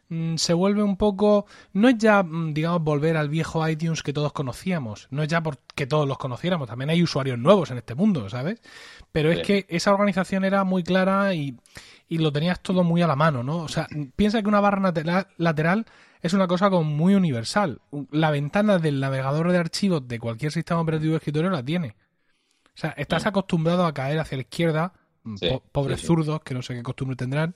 Mm, 0.10 0.36
se 0.36 0.53
vuelve 0.53 0.84
un 0.84 0.97
poco. 0.97 1.45
No 1.71 1.88
es 1.88 1.97
ya, 1.97 2.21
mm, 2.21 2.53
digamos, 2.53 2.84
volver 2.84 3.15
al 3.15 3.29
viejo 3.29 3.67
iTunes 3.67 4.03
que 4.03 4.12
todos 4.12 4.34
conocíamos. 4.34 5.08
No 5.10 5.23
es 5.23 5.29
ya 5.29 5.41
porque 5.41 5.88
todos 5.88 6.05
los 6.05 6.17
conociéramos. 6.17 6.67
También 6.67 6.89
hay 6.89 7.01
usuarios 7.01 7.39
nuevos 7.39 7.71
en 7.71 7.77
este 7.77 7.95
mundo, 7.95 8.29
¿sabes? 8.29 8.62
Pero 9.13 9.32
es 9.32 9.45
que 9.45 9.65
esa 9.69 9.93
organización 9.93 10.43
era 10.43 10.65
muy 10.65 10.84
clara 10.84 11.34
y, 11.34 11.55
y, 12.10 12.17
lo 12.17 12.32
tenías 12.32 12.60
todo 12.62 12.84
muy 12.84 13.02
a 13.02 13.08
la 13.08 13.15
mano, 13.15 13.43
¿no? 13.43 13.58
O 13.58 13.67
sea, 13.67 13.88
piensa 14.15 14.41
que 14.41 14.48
una 14.48 14.60
barra 14.60 14.93
lateral 15.38 15.86
es 16.22 16.34
una 16.34 16.48
cosa 16.48 16.69
como 16.69 16.84
muy 16.84 17.15
universal. 17.15 17.82
La 18.12 18.32
ventana 18.32 18.78
del 18.78 19.00
navegador 19.00 19.52
de 19.52 19.58
archivos 19.58 20.08
de 20.08 20.19
cualquier 20.19 20.52
sistema 20.52 20.82
operativo 20.82 21.12
de 21.12 21.17
escritorio 21.17 21.50
la 21.50 21.63
tiene. 21.63 21.95
O 22.76 22.82
sea, 22.82 22.91
estás 22.91 23.26
acostumbrado 23.26 23.86
a 23.86 23.93
caer 23.93 24.19
hacia 24.19 24.38
la 24.38 24.43
izquierda, 24.43 24.93
mm, 25.24 25.36
pobres 25.72 26.02
zurdos, 26.02 26.41
que 26.41 26.54
no 26.54 26.62
sé 26.62 26.76
qué 26.76 26.84
costumbre 26.84 27.15
tendrán, 27.15 27.56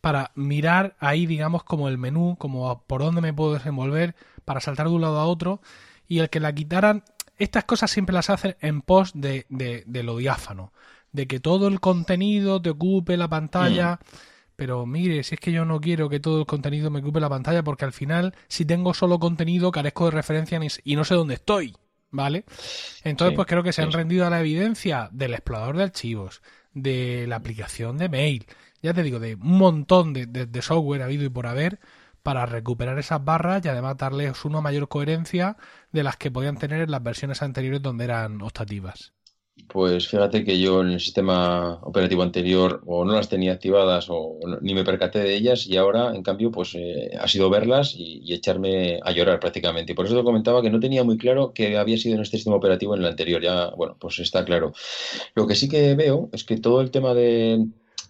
para 0.00 0.32
mirar 0.34 0.96
ahí, 0.98 1.26
digamos, 1.26 1.62
como 1.62 1.88
el 1.88 1.98
menú, 1.98 2.36
como 2.38 2.82
por 2.86 3.02
dónde 3.02 3.20
me 3.20 3.34
puedo 3.34 3.54
desenvolver, 3.54 4.14
para 4.44 4.60
saltar 4.60 4.88
de 4.88 4.94
un 4.94 5.02
lado 5.02 5.18
a 5.18 5.26
otro. 5.26 5.60
Y 6.08 6.20
el 6.20 6.30
que 6.30 6.40
la 6.40 6.54
quitaran, 6.54 7.04
estas 7.36 7.64
cosas 7.64 7.90
siempre 7.90 8.14
las 8.14 8.30
hacen 8.30 8.56
en 8.60 8.82
pos 8.82 9.12
de, 9.14 9.46
de, 9.48 10.02
lo 10.02 10.16
diáfano, 10.16 10.72
de 11.12 11.26
que 11.26 11.40
todo 11.40 11.68
el 11.68 11.80
contenido 11.80 12.60
te 12.60 12.70
ocupe 12.70 13.16
la 13.16 13.28
pantalla. 13.28 14.00
Mm. 14.00 14.16
Pero 14.56 14.86
mire, 14.86 15.22
si 15.22 15.34
es 15.34 15.40
que 15.40 15.52
yo 15.52 15.64
no 15.64 15.80
quiero 15.80 16.08
que 16.08 16.20
todo 16.20 16.40
el 16.40 16.46
contenido 16.46 16.90
me 16.90 17.00
ocupe 17.00 17.20
la 17.20 17.28
pantalla, 17.28 17.64
porque 17.64 17.84
al 17.84 17.92
final, 17.92 18.34
si 18.48 18.64
tengo 18.64 18.94
solo 18.94 19.18
contenido, 19.18 19.72
carezco 19.72 20.06
de 20.06 20.10
referencia 20.12 20.60
y 20.84 20.96
no 20.96 21.04
sé 21.04 21.14
dónde 21.14 21.34
estoy. 21.34 21.76
¿Vale? 22.14 22.44
Entonces, 23.04 23.34
pues 23.34 23.48
creo 23.48 23.62
que 23.62 23.72
se 23.72 23.80
han 23.80 23.90
rendido 23.90 24.26
a 24.26 24.30
la 24.30 24.40
evidencia 24.40 25.08
del 25.12 25.32
explorador 25.32 25.78
de 25.78 25.84
archivos, 25.84 26.42
de 26.74 27.26
la 27.26 27.36
aplicación 27.36 27.96
de 27.96 28.10
mail, 28.10 28.46
ya 28.82 28.92
te 28.92 29.02
digo, 29.02 29.18
de 29.18 29.36
un 29.36 29.58
montón 29.58 30.12
de, 30.12 30.26
de, 30.26 30.62
software 30.62 31.02
habido 31.02 31.24
y 31.24 31.28
por 31.28 31.46
haber 31.46 31.80
para 32.22 32.46
recuperar 32.46 32.98
esas 32.98 33.24
barras 33.24 33.64
y 33.64 33.68
además 33.68 33.96
darles 33.96 34.44
una 34.44 34.60
mayor 34.60 34.88
coherencia 34.88 35.56
de 35.90 36.02
las 36.02 36.16
que 36.16 36.30
podían 36.30 36.56
tener 36.56 36.82
en 36.82 36.90
las 36.90 37.02
versiones 37.02 37.42
anteriores 37.42 37.80
donde 37.80 38.04
eran 38.04 38.42
optativas. 38.42 39.14
Pues 39.68 40.08
fíjate 40.08 40.44
que 40.44 40.58
yo 40.58 40.80
en 40.80 40.90
el 40.90 41.00
sistema 41.00 41.78
operativo 41.82 42.22
anterior 42.22 42.82
o 42.86 43.04
no 43.04 43.12
las 43.12 43.28
tenía 43.28 43.52
activadas 43.52 44.06
o 44.08 44.38
ni 44.60 44.74
me 44.74 44.84
percaté 44.84 45.20
de 45.20 45.34
ellas 45.34 45.66
y 45.66 45.76
ahora 45.76 46.14
en 46.14 46.22
cambio 46.22 46.50
pues 46.50 46.74
eh, 46.74 47.10
ha 47.18 47.28
sido 47.28 47.50
verlas 47.50 47.94
y, 47.96 48.32
echarme 48.32 48.98
a 49.02 49.12
llorar 49.12 49.40
prácticamente. 49.40 49.92
Y 49.92 49.94
por 49.94 50.06
eso 50.06 50.16
te 50.16 50.24
comentaba 50.24 50.62
que 50.62 50.70
no 50.70 50.80
tenía 50.80 51.04
muy 51.04 51.18
claro 51.18 51.52
que 51.52 51.76
había 51.76 51.98
sido 51.98 52.16
en 52.16 52.22
este 52.22 52.38
sistema 52.38 52.56
operativo 52.56 52.94
en 52.94 53.02
el 53.02 53.08
anterior. 53.08 53.42
Ya, 53.42 53.70
bueno, 53.76 53.96
pues 53.98 54.18
está 54.20 54.44
claro. 54.44 54.72
Lo 55.34 55.46
que 55.46 55.54
sí 55.54 55.68
que 55.68 55.94
veo 55.94 56.30
es 56.32 56.44
que 56.44 56.56
todo 56.58 56.80
el 56.80 56.90
tema 56.90 57.14
de 57.14 57.66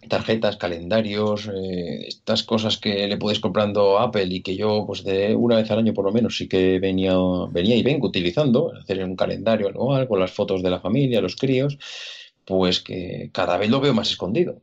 tarjetas, 0.08 0.56
calendarios, 0.56 1.48
eh, 1.48 2.06
estas 2.08 2.42
cosas 2.42 2.78
que 2.78 3.06
le 3.06 3.16
puedes 3.16 3.40
comprando 3.40 3.98
a 3.98 4.04
Apple 4.04 4.26
y 4.30 4.42
que 4.42 4.56
yo, 4.56 4.84
pues 4.86 5.04
de 5.04 5.34
una 5.34 5.56
vez 5.56 5.70
al 5.70 5.78
año 5.78 5.94
por 5.94 6.04
lo 6.04 6.12
menos, 6.12 6.36
sí 6.36 6.48
que 6.48 6.78
venía, 6.78 7.14
venía 7.50 7.76
y 7.76 7.82
vengo 7.82 8.08
utilizando, 8.08 8.72
hacer 8.74 9.02
un 9.04 9.16
calendario 9.16 9.68
anual 9.68 10.08
con 10.08 10.20
las 10.20 10.32
fotos 10.32 10.62
de 10.62 10.70
la 10.70 10.80
familia, 10.80 11.20
los 11.20 11.36
críos, 11.36 11.78
pues 12.44 12.80
que 12.80 13.30
cada 13.32 13.56
vez 13.56 13.70
lo 13.70 13.80
veo 13.80 13.94
más 13.94 14.10
escondido. 14.10 14.60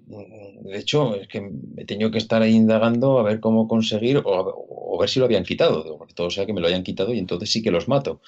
De 0.62 0.78
hecho, 0.78 1.16
es 1.16 1.28
que 1.28 1.50
he 1.78 1.86
tenido 1.86 2.12
que 2.12 2.18
estar 2.18 2.42
ahí 2.42 2.54
indagando 2.54 3.20
a 3.20 3.24
ver 3.24 3.40
cómo 3.40 3.68
conseguir 3.68 4.22
o, 4.24 4.98
ver 5.00 5.10
si 5.10 5.20
lo 5.20 5.26
habían 5.26 5.44
quitado, 5.44 5.98
porque 5.98 6.14
todo 6.14 6.30
sea 6.30 6.46
que 6.46 6.54
me 6.54 6.60
lo 6.60 6.68
hayan 6.68 6.84
quitado 6.84 7.14
y 7.14 7.20
entonces 7.20 7.50
sí 7.52 7.62
que 7.62 7.72
los 7.72 7.88
mato. 7.88 8.22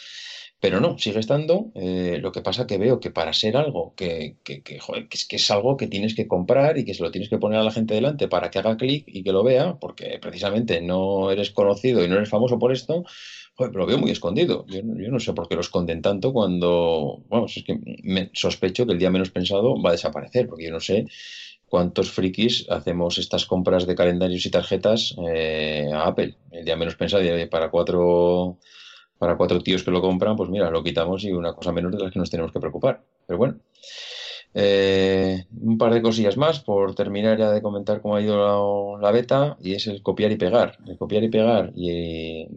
Pero 0.61 0.79
no, 0.79 0.99
sigue 0.99 1.19
estando. 1.19 1.71
Eh, 1.73 2.19
lo 2.21 2.31
que 2.31 2.43
pasa 2.43 2.67
que 2.67 2.77
veo 2.77 2.99
que 2.99 3.09
para 3.09 3.33
ser 3.33 3.57
algo 3.57 3.95
que, 3.95 4.37
que, 4.43 4.61
que, 4.61 4.79
es, 5.09 5.25
que 5.25 5.35
es 5.37 5.51
algo 5.51 5.75
que 5.75 5.87
tienes 5.87 6.13
que 6.13 6.27
comprar 6.27 6.77
y 6.77 6.85
que 6.85 6.93
se 6.93 7.01
lo 7.01 7.09
tienes 7.09 7.29
que 7.29 7.39
poner 7.39 7.59
a 7.59 7.63
la 7.63 7.71
gente 7.71 7.95
delante 7.95 8.27
para 8.27 8.51
que 8.51 8.59
haga 8.59 8.77
clic 8.77 9.05
y 9.07 9.23
que 9.23 9.31
lo 9.31 9.43
vea, 9.43 9.79
porque 9.79 10.19
precisamente 10.21 10.79
no 10.79 11.31
eres 11.31 11.49
conocido 11.49 12.05
y 12.05 12.07
no 12.07 12.15
eres 12.15 12.29
famoso 12.29 12.59
por 12.59 12.71
esto, 12.71 13.03
joder, 13.55 13.73
lo 13.73 13.87
veo 13.87 13.97
muy 13.97 14.11
escondido. 14.11 14.67
Yo, 14.67 14.83
no 14.83 15.19
sé 15.19 15.33
por 15.33 15.47
qué 15.49 15.55
lo 15.55 15.61
esconden 15.61 16.03
tanto 16.03 16.31
cuando, 16.31 17.23
vamos, 17.27 17.57
es 17.57 17.63
que 17.63 18.29
sospecho 18.33 18.85
que 18.85 18.93
el 18.93 18.99
día 18.99 19.09
menos 19.09 19.31
pensado 19.31 19.81
va 19.81 19.89
a 19.89 19.93
desaparecer, 19.93 20.47
porque 20.47 20.65
yo 20.65 20.71
no 20.71 20.79
sé 20.79 21.07
cuántos 21.65 22.11
frikis 22.11 22.67
hacemos 22.69 23.17
estas 23.17 23.47
compras 23.47 23.87
de 23.87 23.95
calendarios 23.95 24.45
y 24.45 24.51
tarjetas 24.51 25.15
eh, 25.27 25.89
a 25.91 26.03
Apple. 26.05 26.35
El 26.51 26.65
día 26.65 26.75
menos 26.75 26.95
pensado, 26.95 27.23
para 27.49 27.71
cuatro 27.71 28.59
para 29.21 29.37
cuatro 29.37 29.61
tíos 29.61 29.83
que 29.83 29.91
lo 29.91 30.01
compran, 30.01 30.35
pues 30.35 30.49
mira, 30.49 30.71
lo 30.71 30.83
quitamos 30.83 31.23
y 31.23 31.31
una 31.31 31.53
cosa 31.53 31.71
menos 31.71 31.91
de 31.91 31.99
las 31.99 32.11
que 32.11 32.17
nos 32.17 32.31
tenemos 32.31 32.51
que 32.51 32.59
preocupar. 32.59 33.03
Pero 33.27 33.37
bueno. 33.37 33.59
Eh, 34.55 35.45
un 35.61 35.77
par 35.77 35.93
de 35.93 36.01
cosillas 36.01 36.37
más 36.37 36.59
por 36.59 36.95
terminar 36.95 37.37
ya 37.37 37.51
de 37.51 37.61
comentar 37.61 38.01
cómo 38.01 38.15
ha 38.15 38.21
ido 38.21 38.97
la, 38.97 39.11
beta 39.11 39.57
y 39.61 39.75
es 39.75 39.85
el 39.85 40.01
copiar 40.01 40.31
y 40.31 40.37
pegar. 40.37 40.79
El 40.87 40.97
copiar 40.97 41.23
y 41.23 41.29
pegar 41.29 41.71
y, 41.75 42.47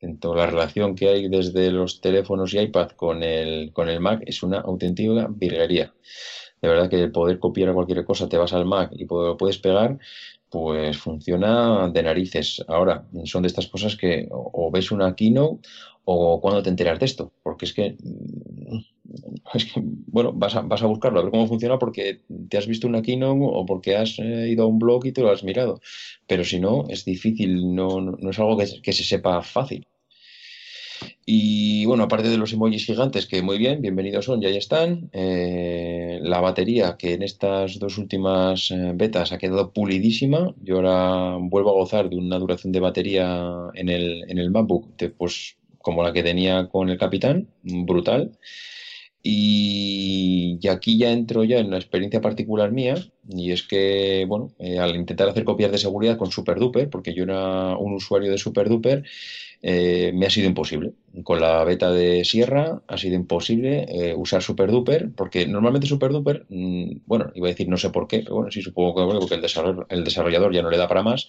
en 0.00 0.18
toda 0.18 0.38
la 0.38 0.46
relación 0.46 0.96
que 0.96 1.08
hay 1.08 1.28
desde 1.28 1.70
los 1.70 2.00
teléfonos 2.00 2.52
y 2.52 2.58
iPad 2.58 2.90
con 2.90 3.22
el, 3.22 3.72
con 3.72 3.88
el 3.88 4.00
Mac 4.00 4.24
es 4.26 4.42
una 4.42 4.62
auténtica 4.62 5.28
virguería. 5.30 5.94
De 6.60 6.68
verdad 6.68 6.90
que 6.90 7.00
el 7.00 7.12
poder 7.12 7.38
copiar 7.38 7.72
cualquier 7.74 8.04
cosa, 8.04 8.28
te 8.28 8.38
vas 8.38 8.52
al 8.52 8.66
Mac 8.66 8.90
y 8.92 9.06
lo 9.06 9.36
puedes 9.36 9.58
pegar, 9.58 10.00
pues 10.50 10.98
funciona 10.98 11.88
de 11.88 12.02
narices. 12.02 12.64
Ahora, 12.68 13.06
son 13.24 13.42
de 13.42 13.48
estas 13.48 13.66
cosas 13.68 13.96
que 13.96 14.28
o 14.30 14.70
ves 14.70 14.90
una 14.90 15.14
keynote 15.14 15.68
o 16.04 16.40
cuando 16.40 16.62
te 16.62 16.70
enteras 16.70 16.98
de 17.00 17.06
esto, 17.06 17.32
porque 17.42 17.64
es 17.66 17.72
que, 17.74 17.96
mm, 18.02 18.78
es 19.54 19.64
que 19.66 19.80
bueno, 19.84 20.32
vas 20.32 20.54
a, 20.56 20.60
vas 20.62 20.82
a 20.82 20.86
buscarlo, 20.86 21.18
a 21.20 21.22
ver 21.22 21.30
cómo 21.32 21.46
funciona 21.48 21.78
porque 21.78 22.22
te 22.48 22.58
has 22.58 22.66
visto 22.66 22.86
una 22.86 23.02
keynote 23.02 23.40
o 23.42 23.66
porque 23.66 23.96
has 23.96 24.18
eh, 24.18 24.48
ido 24.48 24.64
a 24.64 24.66
un 24.66 24.78
blog 24.78 25.06
y 25.06 25.12
te 25.12 25.20
lo 25.22 25.30
has 25.30 25.42
mirado. 25.44 25.80
Pero 26.26 26.44
si 26.44 26.60
no, 26.60 26.84
es 26.88 27.04
difícil, 27.04 27.74
no, 27.74 28.00
no, 28.00 28.30
es 28.30 28.38
algo 28.38 28.56
que, 28.56 28.80
que 28.82 28.92
se 28.92 29.04
sepa 29.04 29.42
fácil. 29.42 29.86
Y 31.24 31.86
bueno, 31.86 32.04
aparte 32.04 32.28
de 32.28 32.36
los 32.38 32.52
emojis 32.52 32.86
gigantes, 32.86 33.26
que 33.26 33.42
muy 33.42 33.58
bien, 33.58 33.82
bienvenidos 33.82 34.24
son, 34.24 34.40
ya 34.40 34.48
ahí 34.48 34.56
están. 34.56 35.10
Eh, 35.12 36.18
la 36.22 36.40
batería, 36.40 36.96
que 36.98 37.14
en 37.14 37.22
estas 37.22 37.78
dos 37.78 37.98
últimas 37.98 38.70
eh, 38.70 38.92
betas 38.94 39.32
ha 39.32 39.38
quedado 39.38 39.72
pulidísima. 39.72 40.54
Yo 40.62 40.76
ahora 40.76 41.36
vuelvo 41.40 41.70
a 41.70 41.74
gozar 41.74 42.08
de 42.08 42.16
una 42.16 42.38
duración 42.38 42.72
de 42.72 42.80
batería 42.80 43.52
en 43.74 43.88
el, 43.88 44.24
en 44.28 44.38
el 44.38 44.50
MacBook, 44.50 44.88
pues 45.16 45.56
como 45.78 46.02
la 46.02 46.12
que 46.12 46.22
tenía 46.22 46.68
con 46.68 46.88
el 46.88 46.98
Capitán, 46.98 47.48
brutal. 47.62 48.32
Y, 49.28 50.60
aquí 50.68 50.98
ya 50.98 51.10
entro 51.10 51.42
ya 51.42 51.58
en 51.58 51.66
una 51.66 51.78
experiencia 51.78 52.20
particular 52.20 52.70
mía, 52.70 52.94
y 53.28 53.50
es 53.50 53.64
que, 53.64 54.24
bueno, 54.28 54.52
eh, 54.60 54.78
al 54.78 54.94
intentar 54.94 55.28
hacer 55.28 55.42
copias 55.42 55.72
de 55.72 55.78
seguridad 55.78 56.16
con 56.16 56.30
SuperDuper, 56.30 56.88
porque 56.90 57.12
yo 57.12 57.24
era 57.24 57.76
un 57.76 57.94
usuario 57.94 58.30
de 58.30 58.38
SuperDuper, 58.38 59.02
eh, 59.62 60.12
me 60.14 60.26
ha 60.26 60.30
sido 60.30 60.46
imposible. 60.46 60.92
Con 61.24 61.40
la 61.40 61.64
beta 61.64 61.90
de 61.90 62.24
Sierra 62.24 62.82
ha 62.86 62.98
sido 62.98 63.16
imposible 63.16 63.86
eh, 63.88 64.14
usar 64.14 64.42
SuperDuper, 64.42 65.10
porque 65.16 65.46
normalmente 65.46 65.88
SuperDuper, 65.88 66.46
mm, 66.48 66.98
bueno, 67.06 67.32
iba 67.34 67.48
a 67.48 67.50
decir 67.50 67.68
no 67.68 67.78
sé 67.78 67.90
por 67.90 68.06
qué, 68.06 68.20
pero 68.20 68.36
bueno, 68.36 68.50
sí 68.52 68.62
supongo 68.62 68.94
que 68.94 69.18
porque 69.18 69.34
el, 69.34 69.86
el 69.88 70.04
desarrollador 70.04 70.54
ya 70.54 70.62
no 70.62 70.70
le 70.70 70.78
da 70.78 70.86
para 70.86 71.02
más, 71.02 71.26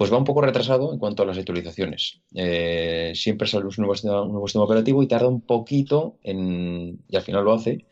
pues 0.00 0.10
va 0.10 0.16
un 0.16 0.24
poco 0.24 0.40
retrasado 0.40 0.94
en 0.94 0.98
cuanto 0.98 1.22
a 1.22 1.26
las 1.26 1.36
actualizaciones. 1.36 2.22
Eh, 2.34 3.12
siempre 3.14 3.46
sale 3.46 3.66
un 3.66 3.74
nuevo, 3.76 3.94
sistema, 3.94 4.24
nuevo 4.24 4.48
sistema 4.48 4.64
operativo 4.64 5.02
y 5.02 5.06
tarda 5.06 5.28
un 5.28 5.42
poquito 5.42 6.16
en, 6.22 7.04
y 7.06 7.16
al 7.16 7.22
final 7.22 7.44
lo 7.44 7.52
hace. 7.52 7.84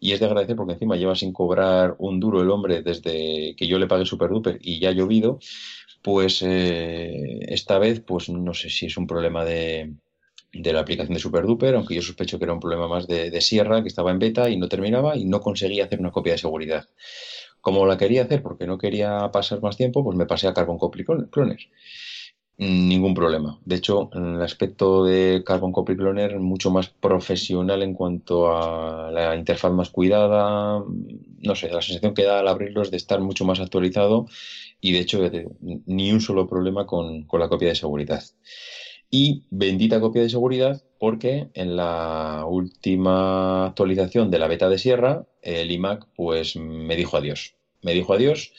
Y 0.00 0.12
es 0.12 0.20
de 0.20 0.24
agradecer 0.24 0.56
porque 0.56 0.72
encima 0.72 0.96
lleva 0.96 1.14
sin 1.14 1.34
cobrar 1.34 1.94
un 1.98 2.20
duro 2.20 2.40
el 2.40 2.48
hombre 2.48 2.80
desde 2.80 3.54
que 3.54 3.66
yo 3.66 3.78
le 3.78 3.86
pagué 3.86 4.06
Super 4.06 4.30
Duper 4.30 4.60
y 4.62 4.80
ya 4.80 4.88
ha 4.88 4.92
llovido. 4.92 5.40
Pues 6.00 6.40
eh, 6.40 7.40
esta 7.42 7.78
vez, 7.78 8.00
pues 8.00 8.30
no 8.30 8.54
sé 8.54 8.70
si 8.70 8.86
es 8.86 8.96
un 8.96 9.06
problema 9.06 9.44
de, 9.44 9.92
de 10.54 10.72
la 10.72 10.80
aplicación 10.80 11.12
de 11.12 11.20
Super 11.20 11.44
Duper, 11.44 11.74
aunque 11.74 11.94
yo 11.94 12.00
sospecho 12.00 12.38
que 12.38 12.44
era 12.46 12.54
un 12.54 12.60
problema 12.60 12.88
más 12.88 13.06
de 13.06 13.40
Sierra, 13.42 13.82
que 13.82 13.88
estaba 13.88 14.10
en 14.10 14.18
beta 14.18 14.48
y 14.48 14.56
no 14.56 14.68
terminaba 14.70 15.18
y 15.18 15.26
no 15.26 15.42
conseguía 15.42 15.84
hacer 15.84 16.00
una 16.00 16.12
copia 16.12 16.32
de 16.32 16.38
seguridad. 16.38 16.88
Como 17.62 17.86
la 17.86 17.96
quería 17.96 18.24
hacer 18.24 18.42
porque 18.42 18.66
no 18.66 18.76
quería 18.78 19.30
pasar 19.32 19.62
más 19.62 19.76
tiempo, 19.78 20.04
pues 20.04 20.16
me 20.18 20.26
pasé 20.26 20.48
a 20.48 20.52
Carbon 20.54 20.78
Copy 20.78 21.04
Cloner. 21.04 21.60
Ningún 22.58 23.14
problema. 23.14 23.58
De 23.64 23.76
hecho, 23.76 24.10
el 24.12 24.40
aspecto 24.42 25.04
de 25.04 25.42
Carbon 25.44 25.72
Copy 25.72 25.96
Cloner, 25.96 26.38
mucho 26.38 26.70
más 26.70 26.88
profesional 26.90 27.82
en 27.82 27.94
cuanto 27.94 28.54
a 28.56 29.10
la 29.10 29.34
interfaz 29.36 29.72
más 29.72 29.90
cuidada. 29.90 30.82
No 31.40 31.54
sé, 31.56 31.70
la 31.70 31.82
sensación 31.82 32.14
que 32.14 32.24
da 32.24 32.40
al 32.40 32.48
abrirlo 32.48 32.82
es 32.82 32.90
de 32.90 32.98
estar 32.98 33.20
mucho 33.20 33.44
más 33.44 33.58
actualizado 33.60 34.26
y 34.80 34.92
de 34.92 35.00
hecho 35.00 35.18
ni 35.86 36.12
un 36.12 36.20
solo 36.20 36.46
problema 36.46 36.86
con, 36.86 37.24
con 37.24 37.40
la 37.40 37.48
copia 37.48 37.68
de 37.70 37.74
seguridad. 37.74 38.22
Y 39.14 39.44
bendita 39.50 40.00
copia 40.00 40.22
de 40.22 40.30
seguridad 40.30 40.82
porque 40.98 41.50
en 41.52 41.76
la 41.76 42.46
última 42.48 43.66
actualización 43.66 44.30
de 44.30 44.38
la 44.38 44.48
beta 44.48 44.70
de 44.70 44.78
Sierra, 44.78 45.26
el 45.42 45.70
iMac 45.70 46.08
pues 46.16 46.56
me 46.56 46.96
dijo 46.96 47.18
adiós. 47.18 47.54
Me 47.82 47.92
dijo 47.92 48.14
adiós 48.14 48.54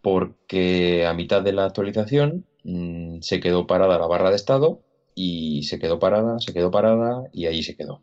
porque 0.00 1.04
a 1.04 1.12
mitad 1.12 1.42
de 1.42 1.52
la 1.52 1.66
actualización 1.66 2.46
mmm, 2.64 3.20
se 3.20 3.38
quedó 3.38 3.66
parada 3.66 3.98
la 3.98 4.06
barra 4.06 4.30
de 4.30 4.36
estado 4.36 4.82
y 5.14 5.64
se 5.64 5.78
quedó 5.78 5.98
parada, 5.98 6.38
se 6.40 6.54
quedó 6.54 6.70
parada 6.70 7.24
y 7.30 7.44
ahí 7.44 7.62
se 7.62 7.76
quedó. 7.76 8.02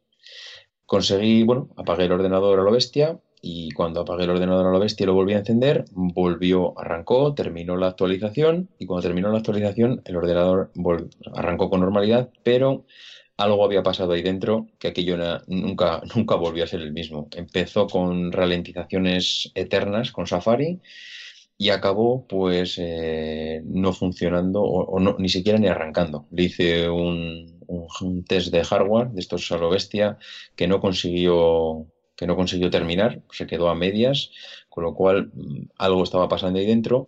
Conseguí, 0.85 1.41
bueno, 1.41 1.69
apagué 1.75 2.05
el 2.05 2.11
ordenador 2.11 2.59
a 2.59 2.63
lo 2.63 2.71
bestia 2.71 3.19
y 3.41 3.71
cuando 3.71 4.01
apagué 4.01 4.25
el 4.25 4.31
ordenador 4.31 4.67
a 4.67 4.71
lo 4.71 4.79
bestia 4.79 5.05
lo 5.05 5.13
volví 5.13 5.33
a 5.33 5.39
encender, 5.39 5.85
volvió, 5.91 6.77
arrancó, 6.79 7.33
terminó 7.33 7.77
la 7.77 7.87
actualización 7.87 8.69
y 8.77 8.85
cuando 8.85 9.07
terminó 9.07 9.31
la 9.31 9.37
actualización 9.37 10.01
el 10.05 10.17
ordenador 10.17 10.71
arrancó 11.33 11.69
con 11.69 11.81
normalidad, 11.81 12.29
pero 12.43 12.85
algo 13.37 13.63
había 13.63 13.83
pasado 13.83 14.11
ahí 14.11 14.21
dentro 14.21 14.67
que 14.79 14.89
aquello 14.89 15.17
nunca, 15.47 16.01
nunca 16.15 16.35
volvió 16.35 16.65
a 16.65 16.67
ser 16.67 16.81
el 16.81 16.91
mismo. 16.91 17.29
Empezó 17.35 17.87
con 17.87 18.31
ralentizaciones 18.31 19.51
eternas 19.55 20.11
con 20.11 20.27
Safari 20.27 20.81
y 21.57 21.69
acabó 21.69 22.27
pues 22.27 22.75
eh, 22.77 23.61
no 23.65 23.93
funcionando 23.93 24.61
o, 24.61 24.99
no, 24.99 25.15
ni 25.19 25.29
siquiera 25.29 25.57
ni 25.57 25.67
arrancando. 25.67 26.27
Le 26.31 26.43
hice 26.43 26.89
un, 26.89 27.59
un, 27.67 28.25
test 28.25 28.51
de 28.51 28.63
hardware 28.63 29.09
de 29.11 29.21
estos 29.21 29.51
a 29.51 29.57
lo 29.57 29.69
bestia 29.69 30.17
que 30.55 30.67
no 30.67 30.81
consiguió 30.81 31.87
que 32.19 32.27
no 32.27 32.35
consiguió 32.35 32.69
terminar, 32.69 33.21
se 33.31 33.47
quedó 33.47 33.69
a 33.69 33.75
medias, 33.75 34.31
con 34.67 34.83
lo 34.83 34.93
cual 34.93 35.31
mm, 35.33 35.69
algo 35.77 36.03
estaba 36.03 36.27
pasando 36.27 36.59
ahí 36.59 36.65
dentro. 36.65 37.07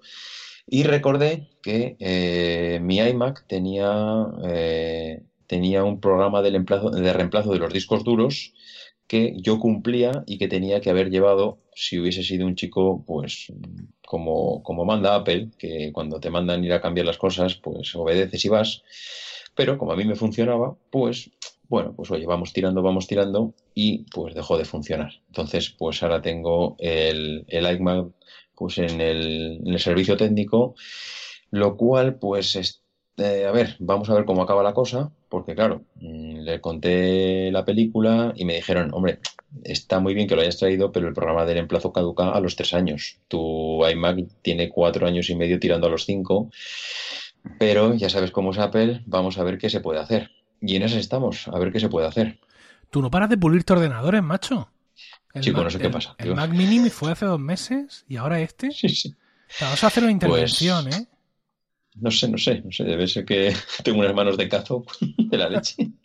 Y 0.65 0.83
recordé 0.83 1.49
que 1.61 1.97
eh, 1.99 2.79
mi 2.81 2.99
iMac 2.99 3.45
tenía, 3.45 4.25
eh, 4.45 5.21
tenía 5.47 5.83
un 5.83 5.99
programa 5.99 6.41
de 6.41 6.51
reemplazo, 6.51 6.91
de 6.91 7.11
reemplazo 7.11 7.51
de 7.51 7.59
los 7.59 7.73
discos 7.73 8.05
duros 8.05 8.53
que 9.05 9.33
yo 9.35 9.59
cumplía 9.59 10.23
y 10.25 10.37
que 10.37 10.47
tenía 10.47 10.79
que 10.79 10.89
haber 10.89 11.09
llevado 11.09 11.59
si 11.75 11.99
hubiese 11.99 12.23
sido 12.23 12.47
un 12.47 12.55
chico, 12.55 13.03
pues, 13.05 13.51
como, 14.07 14.63
como 14.63 14.85
manda 14.85 15.15
Apple, 15.15 15.49
que 15.57 15.91
cuando 15.91 16.21
te 16.21 16.29
mandan 16.29 16.63
ir 16.63 16.71
a 16.71 16.81
cambiar 16.81 17.05
las 17.05 17.17
cosas, 17.17 17.55
pues 17.55 17.93
obedeces 17.95 18.45
y 18.45 18.47
vas. 18.47 18.83
Pero 19.55 19.77
como 19.77 19.91
a 19.91 19.97
mí 19.97 20.05
me 20.05 20.15
funcionaba, 20.15 20.77
pues 20.89 21.31
bueno, 21.71 21.93
pues 21.95 22.11
oye, 22.11 22.25
vamos 22.25 22.51
tirando, 22.51 22.81
vamos 22.81 23.07
tirando 23.07 23.53
y 23.73 23.99
pues 24.11 24.35
dejó 24.35 24.57
de 24.57 24.65
funcionar. 24.65 25.13
Entonces, 25.27 25.69
pues 25.69 26.03
ahora 26.03 26.21
tengo 26.21 26.75
el, 26.79 27.45
el 27.47 27.77
iMac 27.77 28.09
pues 28.55 28.77
en 28.77 28.99
el, 28.99 29.79
servicio 29.79 30.17
técnico, 30.17 30.75
lo 31.49 31.77
cual 31.77 32.15
pues 32.19 32.81
eh, 33.17 33.45
a 33.47 33.51
ver, 33.51 33.77
vamos 33.79 34.09
a 34.09 34.15
ver 34.15 34.25
cómo 34.25 34.43
acaba 34.43 34.63
la 34.63 34.73
cosa, 34.73 35.13
porque 35.29 35.55
claro, 35.55 35.83
mm, 35.95 36.39
le 36.39 36.59
conté 36.59 37.49
la 37.53 37.63
película 37.63 38.33
y 38.35 38.43
me 38.43 38.55
dijeron, 38.55 38.93
hombre, 38.93 39.19
está 39.63 40.01
muy 40.01 40.13
bien 40.13 40.27
que 40.27 40.35
lo 40.35 40.41
hayas 40.41 40.57
traído, 40.57 40.91
pero 40.91 41.07
el 41.07 41.13
programa 41.13 41.45
del 41.45 41.59
emplazo 41.59 41.93
caduca 41.93 42.31
a 42.31 42.41
los 42.41 42.57
tres 42.57 42.73
años. 42.73 43.17
Tu 43.29 43.87
iMac 43.87 44.25
tiene 44.41 44.67
cuatro 44.67 45.07
años 45.07 45.29
y 45.29 45.35
medio 45.37 45.57
tirando 45.57 45.87
a 45.87 45.89
los 45.89 46.03
cinco, 46.05 46.49
pero 47.57 47.93
ya 47.93 48.09
sabes 48.09 48.31
cómo 48.31 48.51
es 48.51 48.59
Apple, 48.59 49.03
vamos 49.05 49.37
a 49.37 49.43
ver 49.45 49.57
qué 49.57 49.69
se 49.69 49.79
puede 49.79 50.01
hacer. 50.01 50.31
Y 50.61 50.75
en 50.75 50.83
eso 50.83 50.97
estamos, 50.97 51.47
a 51.47 51.57
ver 51.57 51.71
qué 51.71 51.79
se 51.79 51.89
puede 51.89 52.07
hacer. 52.07 52.39
Tú 52.89 53.01
no 53.01 53.09
paras 53.09 53.29
de 53.29 53.37
pulirte 53.37 53.73
ordenadores, 53.73 54.21
macho. 54.21 54.69
El 55.33 55.41
Chico, 55.41 55.57
Mac, 55.57 55.65
no 55.65 55.71
sé 55.71 55.79
qué 55.79 55.89
pasa. 55.89 56.15
El, 56.17 56.29
el 56.29 56.35
Mac 56.35 56.51
Mini 56.51 56.89
fue 56.89 57.11
hace 57.11 57.25
dos 57.25 57.39
meses 57.39 58.05
y 58.07 58.17
ahora 58.17 58.39
este. 58.41 58.71
Sí, 58.71 58.89
sí. 58.89 59.15
Vamos 59.59 59.83
a 59.83 59.87
hacer 59.87 60.03
una 60.03 60.11
intervención, 60.11 60.85
pues, 60.85 60.99
¿eh? 60.99 61.07
No 61.95 62.11
sé, 62.11 62.27
no 62.29 62.37
sé, 62.37 62.61
no 62.61 62.71
sé. 62.71 62.83
Debe 62.83 63.07
ser 63.07 63.25
que 63.25 63.55
tengo 63.83 63.99
unas 63.99 64.13
manos 64.13 64.37
de 64.37 64.47
cazo 64.47 64.85
de 65.17 65.37
la 65.37 65.49
leche. 65.49 65.91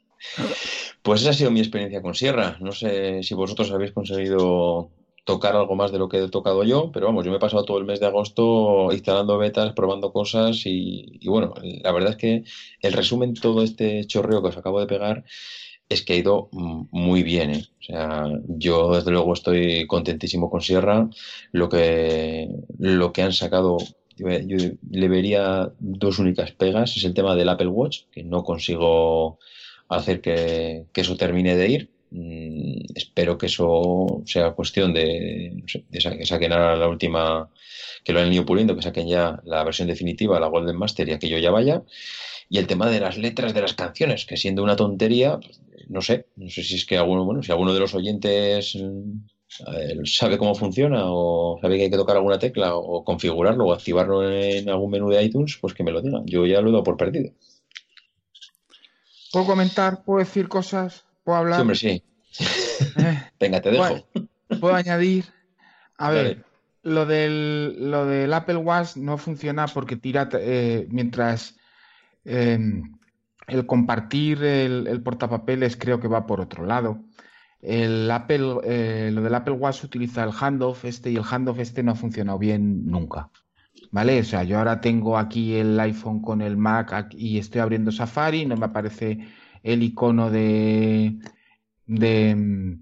Pues 1.02 1.20
esa 1.20 1.30
ha 1.30 1.34
sido 1.34 1.52
mi 1.52 1.60
experiencia 1.60 2.02
con 2.02 2.14
Sierra. 2.14 2.56
No 2.58 2.72
sé 2.72 3.22
si 3.22 3.34
vosotros 3.34 3.70
habéis 3.70 3.92
conseguido 3.92 4.90
tocar 5.26 5.56
algo 5.56 5.74
más 5.74 5.90
de 5.90 5.98
lo 5.98 6.08
que 6.08 6.18
he 6.22 6.28
tocado 6.28 6.62
yo, 6.62 6.92
pero 6.92 7.06
vamos, 7.06 7.24
yo 7.24 7.32
me 7.32 7.38
he 7.38 7.40
pasado 7.40 7.64
todo 7.64 7.78
el 7.78 7.84
mes 7.84 7.98
de 7.98 8.06
agosto 8.06 8.92
instalando 8.92 9.36
betas, 9.38 9.72
probando 9.72 10.12
cosas 10.12 10.62
y, 10.66 11.18
bueno, 11.26 11.52
la 11.82 11.90
verdad 11.90 12.10
es 12.12 12.16
que 12.16 12.44
el 12.80 12.92
resumen 12.92 13.34
de 13.34 13.40
todo 13.40 13.62
este 13.64 14.06
chorreo 14.06 14.40
que 14.40 14.48
os 14.50 14.56
acabo 14.56 14.78
de 14.78 14.86
pegar 14.86 15.24
es 15.88 16.02
que 16.04 16.12
ha 16.12 16.16
ido 16.16 16.48
muy 16.52 17.24
bien. 17.24 17.50
¿eh? 17.50 17.64
O 17.80 17.82
sea, 17.82 18.28
yo 18.46 18.94
desde 18.94 19.10
luego 19.10 19.32
estoy 19.32 19.86
contentísimo 19.88 20.48
con 20.48 20.60
Sierra. 20.60 21.10
Lo 21.52 21.68
que, 21.68 22.48
lo 22.78 23.12
que 23.12 23.22
han 23.22 23.32
sacado, 23.32 23.78
yo, 24.16 24.28
le 24.28 25.08
vería 25.08 25.72
dos 25.80 26.18
únicas 26.20 26.52
pegas. 26.52 26.96
Es 26.96 27.04
el 27.04 27.14
tema 27.14 27.34
del 27.34 27.48
Apple 27.48 27.68
Watch, 27.68 28.02
que 28.12 28.22
no 28.22 28.44
consigo 28.44 29.38
hacer 29.88 30.20
que, 30.20 30.86
que 30.92 31.00
eso 31.00 31.16
termine 31.16 31.56
de 31.56 31.68
ir. 31.68 31.95
Mm, 32.10 32.94
espero 32.94 33.36
que 33.36 33.46
eso 33.46 34.22
sea 34.26 34.52
cuestión 34.52 34.94
de, 34.94 35.64
que 35.90 36.26
saquen 36.26 36.52
ahora 36.52 36.76
la 36.76 36.88
última, 36.88 37.50
que 38.04 38.12
lo 38.12 38.20
han 38.20 38.32
ido 38.32 38.46
puliendo, 38.46 38.76
que 38.76 38.82
saquen 38.82 39.08
ya 39.08 39.40
la 39.44 39.64
versión 39.64 39.88
definitiva, 39.88 40.40
la 40.40 40.48
Golden 40.48 40.76
Master, 40.76 41.08
y 41.08 41.18
que 41.18 41.28
yo 41.28 41.38
ya 41.38 41.50
vaya. 41.50 41.82
Y 42.48 42.58
el 42.58 42.66
tema 42.66 42.88
de 42.90 43.00
las 43.00 43.18
letras 43.18 43.54
de 43.54 43.62
las 43.62 43.74
canciones, 43.74 44.24
que 44.24 44.36
siendo 44.36 44.62
una 44.62 44.76
tontería, 44.76 45.40
no 45.88 46.00
sé, 46.00 46.26
no 46.36 46.48
sé 46.48 46.62
si 46.62 46.76
es 46.76 46.86
que 46.86 46.96
alguno, 46.96 47.24
bueno, 47.24 47.42
si 47.42 47.50
alguno 47.50 47.72
de 47.72 47.80
los 47.80 47.94
oyentes 47.94 48.76
mm, 48.76 50.04
sabe 50.04 50.38
cómo 50.38 50.54
funciona 50.54 51.04
o 51.06 51.58
sabe 51.60 51.76
que 51.76 51.84
hay 51.84 51.90
que 51.90 51.96
tocar 51.96 52.16
alguna 52.16 52.38
tecla 52.38 52.76
o 52.76 53.04
configurarlo 53.04 53.66
o 53.66 53.72
activarlo 53.72 54.30
en 54.30 54.68
algún 54.68 54.90
menú 54.90 55.10
de 55.10 55.22
iTunes, 55.22 55.58
pues 55.60 55.74
que 55.74 55.84
me 55.84 55.90
lo 55.90 56.02
diga. 56.02 56.22
Yo 56.24 56.46
ya 56.46 56.60
lo 56.60 56.68
he 56.68 56.72
dado 56.72 56.84
por 56.84 56.96
perdido. 56.96 57.32
¿Puedo 59.32 59.46
comentar? 59.46 60.04
¿Puedo 60.04 60.20
decir 60.20 60.48
cosas? 60.48 61.05
¿Puedo 61.26 61.38
hablar? 61.38 61.56
Sí, 61.56 61.60
hombre, 61.60 61.76
sí. 61.76 62.04
Eh, 62.98 63.22
Venga, 63.40 63.60
te 63.60 63.72
dejo. 63.72 64.06
¿Puedo 64.60 64.76
añadir? 64.76 65.24
A 65.98 66.10
ver, 66.10 66.44
lo 66.84 67.04
del, 67.04 67.90
lo 67.90 68.06
del 68.06 68.32
Apple 68.32 68.58
Watch 68.58 68.94
no 68.94 69.18
funciona 69.18 69.66
porque 69.66 69.96
tira 69.96 70.28
eh, 70.34 70.86
mientras 70.88 71.56
em, 72.24 72.96
el 73.48 73.66
compartir 73.66 74.44
el, 74.44 75.02
portapapeles 75.02 75.76
creo 75.76 75.98
que 75.98 76.06
va 76.06 76.26
por 76.26 76.40
otro 76.40 76.64
lado. 76.64 77.02
El 77.60 78.08
Apple, 78.08 78.58
eh, 78.62 79.10
lo 79.12 79.20
del 79.20 79.34
Apple 79.34 79.54
Watch 79.54 79.82
utiliza 79.82 80.22
el 80.22 80.30
handoff 80.30 80.84
este 80.84 81.10
y 81.10 81.16
el 81.16 81.24
handoff 81.28 81.58
este 81.58 81.82
no 81.82 81.90
ha 81.90 81.96
funcionado 81.96 82.38
bien 82.38 82.86
nunca. 82.86 83.30
¿Vale? 83.90 84.20
O 84.20 84.24
sea, 84.24 84.44
yo 84.44 84.58
ahora 84.58 84.80
tengo 84.80 85.18
aquí 85.18 85.56
el 85.56 85.78
iPhone 85.80 86.22
con 86.22 86.40
el 86.40 86.56
Mac 86.56 87.08
y 87.10 87.38
estoy 87.38 87.62
abriendo 87.62 87.90
Safari, 87.90 88.46
no 88.46 88.56
me 88.56 88.66
aparece 88.66 89.26
el 89.66 89.82
icono 89.82 90.30
de, 90.30 91.18
eh, 91.88 92.76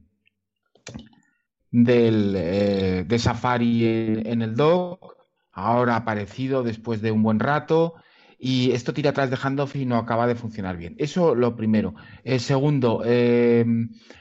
de 3.07 3.19
Safari 3.19 3.87
en, 3.87 4.43
el 4.43 4.55
dock. 4.55 5.15
Ahora 5.51 5.97
aparecido 5.97 6.63
después 6.63 7.01
de 7.01 7.11
un 7.11 7.23
buen 7.23 7.39
rato 7.41 7.95
y 8.39 8.73
esto 8.73 8.93
tira 8.93 9.11
atrás 9.11 9.31
de 9.31 9.39
handoff 9.41 9.77
y 9.77 9.87
no 9.87 9.97
acaba 9.97 10.27
de 10.27 10.35
funcionar 10.35 10.77
bien. 10.77 10.95
Eso 10.99 11.35
lo 11.35 11.57
primero. 11.57 11.95
El 12.23 12.41
segundo, 12.41 13.03
eh, 13.05 13.65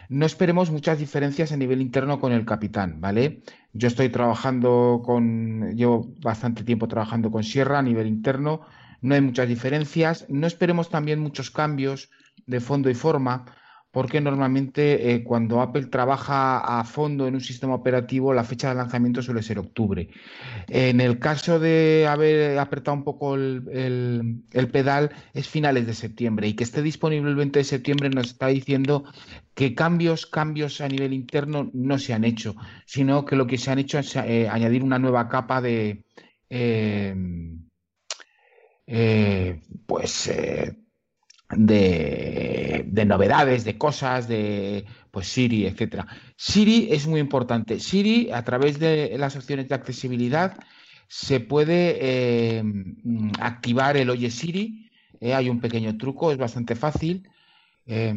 no 0.09 0.25
esperemos 0.25 0.71
muchas 0.71 0.99
diferencias 0.99 1.51
a 1.51 1.57
nivel 1.57 1.81
interno 1.81 2.19
con 2.21 2.31
el 2.31 2.45
capitán, 2.45 3.01
¿vale? 3.01 3.41
Yo 3.73 3.87
estoy 3.89 4.09
trabajando 4.09 5.01
con, 5.03 5.75
llevo 5.75 6.13
bastante 6.21 6.63
tiempo 6.63 6.87
trabajando 6.87 7.31
con 7.31 7.43
Sierra 7.43 7.79
a 7.79 7.83
nivel 7.83 8.07
interno, 8.07 8.61
no 9.01 9.15
hay 9.15 9.21
muchas 9.21 9.49
diferencias, 9.49 10.27
no 10.29 10.47
esperemos 10.47 10.89
también 10.89 11.19
muchos 11.19 11.49
cambios 11.51 12.09
de 12.45 12.59
fondo 12.59 12.89
y 12.89 12.93
forma, 12.93 13.45
porque 13.93 14.19
normalmente 14.19 15.13
eh, 15.13 15.23
cuando 15.23 15.61
Apple 15.61 15.85
trabaja 15.85 16.79
a 16.79 16.83
fondo 16.83 17.27
en 17.27 17.35
un 17.35 17.41
sistema 17.41 17.75
operativo, 17.75 18.33
la 18.33 18.43
fecha 18.43 18.69
de 18.69 18.73
lanzamiento 18.73 19.21
suele 19.21 19.43
ser 19.43 19.59
octubre. 19.59 20.09
En 20.67 20.99
el 20.99 21.19
caso 21.19 21.59
de 21.59 22.07
haber 22.09 22.57
apretado 22.57 22.97
un 22.97 23.03
poco 23.03 23.35
el, 23.35 24.43
pedal, 24.71 25.11
es 25.35 25.47
finales 25.47 25.85
de 25.85 25.93
septiembre 25.93 26.47
y 26.47 26.55
que 26.55 26.63
esté 26.63 26.81
disponible 26.81 27.29
el 27.29 27.35
20 27.35 27.59
de 27.59 27.65
septiembre 27.65 28.09
nos 28.09 28.31
está 28.31 28.47
diciendo 28.47 29.03
que 29.53 29.75
cambios, 29.75 30.25
cambios 30.25 30.81
a 30.81 30.87
nivel 30.87 31.13
interno 31.13 31.69
no 31.71 31.99
se 31.99 32.15
han 32.15 32.23
hecho, 32.23 32.55
sino 32.87 33.25
que 33.25 33.35
lo 33.35 33.45
que 33.45 33.59
se 33.59 33.69
han 33.69 33.77
hecho 33.77 33.99
es 33.99 34.15
eh, 34.15 34.49
añadir 34.49 34.83
una 34.83 34.97
nueva 34.97 35.29
capa 35.29 35.61
de... 35.61 36.03
Eh, 36.49 37.13
pues 39.85 40.29
de, 41.57 43.03
novedades, 43.05 43.63
de 43.63 43.77
cosas, 43.77 44.27
de 44.27 44.85
pues 45.11 45.27
Siri, 45.27 45.65
etcétera. 45.65 46.07
Siri 46.35 46.89
es 46.91 47.07
muy 47.07 47.19
importante. 47.19 47.79
Siri, 47.79 48.31
a 48.31 48.43
través 48.43 48.79
de 48.79 49.15
las 49.17 49.35
opciones 49.35 49.69
de 49.69 49.75
accesibilidad, 49.75 50.57
se 51.07 51.39
puede 51.39 51.97
eh, 51.99 52.63
activar 53.39 53.97
el 53.97 54.09
Oye 54.09 54.31
Siri. 54.31 54.89
Eh, 55.19 55.33
hay 55.33 55.49
un 55.49 55.59
pequeño 55.59 55.97
truco, 55.97 56.31
es 56.31 56.37
bastante 56.37 56.75
fácil. 56.75 57.29
Eh, 57.85 58.15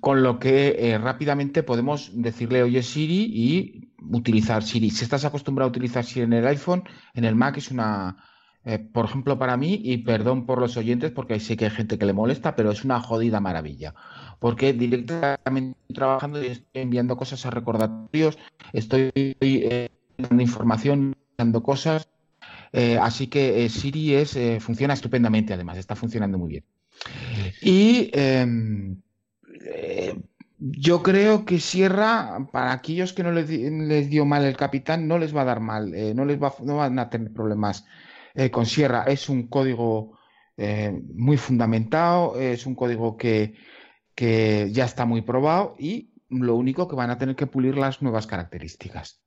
con 0.00 0.22
lo 0.22 0.38
que 0.38 0.98
rápidamente 1.00 1.62
podemos 1.62 2.10
decirle 2.12 2.62
Oye 2.62 2.82
Siri 2.82 3.24
y 3.32 3.90
utilizar 4.10 4.62
Siri. 4.62 4.90
Si 4.90 5.04
estás 5.04 5.24
acostumbrado 5.24 5.68
a 5.68 5.70
utilizar 5.70 6.04
Siri 6.04 6.22
en 6.22 6.34
el 6.34 6.46
iPhone, 6.46 6.84
en 7.14 7.24
el 7.24 7.34
Mac 7.34 7.56
es 7.56 7.70
una, 7.70 8.16
eh, 8.68 8.78
por 8.78 9.06
ejemplo, 9.06 9.38
para 9.38 9.56
mí, 9.56 9.80
y 9.82 9.96
perdón 9.96 10.44
por 10.44 10.60
los 10.60 10.76
oyentes, 10.76 11.10
porque 11.10 11.40
sé 11.40 11.56
que 11.56 11.64
hay 11.64 11.70
gente 11.70 11.96
que 11.96 12.04
le 12.04 12.12
molesta, 12.12 12.54
pero 12.54 12.70
es 12.70 12.84
una 12.84 13.00
jodida 13.00 13.40
maravilla. 13.40 13.94
Porque 14.40 14.74
directamente 14.74 15.78
estoy 15.80 15.94
trabajando 15.94 16.42
y 16.42 16.48
estoy 16.48 16.82
enviando 16.82 17.16
cosas 17.16 17.46
a 17.46 17.50
recordatorios, 17.50 18.36
estoy 18.74 19.10
eh, 19.14 19.88
dando 20.18 20.42
información, 20.42 21.16
dando 21.38 21.62
cosas. 21.62 22.10
Eh, 22.74 22.98
así 23.00 23.28
que 23.28 23.66
Siri 23.70 24.16
es, 24.16 24.38
funciona 24.62 24.92
estupendamente, 24.92 25.54
además, 25.54 25.78
está 25.78 25.96
funcionando 25.96 26.36
muy 26.36 26.50
bien. 26.50 26.64
Y 27.62 28.10
em, 28.12 29.00
yo 30.58 31.02
creo 31.02 31.46
que 31.46 31.58
Sierra, 31.58 32.46
para 32.52 32.72
aquellos 32.72 33.14
que 33.14 33.22
no 33.22 33.32
les, 33.32 33.48
dio 34.10 34.26
mal 34.26 34.44
el 34.44 34.58
capitán, 34.58 35.08
no 35.08 35.16
les 35.16 35.34
va 35.34 35.40
a 35.40 35.46
dar 35.46 35.60
mal, 35.60 35.90
no 36.14 36.26
les 36.26 36.38
va, 36.38 36.52
no 36.62 36.76
van 36.76 36.98
a 36.98 37.08
tener 37.08 37.32
problemas 37.32 37.86
eh, 38.38 38.52
con 38.52 38.66
Sierra 38.66 39.02
es 39.08 39.28
un 39.28 39.48
código 39.48 40.16
eh, 40.56 40.92
muy 41.12 41.36
fundamentado, 41.36 42.38
es 42.38 42.66
un 42.66 42.76
código 42.76 43.16
que, 43.16 43.54
que 44.14 44.68
ya 44.70 44.84
está 44.84 45.04
muy 45.06 45.22
probado 45.22 45.74
y 45.76 46.12
lo 46.28 46.54
único 46.54 46.86
que 46.86 46.94
van 46.94 47.10
a 47.10 47.18
tener 47.18 47.34
que 47.34 47.48
pulir 47.48 47.76
las 47.76 48.00
nuevas 48.00 48.28
características. 48.28 49.20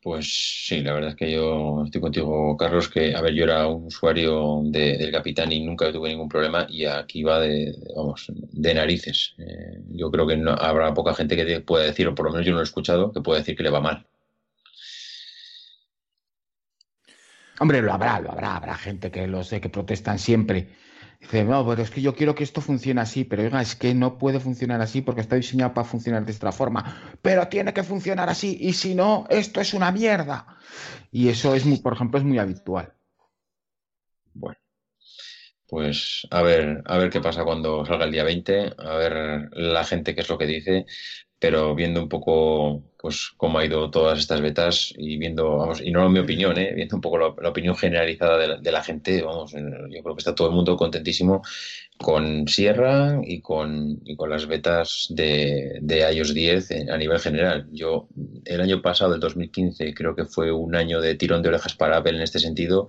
Pues 0.00 0.64
sí, 0.66 0.80
la 0.80 0.94
verdad 0.94 1.10
es 1.10 1.16
que 1.16 1.30
yo 1.30 1.82
estoy 1.84 2.00
contigo, 2.00 2.56
Carlos, 2.56 2.88
que, 2.88 3.14
a 3.14 3.20
ver, 3.20 3.34
yo 3.34 3.44
era 3.44 3.66
un 3.66 3.86
usuario 3.86 4.62
del 4.64 5.12
Capitán 5.12 5.52
y 5.52 5.62
nunca 5.62 5.92
tuve 5.92 6.08
ningún 6.08 6.30
problema 6.30 6.66
y 6.70 6.86
aquí 6.86 7.24
va 7.24 7.40
de, 7.40 7.74
vamos, 7.94 8.32
de 8.32 8.72
narices. 8.72 9.34
Eh, 9.36 9.82
yo 9.90 10.10
creo 10.10 10.26
que 10.26 10.42
habrá 10.60 10.94
poca 10.94 11.12
gente 11.12 11.36
que 11.36 11.60
pueda 11.60 11.84
decir, 11.84 12.08
o 12.08 12.14
por 12.14 12.24
lo 12.24 12.32
menos 12.32 12.46
yo 12.46 12.52
no 12.52 12.58
lo 12.58 12.62
he 12.62 12.64
escuchado, 12.64 13.12
que 13.12 13.20
pueda 13.20 13.40
decir 13.40 13.54
que 13.54 13.64
le 13.64 13.70
va 13.70 13.80
mal. 13.80 14.06
Hombre, 17.58 17.80
lo 17.80 17.92
habrá, 17.92 18.20
lo 18.20 18.30
habrá, 18.30 18.56
habrá 18.56 18.74
gente 18.76 19.10
que 19.10 19.26
lo 19.26 19.42
sé, 19.42 19.60
que 19.60 19.68
protestan 19.68 20.18
siempre. 20.18 20.68
Dice, 21.20 21.44
no, 21.44 21.66
pero 21.66 21.82
es 21.82 21.90
que 21.90 22.02
yo 22.02 22.14
quiero 22.14 22.34
que 22.34 22.44
esto 22.44 22.60
funcione 22.60 23.00
así, 23.00 23.24
pero 23.24 23.42
oiga, 23.42 23.62
es 23.62 23.74
que 23.74 23.94
no 23.94 24.18
puede 24.18 24.38
funcionar 24.38 24.82
así 24.82 25.00
porque 25.00 25.22
está 25.22 25.36
diseñado 25.36 25.72
para 25.72 25.86
funcionar 25.86 26.24
de 26.24 26.32
esta 26.32 26.52
forma. 26.52 27.16
Pero 27.22 27.48
tiene 27.48 27.72
que 27.72 27.82
funcionar 27.82 28.28
así, 28.28 28.58
y 28.60 28.74
si 28.74 28.94
no, 28.94 29.26
esto 29.30 29.60
es 29.60 29.72
una 29.72 29.90
mierda. 29.90 30.58
Y 31.10 31.28
eso 31.28 31.54
es 31.54 31.64
muy, 31.64 31.78
por 31.78 31.94
ejemplo, 31.94 32.18
es 32.18 32.24
muy 32.24 32.38
habitual. 32.38 32.92
Bueno. 34.34 34.58
Pues 35.68 36.28
a 36.30 36.42
ver, 36.42 36.82
a 36.84 36.96
ver 36.96 37.10
qué 37.10 37.20
pasa 37.20 37.42
cuando 37.42 37.84
salga 37.84 38.04
el 38.04 38.12
día 38.12 38.22
20, 38.22 38.74
a 38.78 38.94
ver 38.96 39.48
la 39.52 39.84
gente 39.84 40.14
qué 40.14 40.20
es 40.20 40.28
lo 40.28 40.38
que 40.38 40.46
dice 40.46 40.86
pero 41.46 41.76
viendo 41.76 42.02
un 42.02 42.08
poco 42.08 42.82
pues 42.98 43.30
cómo 43.36 43.60
ha 43.60 43.64
ido 43.64 43.88
todas 43.88 44.18
estas 44.18 44.40
betas 44.40 44.92
y 44.98 45.16
viendo, 45.16 45.58
vamos, 45.58 45.80
y 45.80 45.92
no 45.92 46.08
mi 46.10 46.18
opinión, 46.18 46.58
¿eh? 46.58 46.72
viendo 46.74 46.96
un 46.96 47.00
poco 47.00 47.18
la, 47.18 47.48
opinión 47.48 47.76
generalizada 47.76 48.58
de 48.58 48.72
la, 48.72 48.82
gente, 48.82 49.22
vamos, 49.22 49.52
yo 49.52 50.02
creo 50.02 50.16
que 50.16 50.18
está 50.18 50.34
todo 50.34 50.48
el 50.48 50.54
mundo 50.56 50.76
contentísimo 50.76 51.42
con 51.98 52.48
Sierra 52.48 53.20
y 53.22 53.42
con, 53.42 54.00
y 54.04 54.16
con 54.16 54.28
las 54.28 54.48
betas 54.48 55.06
de, 55.10 55.78
de 55.82 56.12
iOS 56.14 56.34
10 56.34 56.88
a 56.90 56.96
nivel 56.96 57.20
general. 57.20 57.68
Yo, 57.70 58.08
el 58.44 58.60
año 58.60 58.82
pasado, 58.82 59.14
el 59.14 59.20
2015, 59.20 59.94
creo 59.94 60.16
que 60.16 60.24
fue 60.24 60.50
un 60.50 60.74
año 60.74 61.00
de 61.00 61.14
tirón 61.14 61.42
de 61.42 61.50
orejas 61.50 61.76
para 61.76 61.98
Apple 61.98 62.16
en 62.16 62.22
este 62.22 62.40
sentido 62.40 62.88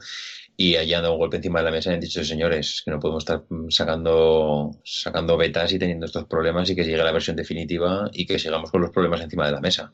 y 0.59 0.75
allí 0.75 0.95
han 0.95 1.03
dado 1.03 1.13
un 1.13 1.19
golpe 1.19 1.37
encima 1.37 1.59
de 1.59 1.65
la 1.65 1.71
mesa 1.71 1.91
y 1.91 1.93
han 1.93 1.99
dicho, 1.99 2.23
señores, 2.23 2.81
que 2.83 2.89
no 2.89 2.99
podemos 2.99 3.23
estar 3.23 3.43
sacando, 3.69 4.71
sacando 4.83 5.37
betas 5.37 5.71
y 5.71 5.77
teniendo 5.77 6.07
estos 6.07 6.25
problemas 6.25 6.67
y 6.71 6.75
que 6.75 6.83
llegue 6.83 6.97
la 6.97 7.11
versión 7.11 7.35
definitiva 7.35 8.09
y 8.11 8.25
que 8.25 8.39
sigamos 8.39 8.71
con 8.71 8.81
los 8.81 8.89
problemas 8.89 9.21
encima 9.21 9.45
de 9.45 9.51
la 9.51 9.61
mesa. 9.61 9.93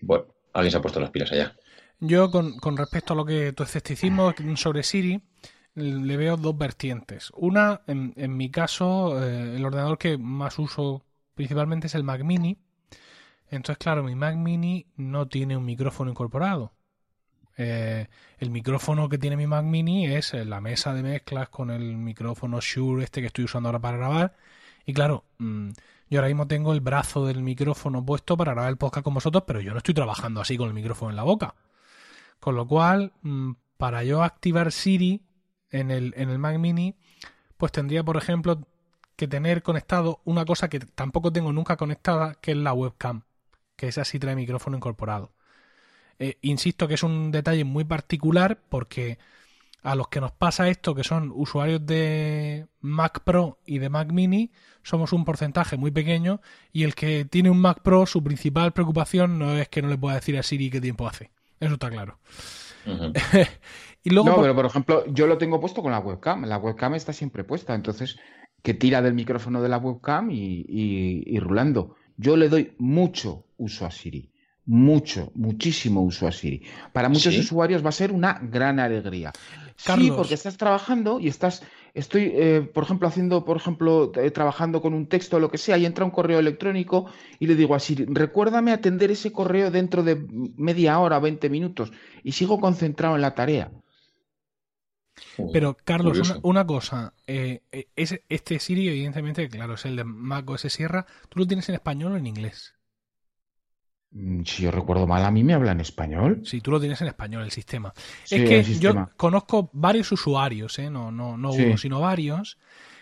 Bueno, 0.00 0.24
alguien 0.54 0.72
se 0.72 0.78
ha 0.78 0.80
puesto 0.80 1.00
las 1.00 1.10
pilas 1.10 1.32
allá. 1.32 1.54
Yo, 2.00 2.30
con, 2.30 2.76
respecto 2.78 3.12
a 3.12 3.16
lo 3.16 3.26
que 3.26 3.52
tu 3.52 3.62
escepticismo 3.62 4.32
sobre 4.56 4.82
Siri, 4.82 5.20
le 5.74 6.16
veo 6.16 6.38
dos 6.38 6.56
vertientes. 6.56 7.30
Una, 7.36 7.82
en, 7.86 8.36
mi 8.36 8.50
caso, 8.50 9.22
eh, 9.22 9.56
el 9.56 9.64
ordenador 9.66 9.98
que 9.98 10.16
más 10.16 10.58
uso 10.58 11.04
principalmente 11.34 11.88
es 11.88 11.94
el 11.94 12.04
Mac 12.04 12.22
Mini. 12.24 12.56
Entonces, 13.50 13.76
claro, 13.76 14.02
mi 14.02 14.14
Mac 14.14 14.34
Mini 14.36 14.86
no 14.96 15.28
tiene 15.28 15.58
un 15.58 15.66
micrófono 15.66 16.10
incorporado. 16.10 16.72
Eh, 17.58 18.06
el 18.38 18.50
micrófono 18.50 19.08
que 19.08 19.18
tiene 19.18 19.36
mi 19.36 19.48
Mac 19.48 19.64
Mini 19.64 20.06
es 20.06 20.32
la 20.32 20.60
mesa 20.60 20.94
de 20.94 21.02
mezclas 21.02 21.48
con 21.48 21.70
el 21.70 21.96
micrófono 21.96 22.60
Shure 22.60 23.04
este 23.04 23.20
que 23.20 23.26
estoy 23.26 23.44
usando 23.44 23.68
ahora 23.68 23.80
para 23.80 23.98
grabar. 23.98 24.36
Y 24.86 24.94
claro, 24.94 25.24
mm, 25.38 25.70
yo 26.08 26.20
ahora 26.20 26.28
mismo 26.28 26.46
tengo 26.46 26.72
el 26.72 26.80
brazo 26.80 27.26
del 27.26 27.42
micrófono 27.42 28.04
puesto 28.06 28.36
para 28.36 28.52
grabar 28.52 28.70
el 28.70 28.78
podcast 28.78 29.04
con 29.04 29.14
vosotros, 29.14 29.42
pero 29.46 29.60
yo 29.60 29.72
no 29.72 29.78
estoy 29.78 29.94
trabajando 29.94 30.40
así 30.40 30.56
con 30.56 30.68
el 30.68 30.74
micrófono 30.74 31.10
en 31.10 31.16
la 31.16 31.24
boca. 31.24 31.56
Con 32.40 32.54
lo 32.56 32.66
cual, 32.66 33.12
mm, 33.22 33.52
para 33.76 34.04
yo 34.04 34.22
activar 34.22 34.72
Siri 34.72 35.22
en 35.70 35.90
el, 35.90 36.14
en 36.16 36.30
el 36.30 36.38
Mac 36.38 36.58
Mini, 36.58 36.96
pues 37.56 37.72
tendría, 37.72 38.04
por 38.04 38.16
ejemplo, 38.16 38.60
que 39.16 39.26
tener 39.28 39.62
conectado 39.64 40.20
una 40.24 40.44
cosa 40.44 40.68
que 40.68 40.78
tampoco 40.80 41.32
tengo 41.32 41.52
nunca 41.52 41.76
conectada, 41.76 42.34
que 42.36 42.52
es 42.52 42.56
la 42.56 42.72
webcam, 42.72 43.22
que 43.76 43.88
esa 43.88 44.04
sí 44.04 44.18
trae 44.20 44.36
micrófono 44.36 44.76
incorporado. 44.76 45.32
Eh, 46.18 46.38
insisto 46.42 46.88
que 46.88 46.94
es 46.94 47.02
un 47.02 47.30
detalle 47.30 47.64
muy 47.64 47.84
particular 47.84 48.58
porque 48.68 49.18
a 49.82 49.94
los 49.94 50.08
que 50.08 50.20
nos 50.20 50.32
pasa 50.32 50.68
esto, 50.68 50.94
que 50.94 51.04
son 51.04 51.32
usuarios 51.34 51.84
de 51.86 52.66
Mac 52.80 53.22
Pro 53.22 53.58
y 53.64 53.78
de 53.78 53.88
Mac 53.88 54.10
Mini, 54.10 54.50
somos 54.82 55.12
un 55.12 55.24
porcentaje 55.24 55.76
muy 55.76 55.92
pequeño 55.92 56.40
y 56.72 56.82
el 56.82 56.94
que 56.94 57.24
tiene 57.24 57.50
un 57.50 57.60
Mac 57.60 57.82
Pro, 57.82 58.04
su 58.04 58.22
principal 58.22 58.72
preocupación 58.72 59.38
no 59.38 59.56
es 59.56 59.68
que 59.68 59.80
no 59.80 59.88
le 59.88 59.96
pueda 59.96 60.16
decir 60.16 60.36
a 60.36 60.42
Siri 60.42 60.70
qué 60.70 60.80
tiempo 60.80 61.06
hace. 61.06 61.30
Eso 61.60 61.74
está 61.74 61.90
claro. 61.90 62.18
y 64.02 64.10
luego, 64.10 64.28
no, 64.28 64.40
pero 64.40 64.54
por 64.54 64.66
ejemplo, 64.66 65.04
yo 65.12 65.26
lo 65.26 65.38
tengo 65.38 65.60
puesto 65.60 65.82
con 65.82 65.92
la 65.92 66.00
webcam. 66.00 66.44
La 66.44 66.58
webcam 66.58 66.94
está 66.94 67.12
siempre 67.12 67.44
puesta, 67.44 67.74
entonces 67.74 68.18
que 68.62 68.74
tira 68.74 69.02
del 69.02 69.14
micrófono 69.14 69.62
de 69.62 69.68
la 69.68 69.78
webcam 69.78 70.30
y, 70.30 70.64
y 70.68 71.38
rulando. 71.38 71.94
Yo 72.16 72.36
le 72.36 72.48
doy 72.48 72.74
mucho 72.78 73.44
uso 73.56 73.86
a 73.86 73.90
Siri 73.92 74.32
mucho, 74.68 75.32
muchísimo 75.34 76.02
uso 76.02 76.26
a 76.26 76.32
Siri. 76.32 76.62
Para 76.92 77.08
muchos 77.08 77.36
usuarios 77.38 77.82
va 77.82 77.88
a 77.88 77.92
ser 77.92 78.12
una 78.12 78.38
gran 78.42 78.78
alegría. 78.78 79.32
Sí, 79.76 80.12
porque 80.14 80.34
estás 80.34 80.58
trabajando 80.58 81.20
y 81.20 81.28
estás, 81.28 81.62
estoy, 81.94 82.32
eh, 82.34 82.70
por 82.74 82.84
ejemplo, 82.84 83.08
haciendo, 83.08 83.46
por 83.46 83.56
ejemplo, 83.56 84.12
eh, 84.16 84.30
trabajando 84.30 84.82
con 84.82 84.92
un 84.92 85.06
texto 85.06 85.38
o 85.38 85.40
lo 85.40 85.50
que 85.50 85.56
sea, 85.56 85.78
y 85.78 85.86
entra 85.86 86.04
un 86.04 86.10
correo 86.10 86.38
electrónico 86.38 87.06
y 87.38 87.46
le 87.46 87.54
digo 87.54 87.74
a 87.74 87.80
Siri, 87.80 88.04
recuérdame 88.08 88.72
atender 88.72 89.10
ese 89.10 89.32
correo 89.32 89.70
dentro 89.70 90.02
de 90.02 90.16
media 90.56 90.98
hora, 90.98 91.18
20 91.18 91.48
minutos, 91.48 91.90
y 92.22 92.32
sigo 92.32 92.60
concentrado 92.60 93.14
en 93.14 93.22
la 93.22 93.34
tarea. 93.34 93.70
Pero, 95.52 95.78
Carlos, 95.82 96.38
una, 96.42 96.66
cosa, 96.66 97.14
eh, 97.26 97.62
este 97.72 98.58
Siri, 98.58 98.88
evidentemente, 98.88 99.48
claro, 99.48 99.74
es 99.74 99.84
el 99.86 99.96
de 99.96 100.04
Mac 100.04 100.48
OS 100.50 100.70
Sierra, 100.70 101.06
¿tú 101.30 101.38
lo 101.38 101.46
tienes 101.46 101.68
en 101.70 101.76
español 101.76 102.12
o 102.12 102.16
en 102.16 102.26
inglés? 102.26 102.77
Mm, 104.10 104.42
si 104.44 104.62
yo 104.62 104.70
recuerdo 104.70 105.06
mal, 105.06 105.24
a 105.24 105.30
mí 105.30 105.44
me 105.44 105.54
habla 105.54 105.72
en 105.72 105.80
español. 105.80 106.40
Sí, 106.44 106.60
tú 106.60 106.70
lo 106.70 106.80
tienes 106.80 107.00
en 107.02 107.08
español, 107.08 107.42
el 107.42 107.50
sistema. 107.50 107.92
es 108.30 108.48
que 108.48 108.62
yo 108.78 109.10
conozco 109.16 109.70
varios 109.72 110.10
usuarios, 110.12 110.78
¿eh? 110.78 110.90
no, 110.90 111.10
no, 111.10 111.36
no 111.36 111.50
uno, 111.52 111.76
sino 111.76 112.00
varios, 112.00 112.58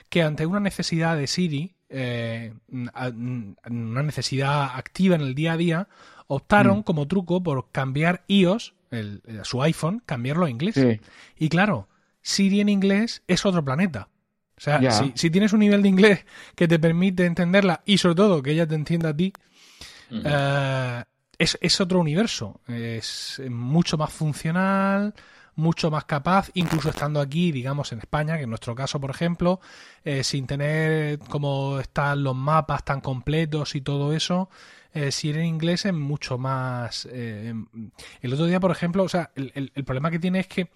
que 0.08 0.22
ante 0.22 0.46
una 0.46 0.60
necesidad 0.60 1.16
de 1.16 1.26
Siri, 1.26 1.74
eh, 1.88 2.54
una 2.68 4.02
necesidad 4.02 4.70
activa 4.74 5.14
en 5.14 5.20
el 5.20 5.34
día 5.34 5.52
a 5.52 5.56
día, 5.56 5.88
optaron 6.26 6.80
mm. 6.80 6.82
como 6.82 7.06
truco 7.06 7.42
por 7.42 7.70
cambiar 7.70 8.24
iOS, 8.26 8.74
el, 8.90 9.22
su 9.44 9.62
iPhone, 9.62 10.02
cambiarlo 10.04 10.46
a 10.46 10.50
inglés. 10.50 10.76
Y 11.36 11.48
claro, 11.48 11.88
Siri 12.22 12.60
en 12.60 12.68
inglés 12.68 13.22
es 13.28 13.46
otro 13.46 13.64
planeta. 13.64 14.08
O 14.58 14.60
sea, 14.60 14.90
si, 14.90 15.12
si, 15.14 15.30
tienes 15.30 15.52
un 15.52 15.60
nivel 15.60 15.82
de 15.82 15.88
inglés 15.88 16.24
que 16.54 16.66
te 16.66 16.78
permite 16.78 17.26
entenderla 17.26 17.82
y 17.84 17.98
sobre 17.98 18.14
todo 18.14 18.42
que 18.42 18.52
ella 18.52 18.66
te 18.66 18.74
entienda 18.74 19.10
a 19.10 19.16
ti, 19.16 19.34
eh, 20.10 21.04
es, 21.38 21.80
otro 21.80 22.00
universo, 22.00 22.60
es 22.66 23.42
mucho 23.50 23.98
más 23.98 24.12
funcional, 24.12 25.14
mucho 25.54 25.90
más 25.90 26.04
capaz, 26.04 26.50
incluso 26.54 26.90
estando 26.90 27.20
aquí, 27.20 27.52
digamos, 27.52 27.92
en 27.92 27.98
España, 27.98 28.36
que 28.36 28.44
en 28.44 28.50
nuestro 28.50 28.74
caso, 28.74 29.00
por 29.00 29.10
ejemplo, 29.10 29.60
eh, 30.04 30.22
sin 30.22 30.46
tener 30.46 31.18
como 31.18 31.80
están 31.80 32.22
los 32.22 32.36
mapas 32.36 32.84
tan 32.84 33.00
completos 33.00 33.74
y 33.74 33.80
todo 33.80 34.12
eso, 34.12 34.50
eh, 34.92 35.12
si 35.12 35.30
en 35.30 35.44
inglés 35.44 35.84
es 35.84 35.92
mucho 35.92 36.38
más... 36.38 37.06
el 37.06 38.32
otro 38.32 38.46
día, 38.46 38.60
por 38.60 38.70
ejemplo, 38.70 39.04
o 39.04 39.08
sea, 39.08 39.30
el, 39.34 39.72
el, 39.74 39.84
problema 39.84 40.10
que 40.10 40.18
tiene 40.18 40.40
es 40.40 40.46
que 40.46 40.70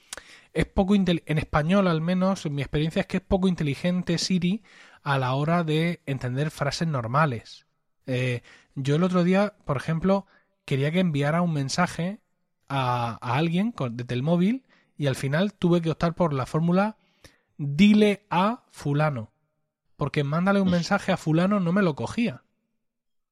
es 0.52 0.66
poco 0.66 0.94
en 0.94 1.38
español 1.38 1.86
al 1.86 2.00
menos, 2.00 2.44
mi 2.50 2.60
experiencia 2.62 3.00
es 3.00 3.06
que 3.06 3.18
es 3.18 3.22
poco 3.22 3.48
inteligente 3.48 4.18
Siri 4.18 4.62
a 5.02 5.18
la 5.18 5.34
hora 5.34 5.64
de 5.64 6.02
entender 6.06 6.50
frases 6.50 6.88
normales. 6.88 7.66
Eh, 8.12 8.42
yo 8.74 8.96
el 8.96 9.04
otro 9.04 9.22
día, 9.22 9.54
por 9.64 9.76
ejemplo, 9.76 10.26
quería 10.64 10.90
que 10.90 10.98
enviara 10.98 11.42
un 11.42 11.52
mensaje 11.52 12.18
a, 12.68 13.14
alguien 13.20 13.72
desde 13.92 14.14
el 14.14 14.24
móvil 14.24 14.64
y 14.98 15.06
al 15.06 15.14
final 15.14 15.54
tuve 15.54 15.80
que 15.80 15.90
optar 15.90 16.14
por 16.14 16.32
la 16.32 16.44
fórmula 16.44 16.96
dile 17.56 18.26
a 18.28 18.64
fulano. 18.72 19.32
Porque 19.96 20.24
mándale 20.24 20.60
un 20.60 20.70
mensaje 20.70 21.12
a 21.12 21.16
fulano 21.16 21.60
no 21.60 21.72
me 21.72 21.82
lo 21.82 21.94
cogía. 21.94 22.42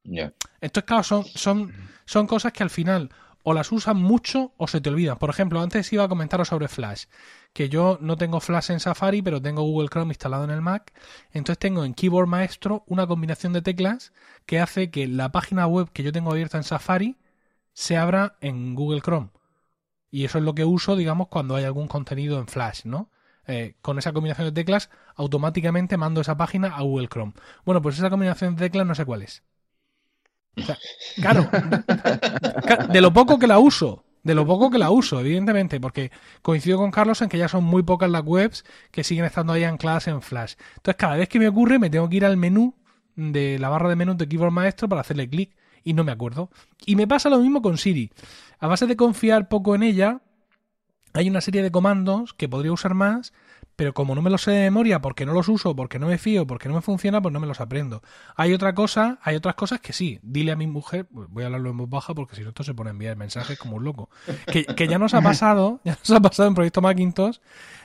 Ya. 0.04 0.32
Estos, 0.60 0.84
claro, 0.84 1.02
son, 1.02 1.24
son, 1.24 1.72
son 2.04 2.28
cosas 2.28 2.52
que 2.52 2.62
al 2.62 2.70
final 2.70 3.10
o 3.42 3.54
las 3.54 3.72
usan 3.72 3.96
mucho 3.96 4.52
o 4.56 4.66
se 4.66 4.80
te 4.80 4.90
olvidan. 4.90 5.18
Por 5.18 5.30
ejemplo, 5.30 5.60
antes 5.60 5.92
iba 5.92 6.04
a 6.04 6.08
comentaros 6.08 6.48
sobre 6.48 6.68
Flash, 6.68 7.04
que 7.52 7.68
yo 7.68 7.98
no 8.00 8.16
tengo 8.16 8.40
Flash 8.40 8.70
en 8.70 8.80
Safari, 8.80 9.22
pero 9.22 9.40
tengo 9.40 9.62
Google 9.62 9.88
Chrome 9.88 10.10
instalado 10.10 10.44
en 10.44 10.50
el 10.50 10.60
Mac. 10.60 10.92
Entonces 11.32 11.58
tengo 11.58 11.84
en 11.84 11.94
Keyboard 11.94 12.28
Maestro 12.28 12.84
una 12.86 13.06
combinación 13.06 13.52
de 13.52 13.62
teclas 13.62 14.12
que 14.46 14.60
hace 14.60 14.90
que 14.90 15.06
la 15.06 15.32
página 15.32 15.66
web 15.66 15.90
que 15.92 16.02
yo 16.02 16.12
tengo 16.12 16.30
abierta 16.30 16.58
en 16.58 16.64
Safari 16.64 17.16
se 17.72 17.96
abra 17.96 18.36
en 18.40 18.74
Google 18.74 19.00
Chrome. 19.00 19.30
Y 20.10 20.24
eso 20.24 20.38
es 20.38 20.44
lo 20.44 20.54
que 20.54 20.64
uso, 20.64 20.96
digamos, 20.96 21.28
cuando 21.28 21.54
hay 21.56 21.64
algún 21.64 21.88
contenido 21.88 22.38
en 22.38 22.48
Flash, 22.48 22.84
¿no? 22.84 23.10
Eh, 23.46 23.76
con 23.82 23.98
esa 23.98 24.12
combinación 24.12 24.46
de 24.46 24.52
teclas, 24.52 24.90
automáticamente 25.16 25.96
mando 25.96 26.20
esa 26.20 26.36
página 26.36 26.68
a 26.76 26.82
Google 26.82 27.08
Chrome. 27.08 27.32
Bueno, 27.64 27.82
pues 27.82 27.98
esa 27.98 28.10
combinación 28.10 28.56
de 28.56 28.68
teclas 28.68 28.86
no 28.86 28.94
sé 28.94 29.04
cuál 29.04 29.22
es 29.22 29.42
claro, 31.16 31.48
de 32.90 33.00
lo 33.00 33.12
poco 33.12 33.38
que 33.38 33.46
la 33.46 33.58
uso, 33.58 34.04
de 34.22 34.34
lo 34.34 34.46
poco 34.46 34.70
que 34.70 34.78
la 34.78 34.90
uso, 34.90 35.20
evidentemente, 35.20 35.80
porque 35.80 36.10
coincido 36.42 36.78
con 36.78 36.90
Carlos 36.90 37.22
en 37.22 37.28
que 37.28 37.38
ya 37.38 37.48
son 37.48 37.64
muy 37.64 37.82
pocas 37.82 38.10
las 38.10 38.22
webs 38.24 38.64
que 38.90 39.04
siguen 39.04 39.24
estando 39.24 39.52
ahí 39.52 39.64
ancladas 39.64 40.08
en 40.08 40.22
Flash. 40.22 40.54
Entonces, 40.76 40.96
cada 40.96 41.16
vez 41.16 41.28
que 41.28 41.38
me 41.38 41.48
ocurre, 41.48 41.78
me 41.78 41.90
tengo 41.90 42.08
que 42.08 42.16
ir 42.16 42.24
al 42.24 42.36
menú 42.36 42.74
de 43.16 43.58
la 43.58 43.68
barra 43.68 43.88
de 43.88 43.96
menú 43.96 44.14
de 44.14 44.28
Keyboard 44.28 44.52
Maestro 44.52 44.88
para 44.88 45.00
hacerle 45.00 45.28
clic 45.28 45.56
y 45.82 45.94
no 45.94 46.04
me 46.04 46.12
acuerdo. 46.12 46.50
Y 46.86 46.96
me 46.96 47.06
pasa 47.06 47.30
lo 47.30 47.38
mismo 47.38 47.62
con 47.62 47.78
Siri. 47.78 48.12
A 48.58 48.66
base 48.66 48.86
de 48.86 48.96
confiar 48.96 49.48
poco 49.48 49.74
en 49.74 49.82
ella, 49.82 50.20
hay 51.14 51.28
una 51.28 51.40
serie 51.40 51.62
de 51.62 51.70
comandos 51.70 52.34
que 52.34 52.48
podría 52.48 52.72
usar 52.72 52.94
más 52.94 53.32
pero 53.78 53.94
como 53.94 54.16
no 54.16 54.22
me 54.22 54.28
los 54.28 54.42
sé 54.42 54.50
de 54.50 54.62
memoria 54.62 55.00
porque 55.00 55.24
no 55.24 55.32
los 55.32 55.46
uso, 55.46 55.76
porque 55.76 56.00
no 56.00 56.08
me 56.08 56.18
fío, 56.18 56.48
porque 56.48 56.68
no 56.68 56.74
me 56.74 56.80
funciona, 56.80 57.22
pues 57.22 57.32
no 57.32 57.38
me 57.38 57.46
los 57.46 57.60
aprendo. 57.60 58.02
Hay 58.34 58.52
otra 58.52 58.74
cosa, 58.74 59.20
hay 59.22 59.36
otras 59.36 59.54
cosas 59.54 59.78
que 59.78 59.92
sí. 59.92 60.18
Dile 60.24 60.50
a 60.50 60.56
mi 60.56 60.66
mujer, 60.66 61.06
pues 61.06 61.28
voy 61.30 61.44
a 61.44 61.46
hablarlo 61.46 61.70
en 61.70 61.76
voz 61.76 61.88
baja 61.88 62.12
porque 62.12 62.34
si 62.34 62.42
no 62.42 62.48
esto 62.48 62.64
se 62.64 62.74
pone 62.74 62.90
a 62.90 62.92
enviar 62.92 63.16
mensajes 63.16 63.56
como 63.56 63.76
un 63.76 63.84
loco. 63.84 64.10
Que, 64.50 64.64
que 64.64 64.88
ya 64.88 64.98
nos 64.98 65.14
ha 65.14 65.22
pasado, 65.22 65.80
ya 65.84 65.92
nos 65.92 66.10
ha 66.10 66.18
pasado 66.18 66.48
en 66.48 66.56
Proyecto 66.56 66.82
Macintosh 66.82 67.36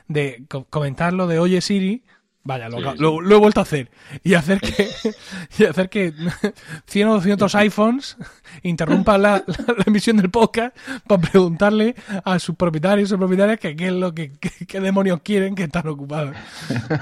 de 0.07 0.47
comentarlo 0.71 1.27
de 1.27 1.37
oye 1.37 1.61
Siri, 1.61 2.03
Vaya, 2.45 2.67
lo, 2.67 3.21
he 3.21 3.39
vuelto 3.39 3.61
a 3.61 3.63
hacer. 3.63 3.89
Y 4.21 4.33
hacer 4.33 4.59
que, 4.59 4.89
y 5.57 5.63
hacer 5.63 5.89
que 5.89 6.13
100 6.87 7.07
o 7.07 7.13
200 7.13 7.55
iPhones 7.55 8.17
interrumpan 8.63 9.21
la, 9.21 9.43
emisión 9.85 10.17
del 10.17 10.29
podcast 10.29 10.75
para 11.07 11.21
preguntarle 11.21 11.95
a 12.25 12.39
sus 12.39 12.55
propietarios 12.55 13.11
y 13.11 13.17
propietarias 13.17 13.59
que 13.59 13.75
qué 13.75 13.87
es 13.87 13.93
lo 13.93 14.13
que, 14.13 14.33
qué 14.67 14.79
demonios 14.81 15.21
quieren 15.21 15.55
que 15.55 15.63
están 15.63 15.87
ocupados. 15.87 16.35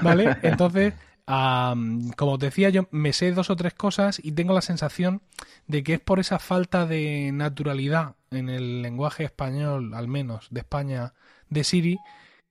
¿Vale? 0.00 0.36
Entonces, 0.42 0.94
como 1.24 2.38
te 2.38 2.46
decía, 2.46 2.70
yo 2.70 2.86
me 2.90 3.12
sé 3.12 3.32
dos 3.32 3.50
o 3.50 3.56
tres 3.56 3.74
cosas 3.74 4.20
y 4.22 4.32
tengo 4.32 4.54
la 4.54 4.62
sensación 4.62 5.22
de 5.66 5.82
que 5.82 5.94
es 5.94 6.00
por 6.00 6.20
esa 6.20 6.38
falta 6.38 6.86
de 6.86 7.30
naturalidad 7.32 8.14
en 8.30 8.48
el 8.48 8.82
lenguaje 8.82 9.24
español, 9.24 9.94
al 9.94 10.08
menos 10.08 10.46
de 10.50 10.60
España, 10.60 11.14
de 11.48 11.64
Siri, 11.64 11.98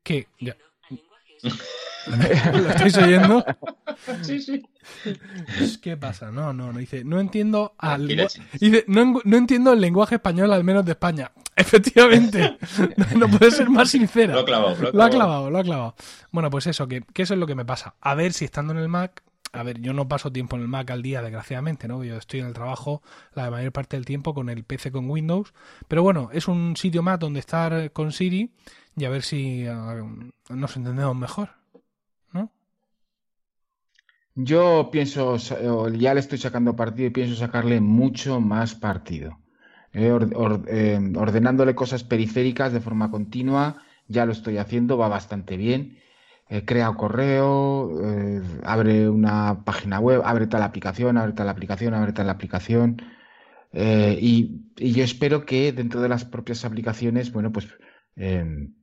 que... 0.04 0.28
¿Lo 1.44 2.70
estáis 2.70 2.98
oyendo? 2.98 3.46
Sí, 4.24 4.42
sí. 4.42 4.64
¿Qué 5.80 5.96
pasa? 5.96 6.32
No, 6.32 6.54
no, 6.54 6.72
no. 6.72 6.80
Dice, 6.80 7.04
no 7.04 7.20
entiendo 7.20 7.76
al 7.78 8.08
dice, 8.08 8.84
no, 8.88 9.22
no, 9.24 9.38
entiendo 9.38 9.74
el 9.74 9.82
lenguaje 9.82 10.16
español, 10.16 10.52
al 10.54 10.64
menos 10.64 10.86
de 10.86 10.94
España. 10.94 11.32
Efectivamente. 11.56 12.58
No, 13.16 13.28
puede 13.28 13.52
ser 13.52 13.70
más 13.70 13.92
sincera. 13.92 14.34
Lo 14.34 14.40
ha 14.40 14.46
clavado, 14.46 14.92
lo 14.92 15.04
ha 15.04 15.10
clavado. 15.10 15.52
Lo 15.52 15.60
ha 15.60 15.64
clavado, 15.64 15.96
Bueno, 16.32 16.50
pues 16.50 16.66
eso, 16.66 16.88
que, 16.88 17.02
que 17.14 17.24
eso 17.24 17.36
es 17.36 17.40
lo 17.40 17.46
que 17.46 17.54
me 17.54 17.66
pasa. 17.66 17.94
A 18.02 18.16
ver 18.16 18.34
si 18.34 18.46
estando 18.46 18.74
en 18.74 18.80
el 18.80 18.90
Mac 18.90 19.22
a 19.54 19.64
ver, 19.64 19.82
yo 19.82 19.94
no 19.94 20.08
paso 20.08 20.32
tiempo 20.32 20.56
en 20.56 20.62
el 20.62 20.68
Mac 20.70 20.90
al 20.92 21.02
día, 21.02 21.22
desgraciadamente, 21.22 21.88
¿no? 21.88 22.04
Yo 22.04 22.16
estoy 22.18 22.40
en 22.40 22.48
el 22.48 22.54
trabajo 22.54 23.02
la 23.34 23.52
mayor 23.52 23.72
parte 23.74 23.98
del 23.98 24.06
tiempo 24.06 24.34
con 24.34 24.50
el 24.50 24.64
PC 24.64 24.92
con 24.92 25.10
Windows. 25.10 25.54
Pero 25.88 26.04
bueno, 26.04 26.30
es 26.32 26.48
un 26.48 26.78
sitio 26.78 27.04
más 27.04 27.20
donde 27.20 27.42
estar 27.42 27.92
con 27.92 28.12
Siri 28.14 28.52
y 28.96 29.06
a 29.06 29.10
ver 29.10 29.24
si 29.24 29.66
ah, 29.68 29.96
nos 30.50 30.78
entendemos 30.78 31.16
mejor. 31.16 31.50
Yo 34.36 34.90
pienso, 34.92 35.36
ya 35.90 36.14
le 36.14 36.20
estoy 36.20 36.38
sacando 36.38 36.76
partido 36.76 37.08
y 37.08 37.12
pienso 37.12 37.36
sacarle 37.36 37.82
mucho 37.82 38.40
más 38.40 38.76
partido. 38.76 39.40
Eh, 39.94 40.18
eh, 40.68 41.14
ordenándole 41.18 41.76
cosas 41.76 42.04
periféricas 42.06 42.72
de 42.72 42.80
forma 42.80 43.12
continua, 43.12 43.84
ya 44.08 44.26
lo 44.26 44.32
estoy 44.32 44.58
haciendo, 44.58 44.98
va 44.98 45.10
bastante 45.10 45.58
bien. 45.58 45.98
Eh, 46.50 46.64
crea 46.66 46.94
correo, 46.94 47.92
abre 48.64 49.10
una 49.10 49.64
página 49.66 50.00
web, 50.00 50.22
abre 50.24 50.48
tal 50.48 50.64
aplicación, 50.64 51.18
abre 51.18 51.34
tal 51.34 51.50
aplicación, 51.50 51.94
abre 51.94 52.14
tal 52.14 52.30
aplicación. 52.30 53.02
Y, 53.74 54.62
y, 54.78 54.92
yo 54.94 55.04
espero 55.04 55.46
que 55.46 55.72
dentro 55.72 56.02
de 56.02 56.10
las 56.10 56.26
propias 56.26 56.66
aplicaciones, 56.66 57.32
bueno, 57.32 57.52
pues 57.52 57.68
em, 58.16 58.74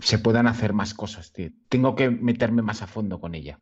se 0.00 0.18
puedan 0.18 0.46
hacer 0.46 0.72
más 0.72 0.94
cosas. 0.94 1.32
Tengo 1.68 1.94
que 1.94 2.10
meterme 2.10 2.62
más 2.62 2.82
a 2.82 2.86
fondo 2.86 3.20
con 3.20 3.34
ella. 3.34 3.60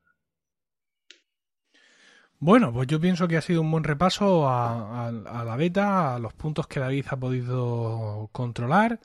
Bueno, 2.39 2.73
pues 2.73 2.87
yo 2.87 3.01
pienso 3.01 3.29
que 3.29 3.39
ha 3.39 3.43
sido 3.43 3.63
un 3.63 3.71
buen 3.71 3.85
repaso 3.85 4.47
a, 4.49 5.11
la 5.11 5.57
beta, 5.57 6.15
a 6.15 6.19
los 6.19 6.35
puntos 6.35 6.67
que 6.67 6.81
David 6.81 7.07
ha 7.09 7.17
podido 7.17 8.29
controlar 8.33 9.01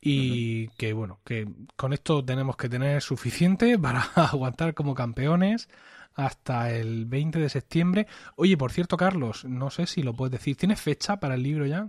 y 0.00 0.68
que 0.76 0.92
bueno, 0.92 1.20
que 1.24 1.48
con 1.76 1.92
esto 1.94 2.24
tenemos 2.24 2.56
que 2.56 2.68
tener 2.68 3.00
suficiente 3.02 3.78
para 3.80 4.00
aguantar 4.14 4.74
como 4.74 4.94
campeones 4.94 5.68
hasta 6.14 6.70
el 6.72 7.06
20 7.06 7.38
de 7.38 7.48
septiembre. 7.48 8.06
Oye, 8.36 8.56
por 8.56 8.72
cierto, 8.72 8.96
Carlos, 8.96 9.44
no 9.46 9.70
sé 9.70 9.86
si 9.86 10.02
lo 10.02 10.14
puedes 10.14 10.32
decir, 10.32 10.56
¿tienes 10.56 10.80
fecha 10.80 11.18
para 11.18 11.34
el 11.34 11.42
libro 11.42 11.66
ya? 11.66 11.88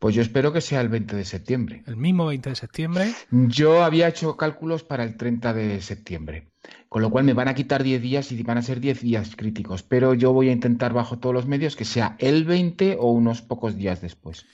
Pues 0.00 0.14
yo 0.14 0.22
espero 0.22 0.50
que 0.50 0.62
sea 0.62 0.80
el 0.80 0.88
20 0.88 1.14
de 1.14 1.26
septiembre. 1.26 1.82
El 1.86 1.98
mismo 1.98 2.24
20 2.24 2.48
de 2.48 2.56
septiembre. 2.56 3.12
Yo 3.30 3.84
había 3.84 4.08
hecho 4.08 4.34
cálculos 4.34 4.82
para 4.82 5.04
el 5.04 5.14
30 5.14 5.52
de 5.52 5.82
septiembre, 5.82 6.48
con 6.88 7.02
lo 7.02 7.10
cual 7.10 7.24
me 7.24 7.34
van 7.34 7.48
a 7.48 7.54
quitar 7.54 7.82
10 7.82 8.00
días 8.00 8.32
y 8.32 8.42
van 8.42 8.56
a 8.56 8.62
ser 8.62 8.80
10 8.80 9.02
días 9.02 9.36
críticos, 9.36 9.82
pero 9.82 10.14
yo 10.14 10.32
voy 10.32 10.48
a 10.48 10.52
intentar 10.52 10.94
bajo 10.94 11.18
todos 11.18 11.34
los 11.34 11.46
medios 11.46 11.76
que 11.76 11.84
sea 11.84 12.16
el 12.18 12.46
20 12.46 12.96
o 12.98 13.10
unos 13.12 13.42
pocos 13.42 13.76
días 13.76 14.00
después. 14.00 14.46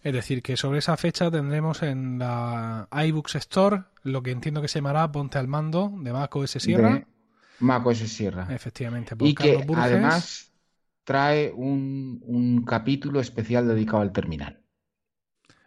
Es 0.00 0.14
decir, 0.14 0.40
que 0.42 0.56
sobre 0.56 0.78
esa 0.78 0.96
fecha 0.96 1.30
tendremos 1.30 1.82
en 1.82 2.18
la 2.18 2.88
iBooks 2.90 3.34
Store 3.34 3.82
lo 4.04 4.22
que 4.22 4.30
entiendo 4.30 4.62
que 4.62 4.68
se 4.68 4.78
llamará 4.78 5.12
Ponte 5.12 5.36
al 5.36 5.48
Mando 5.48 5.92
de 5.98 6.14
Mac 6.14 6.34
OS 6.34 6.52
Sierra. 6.52 6.94
De 6.94 7.06
Mac 7.60 7.86
OS 7.86 7.98
Sierra. 7.98 8.48
Efectivamente. 8.50 9.14
y 9.20 9.34
que 9.34 9.66
además 9.76 10.50
trae 11.04 11.52
un, 11.52 12.22
un 12.24 12.64
capítulo 12.64 13.20
especial 13.20 13.68
dedicado 13.68 14.00
al 14.00 14.12
terminal. 14.12 14.63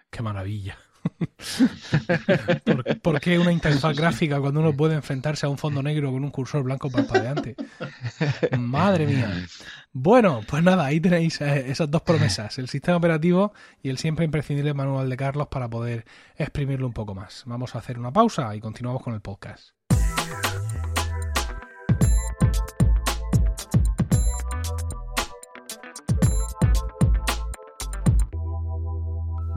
Qué 0.10 0.22
maravilla. 0.22 0.78
¿Por, 3.02 3.20
qué 3.22 3.40
una 3.40 3.52
interfaz 3.52 3.96
gráfica 3.96 4.40
cuando 4.40 4.60
uno 4.60 4.74
puede 4.76 4.96
enfrentarse 4.96 5.46
a 5.46 5.50
un 5.50 5.58
fondo 5.58 5.82
negro 5.82 6.12
con 6.12 6.24
un 6.24 6.32
cursor 6.32 6.64
blanco 6.64 6.90
parpadeante? 6.90 7.56
Madre 8.60 9.08
mía. 9.08 9.46
Bueno, 9.94 10.42
pues 10.48 10.64
nada, 10.64 10.86
ahí 10.86 11.00
tenéis 11.00 11.40
eh, 11.42 11.70
esas 11.70 11.90
dos 11.90 12.02
promesas, 12.02 12.58
el 12.58 12.68
sistema 12.68 12.98
operativo 12.98 13.54
y 13.82 13.90
el 13.90 13.98
siempre 13.98 14.26
imprescindible 14.26 14.74
manual 14.74 15.10
de 15.10 15.18
Carlos 15.18 15.48
para 15.48 15.70
poder 15.70 16.06
exprimirlo 16.36 16.88
un 16.88 16.94
poco 16.94 17.16
más. 17.16 17.44
Vamos 17.46 17.76
a 17.76 17.80
hacer 17.80 18.00
una 18.00 18.12
pausa 18.12 18.56
y 18.56 18.60
continuamos 18.60 19.02
con 19.02 19.14
el 19.14 19.22
podcast. 19.22 19.72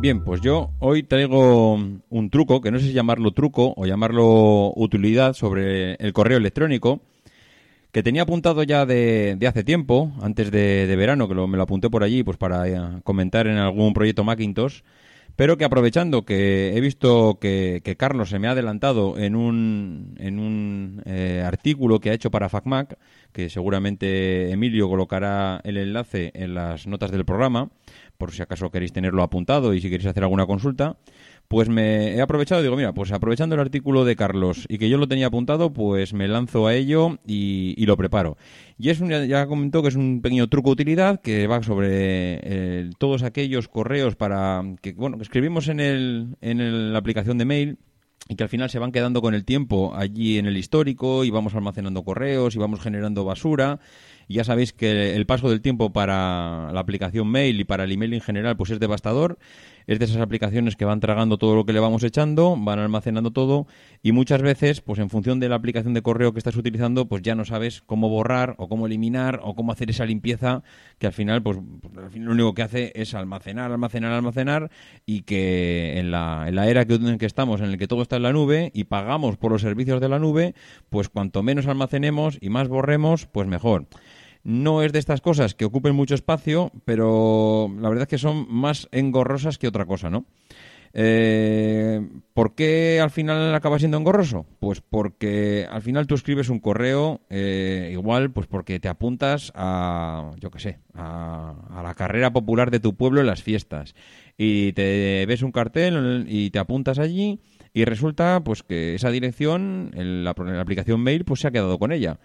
Bien, 0.00 0.24
pues 0.24 0.40
yo 0.40 0.70
hoy 0.78 1.02
traigo 1.02 1.74
un 1.74 2.30
truco, 2.30 2.62
que 2.62 2.70
no 2.70 2.78
sé 2.78 2.86
si 2.86 2.92
llamarlo 2.94 3.32
truco 3.32 3.74
o 3.76 3.84
llamarlo 3.84 4.72
utilidad 4.74 5.34
sobre 5.34 5.96
el 5.96 6.14
correo 6.14 6.38
electrónico, 6.38 7.02
que 7.92 8.02
tenía 8.02 8.22
apuntado 8.22 8.62
ya 8.62 8.86
de, 8.86 9.36
hace 9.46 9.62
tiempo, 9.62 10.10
antes 10.22 10.50
de, 10.50 10.94
verano, 10.96 11.28
que 11.28 11.34
me 11.34 11.58
lo 11.58 11.62
apunté 11.62 11.90
por 11.90 12.02
allí 12.02 12.22
pues 12.22 12.38
para 12.38 12.66
eh, 12.66 13.00
comentar 13.04 13.46
en 13.46 13.58
algún 13.58 13.92
proyecto 13.92 14.24
Macintosh, 14.24 14.80
pero 15.36 15.58
que 15.58 15.66
aprovechando 15.66 16.24
que 16.24 16.74
he 16.74 16.80
visto 16.80 17.38
que, 17.38 17.82
Carlos 17.98 18.30
se 18.30 18.38
me 18.38 18.48
ha 18.48 18.52
adelantado 18.52 19.18
en 19.18 19.36
un, 19.36 20.14
en 20.18 20.38
un 20.38 21.02
eh, 21.04 21.42
artículo 21.44 22.00
que 22.00 22.08
ha 22.08 22.14
hecho 22.14 22.30
para 22.30 22.48
FacMac, 22.48 22.96
que 23.32 23.50
seguramente 23.50 24.50
Emilio 24.50 24.88
colocará 24.88 25.60
el 25.64 25.76
enlace 25.76 26.30
en 26.34 26.54
las 26.54 26.86
notas 26.86 27.10
del 27.10 27.26
programa, 27.26 27.68
por 28.20 28.30
si 28.30 28.42
acaso 28.42 28.70
queréis 28.70 28.92
tenerlo 28.92 29.24
apuntado 29.24 29.74
y 29.74 29.80
si 29.80 29.90
queréis 29.90 30.06
hacer 30.06 30.22
alguna 30.22 30.46
consulta, 30.46 30.98
pues 31.48 31.68
me 31.68 32.14
he 32.14 32.20
aprovechado, 32.20 32.62
digo, 32.62 32.76
mira, 32.76 32.92
pues 32.92 33.10
aprovechando 33.10 33.56
el 33.56 33.60
artículo 33.62 34.04
de 34.04 34.14
Carlos 34.14 34.66
y 34.68 34.78
que 34.78 34.88
yo 34.88 34.98
lo 34.98 35.08
tenía 35.08 35.26
apuntado, 35.26 35.72
pues 35.72 36.12
me 36.12 36.28
lanzo 36.28 36.68
a 36.68 36.74
ello 36.74 37.18
y, 37.26 37.84
lo 37.86 37.96
preparo. 37.96 38.36
Y 38.78 38.90
es 38.90 39.00
un, 39.00 39.10
ya 39.10 39.46
comentó 39.46 39.82
que 39.82 39.88
es 39.88 39.96
un 39.96 40.20
pequeño 40.22 40.48
truco 40.48 40.68
de 40.68 40.74
utilidad 40.74 41.20
que 41.20 41.48
va 41.48 41.60
sobre 41.64 42.38
eh, 42.44 42.90
todos 42.98 43.24
aquellos 43.24 43.66
correos 43.66 44.14
para 44.14 44.62
que, 44.80 44.92
bueno, 44.92 45.16
que 45.16 45.24
escribimos 45.24 45.66
en, 45.66 45.80
el, 45.80 46.36
en 46.40 46.92
la 46.92 46.98
aplicación 47.00 47.38
de 47.38 47.44
mail 47.46 47.78
y 48.28 48.36
que 48.36 48.44
al 48.44 48.48
final 48.48 48.70
se 48.70 48.78
van 48.78 48.92
quedando 48.92 49.22
con 49.22 49.34
el 49.34 49.44
tiempo 49.44 49.92
allí 49.96 50.38
en 50.38 50.46
el 50.46 50.56
histórico 50.56 51.24
y 51.24 51.30
vamos 51.30 51.54
almacenando 51.54 52.04
correos 52.04 52.54
y 52.54 52.58
vamos 52.58 52.80
generando 52.80 53.24
basura 53.24 53.80
ya 54.34 54.44
sabéis 54.44 54.72
que 54.72 55.14
el 55.16 55.26
paso 55.26 55.50
del 55.50 55.60
tiempo 55.60 55.92
para 55.92 56.70
la 56.72 56.80
aplicación 56.80 57.28
mail 57.28 57.60
y 57.60 57.64
para 57.64 57.84
el 57.84 57.92
email 57.92 58.14
en 58.14 58.20
general 58.20 58.56
pues 58.56 58.70
es 58.70 58.80
devastador. 58.80 59.38
Es 59.86 59.98
de 59.98 60.04
esas 60.04 60.18
aplicaciones 60.18 60.76
que 60.76 60.84
van 60.84 61.00
tragando 61.00 61.36
todo 61.36 61.56
lo 61.56 61.64
que 61.64 61.72
le 61.72 61.80
vamos 61.80 62.04
echando, 62.04 62.56
van 62.56 62.78
almacenando 62.78 63.32
todo 63.32 63.66
y 64.04 64.12
muchas 64.12 64.40
veces, 64.40 64.80
pues 64.82 65.00
en 65.00 65.10
función 65.10 65.40
de 65.40 65.48
la 65.48 65.56
aplicación 65.56 65.94
de 65.94 66.02
correo 66.02 66.32
que 66.32 66.38
estás 66.38 66.54
utilizando, 66.54 67.08
pues 67.08 67.22
ya 67.22 67.34
no 67.34 67.44
sabes 67.44 67.82
cómo 67.86 68.08
borrar 68.08 68.54
o 68.58 68.68
cómo 68.68 68.86
eliminar 68.86 69.40
o 69.42 69.56
cómo 69.56 69.72
hacer 69.72 69.90
esa 69.90 70.04
limpieza 70.04 70.62
que 70.98 71.08
al 71.08 71.12
final, 71.12 71.42
pues 71.42 71.58
al 71.96 72.10
final 72.10 72.28
lo 72.28 72.34
único 72.34 72.54
que 72.54 72.62
hace 72.62 72.92
es 72.94 73.14
almacenar, 73.14 73.72
almacenar, 73.72 74.12
almacenar 74.12 74.70
y 75.06 75.22
que 75.22 75.98
en 75.98 76.12
la, 76.12 76.44
en 76.46 76.54
la 76.54 76.68
era 76.68 76.84
que, 76.84 76.94
en 76.94 77.18
que 77.18 77.26
estamos, 77.26 77.60
en 77.60 77.70
el 77.70 77.78
que 77.78 77.88
todo 77.88 78.02
está 78.02 78.16
en 78.16 78.22
la 78.22 78.32
nube 78.32 78.70
y 78.72 78.84
pagamos 78.84 79.38
por 79.38 79.50
los 79.50 79.62
servicios 79.62 80.00
de 80.00 80.08
la 80.08 80.20
nube, 80.20 80.54
pues 80.88 81.08
cuanto 81.08 81.42
menos 81.42 81.66
almacenemos 81.66 82.38
y 82.40 82.48
más 82.50 82.68
borremos, 82.68 83.26
pues 83.26 83.48
mejor. 83.48 83.86
No 84.42 84.82
es 84.82 84.92
de 84.92 84.98
estas 84.98 85.20
cosas 85.20 85.54
que 85.54 85.64
ocupen 85.64 85.94
mucho 85.94 86.14
espacio, 86.14 86.72
pero 86.84 87.70
la 87.78 87.88
verdad 87.88 88.02
es 88.02 88.08
que 88.08 88.18
son 88.18 88.46
más 88.48 88.88
engorrosas 88.90 89.58
que 89.58 89.68
otra 89.68 89.84
cosa, 89.84 90.10
¿no? 90.10 90.24
Eh, 90.92 92.00
¿Por 92.34 92.56
qué 92.56 93.00
al 93.00 93.10
final 93.10 93.54
acaba 93.54 93.78
siendo 93.78 93.96
engorroso? 93.96 94.46
Pues 94.58 94.80
porque 94.80 95.66
al 95.70 95.82
final 95.82 96.06
tú 96.06 96.16
escribes 96.16 96.48
un 96.48 96.58
correo 96.58 97.20
eh, 97.30 97.90
igual, 97.92 98.32
pues 98.32 98.48
porque 98.48 98.80
te 98.80 98.88
apuntas 98.88 99.52
a, 99.54 100.32
yo 100.40 100.50
qué 100.50 100.58
sé, 100.58 100.78
a, 100.94 101.54
a, 101.70 101.82
la 101.82 101.94
carrera 101.94 102.32
popular 102.32 102.72
de 102.72 102.80
tu 102.80 102.96
pueblo 102.96 103.20
en 103.20 103.28
las 103.28 103.42
fiestas 103.42 103.94
y 104.36 104.72
te 104.72 105.24
ves 105.26 105.42
un 105.42 105.52
cartel 105.52 106.26
y 106.28 106.50
te 106.50 106.58
apuntas 106.58 106.98
allí 106.98 107.40
y 107.72 107.84
resulta 107.84 108.42
pues 108.42 108.64
que 108.64 108.96
esa 108.96 109.10
dirección, 109.10 109.92
la, 109.94 110.34
la 110.36 110.60
aplicación 110.60 111.00
mail, 111.02 111.24
pues 111.24 111.40
se 111.40 111.48
ha 111.48 111.52
quedado 111.52 111.78
con 111.78 111.92
ella 111.92 112.18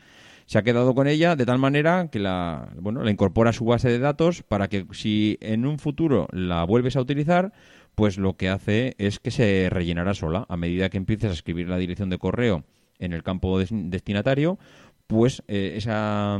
se 0.45 0.57
ha 0.57 0.63
quedado 0.63 0.93
con 0.93 1.07
ella 1.07 1.35
de 1.35 1.45
tal 1.45 1.57
manera 1.57 2.09
que 2.11 2.19
la, 2.19 2.69
bueno, 2.79 3.03
la 3.03 3.11
incorpora 3.11 3.49
a 3.49 3.53
su 3.53 3.65
base 3.65 3.89
de 3.89 3.99
datos 3.99 4.43
para 4.43 4.67
que 4.67 4.85
si 4.91 5.37
en 5.41 5.65
un 5.65 5.79
futuro 5.79 6.27
la 6.31 6.63
vuelves 6.63 6.95
a 6.95 7.01
utilizar, 7.01 7.51
pues 7.95 8.17
lo 8.17 8.35
que 8.35 8.49
hace 8.49 8.95
es 8.97 9.19
que 9.19 9.31
se 9.31 9.69
rellenará 9.69 10.13
sola. 10.13 10.45
A 10.49 10.57
medida 10.57 10.89
que 10.89 10.97
empieces 10.97 11.29
a 11.29 11.33
escribir 11.33 11.67
la 11.67 11.77
dirección 11.77 12.09
de 12.09 12.17
correo 12.17 12.63
en 12.99 13.13
el 13.13 13.23
campo 13.23 13.59
destinatario, 13.59 14.59
pues 15.07 15.43
eh, 15.47 15.73
esa... 15.75 16.39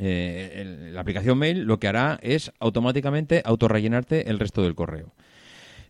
Eh, 0.00 0.90
la 0.92 1.00
aplicación 1.00 1.38
mail 1.38 1.64
lo 1.64 1.80
que 1.80 1.88
hará 1.88 2.20
es 2.22 2.52
automáticamente 2.60 3.42
autorrellenarte 3.44 4.30
el 4.30 4.38
resto 4.38 4.62
del 4.62 4.76
correo. 4.76 5.12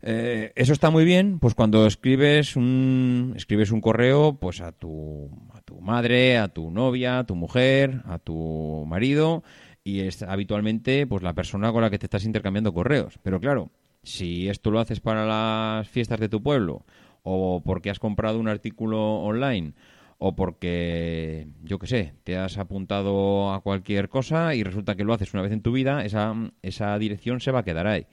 Eh, 0.00 0.52
eso 0.54 0.72
está 0.72 0.88
muy 0.88 1.04
bien, 1.04 1.38
pues 1.38 1.54
cuando 1.54 1.86
escribes 1.86 2.56
un, 2.56 3.34
escribes 3.36 3.70
un 3.70 3.82
correo 3.82 4.38
pues 4.40 4.62
a 4.62 4.72
tu, 4.72 5.30
tu 5.68 5.82
madre, 5.82 6.38
a 6.38 6.48
tu 6.48 6.70
novia, 6.70 7.18
a 7.18 7.26
tu 7.26 7.34
mujer, 7.34 8.00
a 8.06 8.18
tu 8.18 8.86
marido 8.86 9.42
y 9.84 10.00
es 10.00 10.22
habitualmente 10.22 11.06
pues 11.06 11.22
la 11.22 11.34
persona 11.34 11.70
con 11.72 11.82
la 11.82 11.90
que 11.90 11.98
te 11.98 12.06
estás 12.06 12.24
intercambiando 12.24 12.72
correos. 12.72 13.18
Pero 13.22 13.38
claro, 13.38 13.70
si 14.02 14.48
esto 14.48 14.70
lo 14.70 14.80
haces 14.80 15.00
para 15.00 15.26
las 15.26 15.86
fiestas 15.86 16.20
de 16.20 16.30
tu 16.30 16.42
pueblo 16.42 16.86
o 17.22 17.60
porque 17.62 17.90
has 17.90 17.98
comprado 17.98 18.40
un 18.40 18.48
artículo 18.48 19.16
online 19.16 19.74
o 20.16 20.34
porque, 20.34 21.48
yo 21.62 21.78
qué 21.78 21.86
sé, 21.86 22.14
te 22.24 22.38
has 22.38 22.56
apuntado 22.56 23.52
a 23.52 23.60
cualquier 23.60 24.08
cosa 24.08 24.54
y 24.54 24.62
resulta 24.62 24.96
que 24.96 25.04
lo 25.04 25.12
haces 25.12 25.34
una 25.34 25.42
vez 25.42 25.52
en 25.52 25.60
tu 25.60 25.72
vida, 25.72 26.02
esa, 26.02 26.34
esa 26.62 26.98
dirección 26.98 27.40
se 27.40 27.50
va 27.50 27.58
a 27.58 27.64
quedar 27.64 27.86
ahí 27.86 28.06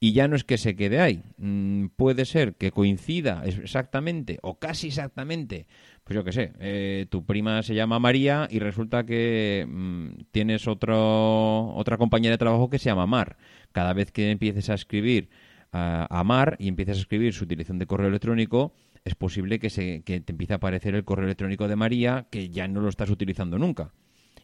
y 0.00 0.14
ya 0.14 0.26
no 0.26 0.34
es 0.34 0.44
que 0.44 0.56
se 0.56 0.74
quede 0.74 0.98
ahí. 0.98 1.22
Mm, 1.36 1.88
puede 1.94 2.24
ser 2.24 2.54
que 2.54 2.72
coincida 2.72 3.44
exactamente 3.44 4.38
o 4.42 4.58
casi 4.58 4.88
exactamente, 4.88 5.66
pues 6.10 6.16
yo 6.16 6.24
qué 6.24 6.32
sé, 6.32 6.52
eh, 6.58 7.06
tu 7.08 7.24
prima 7.24 7.62
se 7.62 7.72
llama 7.72 8.00
María 8.00 8.48
y 8.50 8.58
resulta 8.58 9.06
que 9.06 9.64
mm, 9.64 10.22
tienes 10.32 10.66
otro, 10.66 11.72
otra 11.76 11.98
compañera 11.98 12.32
de 12.32 12.38
trabajo 12.38 12.68
que 12.68 12.80
se 12.80 12.86
llama 12.86 13.06
Mar. 13.06 13.36
Cada 13.70 13.92
vez 13.92 14.10
que 14.10 14.32
empieces 14.32 14.70
a 14.70 14.74
escribir 14.74 15.30
a 15.70 16.24
Mar 16.24 16.56
y 16.58 16.66
empieces 16.66 16.96
a 16.96 17.00
escribir 17.02 17.32
su 17.32 17.44
utilización 17.44 17.78
de 17.78 17.86
correo 17.86 18.08
electrónico, 18.08 18.72
es 19.04 19.14
posible 19.14 19.60
que, 19.60 19.70
se, 19.70 20.02
que 20.02 20.18
te 20.18 20.32
empiece 20.32 20.52
a 20.52 20.56
aparecer 20.56 20.96
el 20.96 21.04
correo 21.04 21.26
electrónico 21.26 21.68
de 21.68 21.76
María 21.76 22.26
que 22.28 22.48
ya 22.48 22.66
no 22.66 22.80
lo 22.80 22.88
estás 22.88 23.08
utilizando 23.10 23.56
nunca. 23.56 23.92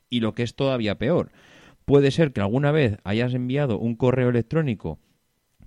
Y 0.08 0.20
lo 0.20 0.36
que 0.36 0.44
es 0.44 0.54
todavía 0.54 0.98
peor, 0.98 1.32
puede 1.84 2.12
ser 2.12 2.32
que 2.32 2.42
alguna 2.42 2.70
vez 2.70 2.98
hayas 3.02 3.34
enviado 3.34 3.76
un 3.80 3.96
correo 3.96 4.28
electrónico 4.28 5.00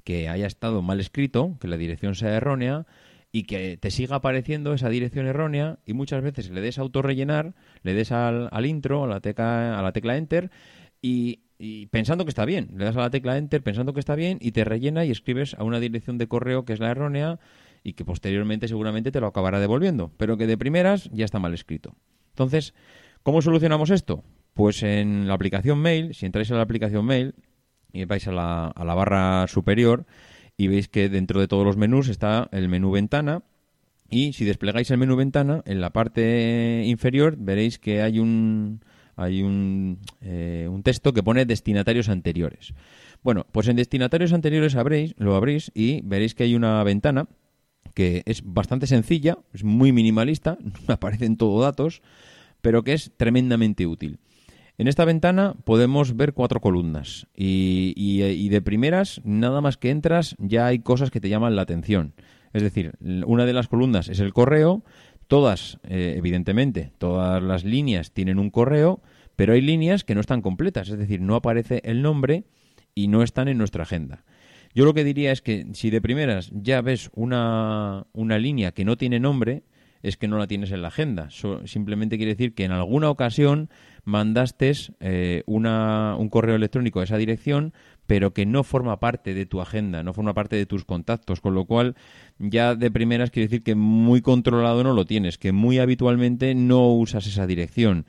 que 0.06 0.30
haya 0.30 0.48
estado 0.48 0.82
mal 0.82 1.02
escrito, 1.02 1.58
que 1.60 1.68
la 1.68 1.76
dirección 1.76 2.16
sea 2.16 2.38
errónea, 2.38 2.86
y 3.32 3.44
que 3.44 3.78
te 3.78 3.92
siga 3.92 4.18
apareciendo 4.18 4.74
esa 4.74 4.90
dirección 4.90 5.28
errónea 5.28 5.80
y 5.86 5.94
muchas 5.94 6.24
veces 6.24 6.50
le 6.50 6.62
des 6.62 6.80
a 6.80 6.82
autorrellenar, 6.82 7.54
le 7.84 7.94
des 7.94 8.12
al, 8.12 8.50
al 8.52 8.66
intro, 8.66 9.04
a 9.04 9.08
la, 9.08 9.20
tecla, 9.20 9.78
a 9.78 9.82
la 9.84 9.92
tecla 9.92 10.18
enter 10.18 10.50
y, 11.02 11.42
y 11.60 11.88
pensando 11.88 12.26
que 12.26 12.30
está 12.30 12.46
bien. 12.46 12.70
Le 12.76 12.86
das 12.86 12.96
a 12.96 13.02
la 13.02 13.10
tecla 13.10 13.38
Enter 13.38 13.62
pensando 13.62 13.94
que 13.94 14.00
está 14.00 14.16
bien 14.16 14.40
y 14.42 14.54
te 14.54 14.64
rellena 14.64 15.06
y 15.06 15.12
escribes 15.12 15.54
a 15.56 15.64
una 15.64 15.80
dirección 15.80 16.18
de 16.18 16.28
correo 16.28 16.64
que 16.66 16.74
es 16.74 16.80
la 16.80 16.90
errónea 16.90 17.40
y 17.84 17.94
que 17.94 18.06
posteriormente 18.06 18.68
seguramente 18.68 19.12
te 19.12 19.20
lo 19.20 19.28
acabará 19.28 19.60
devolviendo, 19.60 20.12
pero 20.18 20.38
que 20.38 20.48
de 20.48 20.58
primeras 20.58 21.10
ya 21.12 21.26
está 21.26 21.40
mal 21.40 21.54
escrito. 21.54 21.96
Entonces, 22.30 22.74
¿cómo 23.24 23.42
solucionamos 23.42 23.90
esto? 23.90 24.24
Pues 24.54 24.84
en 24.84 25.28
la 25.28 25.34
aplicación 25.34 25.80
Mail, 25.80 26.14
si 26.14 26.26
entráis 26.26 26.50
a 26.52 26.56
la 26.56 26.62
aplicación 26.62 27.06
Mail 27.06 27.36
y 27.92 28.06
vais 28.06 28.26
a 28.28 28.32
la, 28.32 28.68
a 28.68 28.86
la 28.86 28.94
barra 28.94 29.48
superior 29.48 30.06
y 30.60 30.68
veis 30.68 30.90
que 30.90 31.08
dentro 31.08 31.40
de 31.40 31.48
todos 31.48 31.66
los 31.66 31.78
menús 31.78 32.10
está 32.10 32.50
el 32.52 32.68
menú 32.68 32.92
ventana 32.92 33.44
y 34.10 34.34
si 34.34 34.44
desplegáis 34.44 34.92
el 34.92 34.98
menú 34.98 35.16
ventana, 35.16 35.64
en 35.66 35.80
la 35.80 35.92
parte 35.92 36.84
inferior 36.86 37.38
veréis 37.40 37.80
que 37.80 38.02
hay 38.02 38.20
un, 38.20 38.82
hay 39.16 39.42
un, 39.42 40.00
eh, 40.20 40.68
un 40.70 40.84
texto 40.84 41.14
que 41.14 41.24
pone 41.24 41.46
destinatarios 41.46 42.10
anteriores. 42.10 42.74
Bueno, 43.24 43.46
pues 43.54 43.70
en 43.70 43.78
destinatarios 43.78 44.34
anteriores 44.34 44.76
abréis, 44.76 45.16
lo 45.18 45.34
abrís 45.38 45.72
y 45.74 46.02
veréis 46.02 46.36
que 46.36 46.44
hay 46.44 46.56
una 46.56 46.84
ventana 46.84 47.30
que 47.94 48.24
es 48.26 48.42
bastante 48.44 48.86
sencilla, 48.86 49.38
es 49.54 49.64
muy 49.64 49.94
minimalista, 49.94 50.58
aparecen 50.88 51.38
todo 51.38 51.62
datos, 51.62 52.02
pero 52.60 52.84
que 52.84 52.92
es 52.92 53.14
tremendamente 53.16 53.88
útil. 53.88 54.20
En 54.80 54.88
esta 54.88 55.04
ventana 55.04 55.56
podemos 55.66 56.16
ver 56.16 56.32
cuatro 56.32 56.62
columnas 56.62 57.28
y, 57.36 58.48
de 58.48 58.62
primeras, 58.62 59.20
nada 59.26 59.60
más 59.60 59.76
que 59.76 59.90
entras, 59.90 60.38
ya 60.40 60.68
hay 60.68 60.80
cosas 60.80 61.12
que 61.12 61.20
te 61.20 61.28
llaman 61.28 61.58
la 61.58 61.64
atención. 61.64 62.14
Es 62.54 62.64
decir, 62.64 62.94
una 63.02 63.46
de 63.46 63.52
las 63.52 63.68
columnas 63.68 64.08
es 64.08 64.22
el 64.22 64.32
correo, 64.32 64.86
todas, 65.28 65.80
eh, 65.84 66.16
evidentemente, 66.18 66.94
todas 66.98 67.44
las 67.44 67.66
líneas 67.66 68.14
tienen 68.14 68.40
un 68.40 68.52
correo, 68.52 69.02
pero 69.36 69.52
hay 69.52 69.60
líneas 69.60 70.06
que 70.06 70.16
no 70.16 70.22
están 70.22 70.42
completas, 70.42 70.88
es 70.88 70.98
decir, 70.98 71.20
no 71.20 71.36
aparece 71.36 71.82
el 71.84 72.02
nombre 72.02 72.46
y 72.96 73.10
no 73.10 73.22
están 73.22 73.50
en 73.50 73.58
nuestra 73.58 73.84
agenda. 73.84 74.24
Yo 74.74 74.86
lo 74.86 74.94
que 74.94 75.04
diría 75.04 75.34
es 75.34 75.42
que 75.42 75.68
si 75.74 75.90
de 75.90 76.00
primeras 76.00 76.52
ya 76.54 76.80
ves 76.82 77.10
una, 77.14 78.08
una 78.14 78.40
línea 78.40 78.72
que 78.72 78.86
no 78.86 78.96
tiene 78.96 79.20
nombre, 79.20 79.64
es 80.02 80.18
que 80.18 80.28
no 80.28 80.38
la 80.38 80.48
tienes 80.48 80.72
en 80.72 80.82
la 80.82 80.90
agenda. 80.90 81.30
simplemente 81.66 82.18
quiere 82.18 82.34
decir 82.34 82.54
que 82.54 82.64
en 82.64 82.72
alguna 82.72 83.10
ocasión 83.10 83.70
mandaste 84.06 84.72
eh, 85.00 85.44
una, 85.46 86.16
un 86.18 86.30
correo 86.30 86.56
electrónico 86.56 87.00
a 87.00 87.04
esa 87.04 87.18
dirección, 87.18 87.74
pero 88.08 88.34
que 88.34 88.46
no 88.46 88.64
forma 88.64 89.00
parte 89.00 89.34
de 89.34 89.46
tu 89.46 89.62
agenda, 89.62 90.04
no 90.04 90.14
forma 90.14 90.34
parte 90.34 90.56
de 90.56 90.66
tus 90.66 90.86
contactos, 90.86 91.42
con 91.42 91.54
lo 91.54 91.66
cual 91.66 91.96
ya 92.40 92.76
de 92.76 92.92
primeras 92.92 93.30
quiere 93.30 93.48
decir 93.48 93.64
que 93.64 93.76
muy 93.76 94.22
controlado 94.22 94.84
no 94.84 94.94
lo 94.94 95.06
tienes, 95.06 95.38
que 95.38 95.52
muy 95.52 95.80
habitualmente 95.80 96.56
no 96.56 96.94
usas 96.94 97.28
esa 97.28 97.46
dirección. 97.46 98.06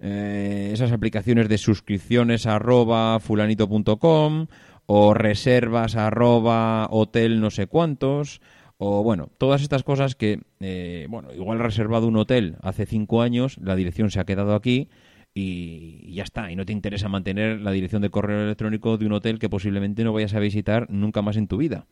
Eh, 0.00 0.70
esas 0.72 0.92
aplicaciones 0.92 1.48
de 1.48 1.58
suscripciones 1.58 2.46
arroba 2.46 3.18
fulanito.com 3.18 4.46
o 4.86 5.12
reservas 5.12 5.96
arroba 5.96 6.86
hotel 6.90 7.40
no 7.40 7.50
sé 7.50 7.66
cuántos 7.66 8.40
o 8.78 9.02
bueno, 9.02 9.28
todas 9.38 9.62
estas 9.62 9.82
cosas 9.82 10.14
que, 10.14 10.40
eh, 10.60 11.06
bueno, 11.10 11.32
igual 11.34 11.60
he 11.60 11.62
reservado 11.62 12.06
un 12.08 12.16
hotel 12.16 12.56
hace 12.62 12.86
cinco 12.86 13.22
años, 13.22 13.58
la 13.58 13.76
dirección 13.76 14.10
se 14.10 14.20
ha 14.20 14.24
quedado 14.24 14.54
aquí 14.54 14.88
y, 15.34 16.12
ya 16.14 16.22
está, 16.22 16.50
y 16.50 16.56
no 16.56 16.64
te 16.64 16.72
interesa 16.72 17.08
mantener 17.08 17.60
la 17.60 17.72
dirección 17.72 18.02
de 18.02 18.10
correo 18.10 18.44
electrónico 18.44 18.96
de 18.96 19.06
un 19.06 19.12
hotel 19.12 19.38
que 19.38 19.50
posiblemente 19.50 20.04
no 20.04 20.12
vayas 20.12 20.34
a 20.34 20.40
visitar 20.40 20.86
nunca 20.90 21.22
más 21.22 21.36
en 21.36 21.48
tu 21.48 21.58
vida. 21.58 21.86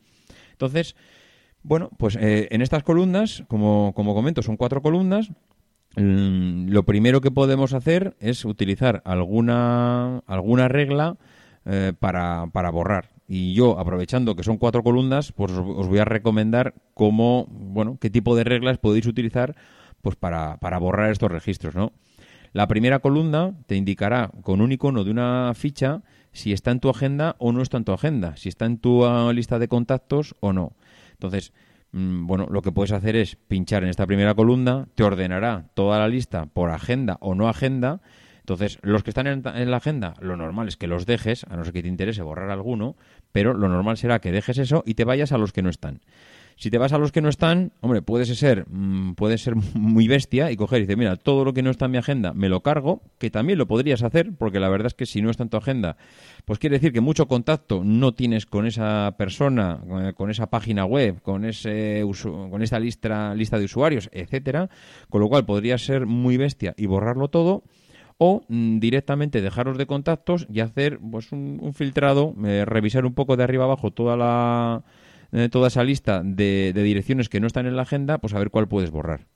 Entonces, 0.52 0.96
bueno, 1.62 1.90
pues 1.98 2.16
eh, 2.16 2.48
en 2.50 2.62
estas 2.62 2.82
columnas, 2.82 3.44
como, 3.48 3.92
como 3.94 4.14
comento, 4.14 4.42
son 4.42 4.56
cuatro 4.56 4.80
columnas, 4.80 5.30
Mm, 5.96 6.68
lo 6.68 6.84
primero 6.84 7.22
que 7.22 7.30
podemos 7.30 7.72
hacer 7.72 8.16
es 8.20 8.44
utilizar 8.44 9.02
alguna, 9.06 10.18
alguna 10.26 10.68
regla 10.68 11.16
eh, 11.64 11.92
para, 11.98 12.46
para 12.52 12.70
borrar. 12.70 13.15
Y 13.28 13.54
yo, 13.54 13.78
aprovechando 13.78 14.36
que 14.36 14.44
son 14.44 14.56
cuatro 14.56 14.82
columnas, 14.82 15.32
pues 15.32 15.52
os, 15.52 15.88
voy 15.88 15.98
a 15.98 16.04
recomendar 16.04 16.74
cómo, 16.94 17.46
bueno, 17.50 17.98
qué 18.00 18.10
tipo 18.10 18.36
de 18.36 18.44
reglas 18.44 18.78
podéis 18.78 19.06
utilizar 19.06 19.56
pues 20.02 20.16
para, 20.16 20.58
para 20.58 20.78
borrar 20.78 21.10
estos 21.10 21.30
registros, 21.30 21.74
¿no? 21.74 21.92
La 22.52 22.68
primera 22.68 23.00
columna 23.00 23.54
te 23.66 23.74
indicará 23.74 24.30
con 24.42 24.60
un 24.60 24.72
icono 24.72 25.04
de 25.04 25.10
una 25.10 25.52
ficha 25.54 26.02
si 26.32 26.52
está 26.52 26.70
en 26.70 26.80
tu 26.80 26.88
agenda 26.88 27.34
o 27.38 27.52
no 27.52 27.60
está 27.60 27.76
en 27.76 27.84
tu 27.84 27.92
agenda, 27.92 28.36
si 28.36 28.48
está 28.48 28.66
en 28.66 28.78
tu 28.78 29.04
ah, 29.04 29.32
lista 29.32 29.58
de 29.58 29.68
contactos 29.68 30.36
o 30.40 30.52
no. 30.52 30.72
Entonces, 31.12 31.52
Mm, 31.96 32.26
bueno, 32.26 32.46
lo 32.50 32.60
que 32.60 32.72
puedes 32.72 32.92
hacer 32.92 33.16
es 33.16 33.36
pinchar 33.36 33.82
en 33.82 33.88
esta 33.88 34.06
primera 34.06 34.34
columna, 34.34 34.86
te 34.94 35.02
ordenará 35.02 35.70
toda 35.72 35.98
la 35.98 36.08
lista 36.08 36.44
por 36.44 36.70
agenda 36.70 37.16
o 37.20 37.34
no 37.34 37.48
agenda. 37.48 38.02
Entonces, 38.40 38.78
los 38.82 39.02
que 39.02 39.10
están 39.10 39.26
en, 39.26 39.70
la 39.70 39.76
agenda, 39.78 40.12
lo 40.20 40.36
normal 40.36 40.68
es 40.68 40.76
que 40.76 40.86
los 40.88 41.06
dejes, 41.06 41.44
a 41.48 41.56
no 41.56 41.64
ser 41.64 41.72
que 41.72 41.82
te 41.82 41.88
interese 41.88 42.20
borrar 42.20 42.50
alguno, 42.50 42.96
pero 43.36 43.52
lo 43.52 43.68
normal 43.68 43.98
será 43.98 44.18
que 44.18 44.32
dejes 44.32 44.56
eso 44.56 44.82
y 44.86 44.94
te 44.94 45.04
vayas 45.04 45.30
a 45.30 45.36
los 45.36 45.52
que 45.52 45.60
no 45.60 45.68
están. 45.68 46.00
Si 46.56 46.70
te 46.70 46.78
vas 46.78 46.94
a 46.94 46.98
los 46.98 47.12
que 47.12 47.20
no 47.20 47.28
están, 47.28 47.72
hombre, 47.82 48.00
puedes 48.00 48.34
ser, 48.34 48.64
mm, 48.66 49.12
puedes 49.12 49.42
ser 49.42 49.56
muy 49.74 50.08
bestia 50.08 50.50
y 50.50 50.56
coger 50.56 50.78
y 50.78 50.82
decir, 50.84 50.96
mira, 50.96 51.16
todo 51.16 51.44
lo 51.44 51.52
que 51.52 51.62
no 51.62 51.70
está 51.70 51.84
en 51.84 51.90
mi 51.90 51.98
agenda 51.98 52.32
me 52.32 52.48
lo 52.48 52.62
cargo, 52.62 53.02
que 53.18 53.30
también 53.30 53.58
lo 53.58 53.66
podrías 53.66 54.02
hacer, 54.02 54.32
porque 54.38 54.58
la 54.58 54.70
verdad 54.70 54.86
es 54.86 54.94
que 54.94 55.04
si 55.04 55.20
no 55.20 55.28
está 55.28 55.42
en 55.42 55.50
tu 55.50 55.58
agenda, 55.58 55.98
pues 56.46 56.58
quiere 56.58 56.76
decir 56.76 56.94
que 56.94 57.02
mucho 57.02 57.28
contacto 57.28 57.82
no 57.84 58.14
tienes 58.14 58.46
con 58.46 58.66
esa 58.66 59.16
persona, 59.18 59.80
eh, 60.00 60.14
con 60.14 60.30
esa 60.30 60.48
página 60.48 60.86
web, 60.86 61.20
con 61.20 61.44
ese 61.44 62.02
con 62.24 62.62
esta 62.62 62.80
lista, 62.80 63.34
lista 63.34 63.58
de 63.58 63.66
usuarios, 63.66 64.08
etcétera, 64.12 64.70
con 65.10 65.20
lo 65.20 65.28
cual 65.28 65.44
podrías 65.44 65.84
ser 65.84 66.06
muy 66.06 66.38
bestia 66.38 66.72
y 66.78 66.86
borrarlo 66.86 67.28
todo 67.28 67.64
o 68.18 68.42
mm, 68.48 68.78
directamente 68.78 69.40
dejaros 69.40 69.78
de 69.78 69.86
contactos 69.86 70.46
y 70.52 70.60
hacer 70.60 70.98
pues 70.98 71.32
un, 71.32 71.72
filtrado, 71.74 72.34
eh, 72.44 72.64
revisar 72.64 73.04
un 73.04 73.14
poco 73.14 73.36
de 73.36 73.44
arriba 73.44 73.64
abajo 73.64 73.90
toda 73.90 74.16
la 74.16 74.84
eh, 75.32 75.48
toda 75.50 75.68
esa 75.68 75.84
lista 75.84 76.22
de, 76.24 76.72
direcciones 76.72 77.28
que 77.28 77.40
no 77.40 77.46
están 77.46 77.66
en 77.66 77.76
la 77.76 77.82
agenda, 77.82 78.18
pues 78.18 78.34
a 78.34 78.38
ver 78.38 78.50
cuál 78.50 78.68
puedes 78.68 78.90
borrar. 78.90 79.26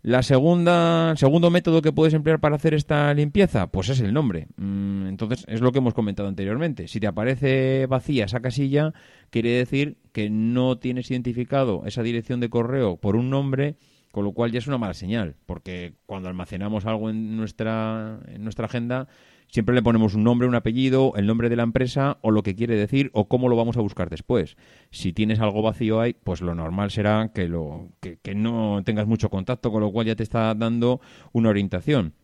La 0.00 0.22
segunda, 0.22 1.10
el 1.10 1.18
segundo 1.18 1.50
método 1.50 1.82
que 1.82 1.90
puedes 1.90 2.14
emplear 2.14 2.38
para 2.38 2.54
hacer 2.54 2.72
esta 2.72 3.12
limpieza, 3.14 3.66
pues 3.66 3.88
es 3.88 4.00
el 4.00 4.14
nombre. 4.14 4.46
Mm, 4.56 5.08
entonces, 5.08 5.44
es 5.48 5.60
lo 5.60 5.72
que 5.72 5.78
hemos 5.78 5.92
comentado 5.92 6.28
anteriormente. 6.28 6.86
Si 6.86 7.00
te 7.00 7.08
aparece 7.08 7.86
vacía 7.86 8.26
esa 8.26 8.40
casilla, 8.40 8.94
quiere 9.30 9.50
decir 9.50 9.98
que 10.12 10.30
no 10.30 10.78
tienes 10.78 11.10
identificado 11.10 11.82
esa 11.84 12.04
dirección 12.04 12.38
de 12.38 12.48
correo 12.48 12.96
por 12.96 13.16
un 13.16 13.28
nombre, 13.28 13.74
con 14.12 14.24
lo 14.24 14.32
cual 14.32 14.52
ya 14.52 14.58
es 14.58 14.66
una 14.66 14.78
mala 14.78 14.94
señal, 14.94 15.36
porque 15.46 15.94
cuando 16.06 16.28
almacenamos 16.28 16.86
algo 16.86 17.10
en 17.10 17.36
nuestra, 17.36 18.20
en 18.26 18.42
nuestra 18.42 18.66
agenda, 18.66 19.08
siempre 19.48 19.74
le 19.74 19.82
ponemos 19.82 20.14
un 20.14 20.24
nombre, 20.24 20.48
un 20.48 20.54
apellido, 20.54 21.12
el 21.16 21.26
nombre 21.26 21.48
de 21.48 21.56
la 21.56 21.62
empresa 21.62 22.18
o 22.22 22.30
lo 22.30 22.42
que 22.42 22.54
quiere 22.54 22.76
decir 22.76 23.10
o 23.12 23.28
cómo 23.28 23.48
lo 23.48 23.56
vamos 23.56 23.76
a 23.76 23.80
buscar 23.80 24.10
después. 24.10 24.56
Si 24.90 25.12
tienes 25.12 25.40
algo 25.40 25.62
vacío 25.62 26.00
ahí, 26.00 26.14
pues 26.14 26.40
lo 26.40 26.54
normal 26.54 26.90
será 26.90 27.32
que, 27.34 27.48
lo, 27.48 27.88
que, 28.00 28.34
no 28.34 28.82
tengas 28.84 29.06
mucho 29.06 29.30
contacto, 29.30 29.70
con 29.70 29.80
lo 29.80 29.90
cual 29.90 30.06
ya 30.06 30.16
te 30.16 30.22
está 30.22 30.54
dando 30.54 31.00
una 31.32 31.50
orientación. 31.50 32.14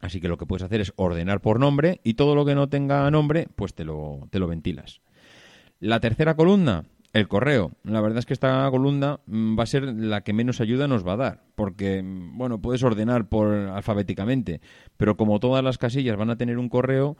Así 0.00 0.20
que 0.20 0.28
lo 0.28 0.36
que 0.36 0.46
puedes 0.46 0.62
hacer 0.62 0.80
es 0.80 0.92
ordenar 0.96 1.40
por 1.40 1.58
nombre 1.58 2.00
y 2.04 2.14
todo 2.14 2.34
lo 2.34 2.44
que 2.44 2.54
no 2.54 2.68
tenga 2.68 3.10
nombre, 3.10 3.48
pues 3.56 3.74
te 3.74 3.84
lo, 3.84 4.28
te 4.30 4.38
lo 4.38 4.46
ventilas. 4.46 5.00
La 5.80 6.00
tercera 6.00 6.36
columna, 6.36 6.84
el 7.14 7.28
correo. 7.28 7.70
La 7.84 8.00
verdad 8.00 8.18
es 8.18 8.26
que 8.26 8.34
esta 8.34 8.68
columna 8.70 9.20
mm, 9.26 9.58
va 9.58 9.62
a 9.62 9.66
ser 9.66 9.84
la 9.84 10.22
que 10.22 10.34
menos 10.34 10.60
ayuda 10.60 10.88
nos 10.88 11.06
va 11.06 11.14
a 11.14 11.16
dar, 11.16 11.44
porque, 11.54 12.02
mm, 12.02 12.36
bueno, 12.36 12.60
puedes 12.60 12.82
ordenar 12.82 13.28
por 13.28 13.54
alfabéticamente, 13.54 14.60
pero 14.96 15.16
como 15.16 15.40
todas 15.40 15.64
las 15.64 15.78
casillas 15.78 16.16
van 16.16 16.30
a 16.30 16.36
tener 16.36 16.58
un 16.58 16.68
correo, 16.68 17.16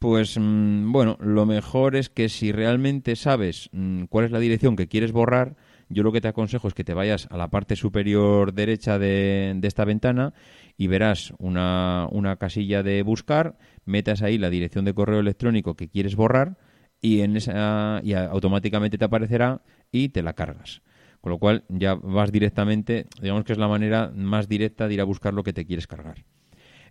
pues, 0.00 0.36
mm, 0.36 0.92
bueno, 0.92 1.16
lo 1.20 1.46
mejor 1.46 1.94
es 1.94 2.10
que 2.10 2.28
si 2.28 2.52
realmente 2.52 3.14
sabes 3.16 3.70
cuál 4.08 4.24
es 4.24 4.32
la 4.32 4.40
dirección 4.40 4.76
que 4.76 4.88
quieres 4.88 5.12
borrar, 5.12 5.56
yo 5.88 6.02
lo 6.02 6.12
que 6.12 6.20
te 6.20 6.28
aconsejo 6.28 6.68
es 6.68 6.74
que 6.74 6.84
te 6.84 6.94
vayas 6.94 7.28
a 7.30 7.36
la 7.36 7.50
parte 7.50 7.76
superior 7.76 8.52
derecha 8.52 8.98
de, 8.98 9.54
de 9.56 9.68
esta 9.68 9.84
ventana 9.84 10.34
y 10.76 10.86
verás 10.88 11.32
una, 11.38 12.08
una 12.10 12.36
casilla 12.36 12.82
de 12.82 13.02
buscar, 13.02 13.58
metas 13.84 14.22
ahí 14.22 14.38
la 14.38 14.50
dirección 14.50 14.84
de 14.84 14.94
correo 14.94 15.20
electrónico 15.20 15.74
que 15.74 15.88
quieres 15.88 16.16
borrar, 16.16 16.56
y, 17.00 17.20
en 17.20 17.36
esa, 17.36 18.00
y 18.02 18.12
automáticamente 18.14 18.98
te 18.98 19.04
aparecerá 19.04 19.62
y 19.90 20.10
te 20.10 20.22
la 20.22 20.34
cargas. 20.34 20.82
Con 21.20 21.30
lo 21.30 21.38
cual 21.38 21.64
ya 21.68 21.94
vas 21.94 22.32
directamente, 22.32 23.06
digamos 23.20 23.44
que 23.44 23.52
es 23.52 23.58
la 23.58 23.68
manera 23.68 24.10
más 24.14 24.48
directa 24.48 24.88
de 24.88 24.94
ir 24.94 25.00
a 25.00 25.04
buscar 25.04 25.34
lo 25.34 25.42
que 25.42 25.52
te 25.52 25.66
quieres 25.66 25.86
cargar. 25.86 26.24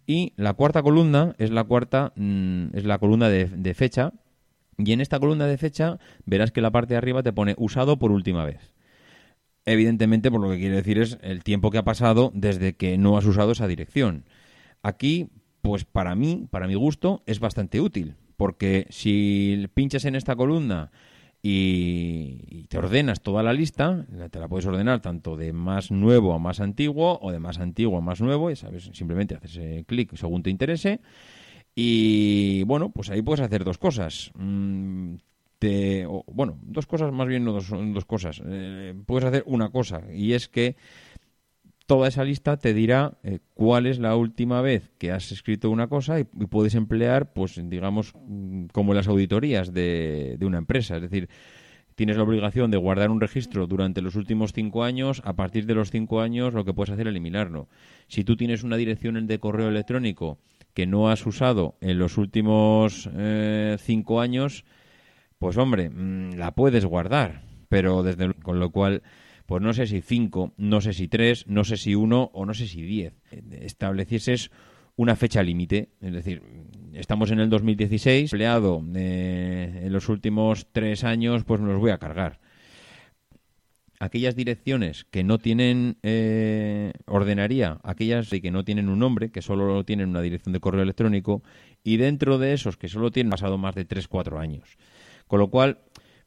Y 0.06 0.34
la 0.38 0.54
cuarta 0.54 0.84
columna 0.84 1.36
es 1.38 1.52
la 1.52 1.64
cuarta, 1.64 2.14
mm, 2.16 2.76
es 2.76 2.86
la 2.86 3.00
columna 3.00 3.30
de, 3.30 3.74
fecha. 3.74 4.14
Y 4.78 4.94
en 4.94 5.02
esta 5.02 5.20
columna 5.20 5.46
de 5.46 5.58
fecha 5.58 6.00
verás 6.26 6.52
que 6.52 6.62
la 6.62 6.72
parte 6.72 6.94
de 6.94 7.00
arriba 7.00 7.24
te 7.24 7.34
pone 7.34 7.56
usado 7.58 8.00
por 8.00 8.12
última 8.12 8.46
vez. 8.46 8.74
Evidentemente, 9.66 10.32
por 10.32 10.42
lo 10.42 10.50
que 10.50 10.58
quiere 10.58 10.78
decir 10.78 11.00
es 11.00 11.18
el 11.22 11.44
tiempo 11.44 11.70
que 11.70 11.78
ha 11.78 11.84
pasado 11.84 12.32
desde 12.34 12.76
que 12.76 12.98
no 12.98 13.18
has 13.18 13.26
usado 13.26 13.52
esa 13.52 13.68
dirección. 13.68 14.26
Aquí 14.82 15.30
pues 15.62 15.86
para 15.86 16.16
mí, 16.16 16.48
para 16.50 16.68
mi 16.68 16.76
gusto, 16.76 17.22
es 17.26 17.40
bastante 17.40 17.82
útil. 17.82 18.16
Porque 18.40 18.88
si 18.90 19.68
pinchas 19.74 20.06
en 20.06 20.16
esta 20.16 20.34
columna 20.34 20.92
y, 21.42 22.64
te 22.70 22.78
ordenas 22.78 23.20
toda 23.22 23.44
la 23.44 23.52
lista, 23.52 24.06
te 24.32 24.40
la 24.40 24.48
puedes 24.48 24.66
ordenar 24.66 25.02
tanto 25.02 25.36
de 25.36 25.52
más 25.52 25.92
nuevo 25.92 26.34
a 26.34 26.40
más 26.40 26.62
antiguo 26.62 27.20
o 27.22 27.34
de 27.34 27.40
más 27.40 27.60
antiguo 27.60 27.98
a 27.98 28.02
más 28.02 28.22
nuevo, 28.22 28.50
y 28.50 28.56
simplemente 28.56 29.36
haces 29.36 29.58
eh, 29.58 29.84
clic 29.86 30.16
según 30.16 30.42
te 30.42 30.52
interese. 30.52 31.02
Y 31.76 32.64
bueno, 32.64 32.92
pues 32.92 33.10
ahí 33.10 33.22
puedes 33.22 33.42
hacer 33.42 33.66
dos 33.66 33.78
cosas. 33.78 34.32
Mm, 34.36 35.16
te, 35.60 36.08
bueno, 36.28 36.58
dos 36.62 36.86
cosas, 36.86 37.12
más 37.12 37.28
bien 37.28 37.44
no 37.44 37.52
dos, 37.52 37.70
dos 37.70 38.06
cosas. 38.06 38.42
Eh, 38.46 38.96
puedes 39.06 39.26
hacer 39.26 39.44
una 39.48 39.70
cosa, 39.70 40.04
y 40.14 40.32
es 40.32 40.48
que 40.48 40.78
toda 41.90 42.08
esa 42.08 42.24
lista 42.24 42.58
te 42.58 42.76
dirá 42.76 43.18
eh, 43.24 43.40
cuál 43.56 43.88
es 43.88 43.98
la 43.98 44.16
última 44.16 44.62
vez 44.62 44.92
que 45.00 45.12
has 45.12 45.32
escrito 45.32 45.72
una 45.72 45.88
cosa 45.88 46.20
y, 46.20 46.24
puedes 46.24 46.76
emplear, 46.76 47.34
pues 47.34 47.60
digamos, 47.68 48.14
mm, 48.28 48.68
como 48.68 48.94
las 48.94 49.08
auditorías 49.08 49.74
de, 49.74 50.38
una 50.42 50.60
empresa. 50.60 50.98
Es 50.98 51.02
decir, 51.02 51.30
tienes 51.96 52.16
la 52.16 52.22
obligación 52.22 52.70
de 52.70 52.78
guardar 52.78 53.10
un 53.10 53.20
registro 53.20 53.66
durante 53.66 54.04
los 54.04 54.14
últimos 54.14 54.54
cinco 54.54 54.84
años. 54.84 55.24
A 55.26 55.34
partir 55.34 55.66
de 55.66 55.74
los 55.74 55.90
cinco 55.90 56.22
años, 56.22 56.54
lo 56.54 56.64
que 56.64 56.76
puedes 56.76 56.92
hacer 56.92 57.08
es 57.08 57.12
eliminarlo. 57.12 57.68
Si 58.08 58.24
tú 58.24 58.38
tienes 58.38 58.62
una 58.62 58.78
dirección 58.78 59.26
de 59.26 59.40
correo 59.40 59.70
electrónico 59.70 60.38
que 60.76 60.86
no 60.86 61.10
has 61.10 61.26
usado 61.26 61.76
en 61.82 61.98
los 61.98 62.20
últimos 62.20 63.10
eh, 63.16 63.78
cinco 63.80 64.22
años, 64.22 64.64
pues 65.40 65.58
hombre, 65.58 65.90
mm, 65.90 66.36
la 66.36 66.52
puedes 66.54 66.86
guardar. 66.86 67.42
Pero 67.68 68.04
desde 68.04 68.32
con 68.36 68.60
lo 68.60 68.70
cual 68.70 69.02
pues 69.50 69.64
no 69.64 69.74
sé 69.74 69.88
si 69.88 70.02
cinco, 70.02 70.54
no 70.58 70.80
sé 70.80 70.94
si 70.94 71.08
tres, 71.08 71.48
no 71.48 71.64
sé 71.64 71.76
si 71.76 71.96
uno 71.96 72.30
o 72.36 72.46
no 72.46 72.54
sé 72.54 72.68
si 72.68 72.84
diez. 72.84 73.16
Establecieses 73.50 74.52
una 74.96 75.16
fecha 75.16 75.42
límite, 75.42 75.90
es 76.02 76.14
decir, 76.14 76.44
estamos 76.94 77.32
en 77.32 77.40
el 77.40 77.50
2016, 77.50 78.32
empleado 78.32 78.84
eh, 78.94 79.82
en 79.86 79.92
los 79.92 80.08
últimos 80.08 80.68
tres 80.72 81.04
años, 81.04 81.46
pues 81.46 81.60
me 81.62 81.72
los 81.72 81.80
voy 81.80 81.90
a 81.90 81.98
cargar. 81.98 82.40
Aquellas 84.00 84.36
direcciones 84.36 85.06
que 85.06 85.24
no 85.24 85.40
tienen, 85.40 85.98
eh, 86.04 86.94
ordenaría 87.08 87.80
aquellas 87.82 88.30
que 88.30 88.52
no 88.52 88.64
tienen 88.64 88.88
un 88.88 89.00
nombre, 89.00 89.32
que 89.32 89.42
solo 89.42 89.84
tienen 89.84 90.10
una 90.10 90.22
dirección 90.22 90.54
de 90.54 90.60
correo 90.60 90.84
electrónico, 90.84 91.42
y 91.84 91.98
dentro 91.98 92.38
de 92.38 92.54
esos 92.54 92.78
que 92.78 92.88
solo 92.88 93.10
tienen 93.10 93.32
pasado 93.32 93.58
más 93.58 93.74
de 93.74 93.86
tres, 93.86 94.08
cuatro 94.08 94.38
años. 94.38 94.78
Con 95.26 95.40
lo 95.40 95.50
cual, 95.50 95.80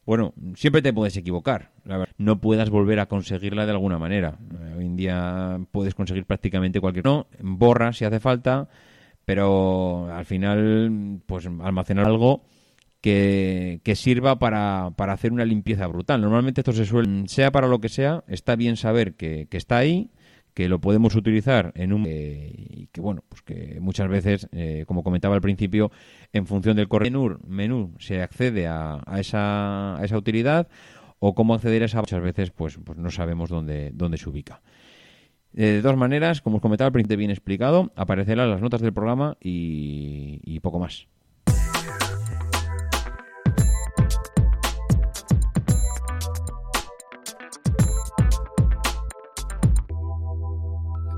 bueno, 0.05 0.35
siempre 0.57 0.83
te 0.83 0.93
puedes 0.93 1.17
equivocar. 1.17 1.71
No 2.19 2.41
puedas 2.41 2.71
volver 2.71 3.01
a 3.01 3.07
conseguirla 3.07 3.67
de 3.67 3.73
alguna 3.73 3.99
manera. 3.99 4.39
Hoy 4.77 4.87
en 4.87 4.97
día 4.97 5.61
puedes 5.71 5.95
conseguir 5.95 6.25
prácticamente 6.25 6.81
cualquier. 6.81 7.05
No, 7.05 7.27
borra 7.41 7.93
si 7.93 8.05
hace 8.05 8.19
falta, 8.19 8.69
pero 9.25 10.13
al 10.13 10.25
final, 10.25 11.21
pues 11.27 11.47
almacenar 11.47 12.07
algo 12.07 12.43
que, 13.01 13.81
sirva 13.95 14.39
para, 14.39 14.93
para, 14.97 15.13
hacer 15.13 15.33
una 15.33 15.45
limpieza 15.45 15.87
brutal. 15.87 16.21
Normalmente 16.21 16.63
esto 16.63 16.73
se 16.73 16.85
suele, 16.85 17.29
sea 17.29 17.53
para 17.53 17.69
lo 17.69 17.81
que 17.81 17.89
sea, 17.89 18.25
está 18.27 18.57
bien 18.57 18.77
saber 18.77 19.15
que, 19.15 19.47
que 19.51 19.57
está 19.57 19.79
ahí 19.79 20.11
que 20.55 20.69
lo 20.69 20.81
podemos 20.81 21.15
utilizar 21.15 21.73
en 21.77 21.93
un 21.93 22.07
eh, 22.07 22.53
y 22.55 22.87
que 22.89 23.01
bueno 23.01 23.25
pues 23.29 23.43
que 23.43 23.79
muchas 23.81 24.09
veces 24.09 24.49
eh, 24.53 24.85
como 24.87 25.03
comentaba 25.03 25.35
al 25.35 25.41
principio 25.41 25.91
en 26.33 26.47
función 26.47 26.77
del 26.77 26.89
correo 26.89 27.39
menú, 27.47 27.95
se 27.99 28.23
accede 28.23 28.67
a, 28.69 29.03
esa, 29.19 29.97
a 29.97 30.05
esa 30.05 30.17
utilidad 30.17 30.69
o 31.19 31.35
cómo 31.35 31.55
acceder 31.55 31.83
a 31.83 31.87
esa 31.87 32.01
muchas 32.01 32.23
veces 32.23 32.51
pues, 32.51 32.79
pues 32.85 32.99
no 32.99 33.11
sabemos 33.11 33.51
dónde, 33.51 33.91
dónde 33.95 34.19
se 34.19 34.29
ubica. 34.29 34.63
Eh, 35.55 35.67
de 35.67 35.83
dos 35.83 35.97
maneras 35.97 36.41
como 36.41 36.57
os 36.57 36.63
comentaba 36.63 36.87
al 36.87 36.93
principio 36.93 37.19
bien 37.19 37.31
explicado 37.31 37.93
aparecerán 37.97 38.51
las 38.51 38.61
notas 38.61 38.81
del 38.81 38.93
programa 38.93 39.37
y 39.41 40.61
poco 40.61 40.79
más 40.79 41.09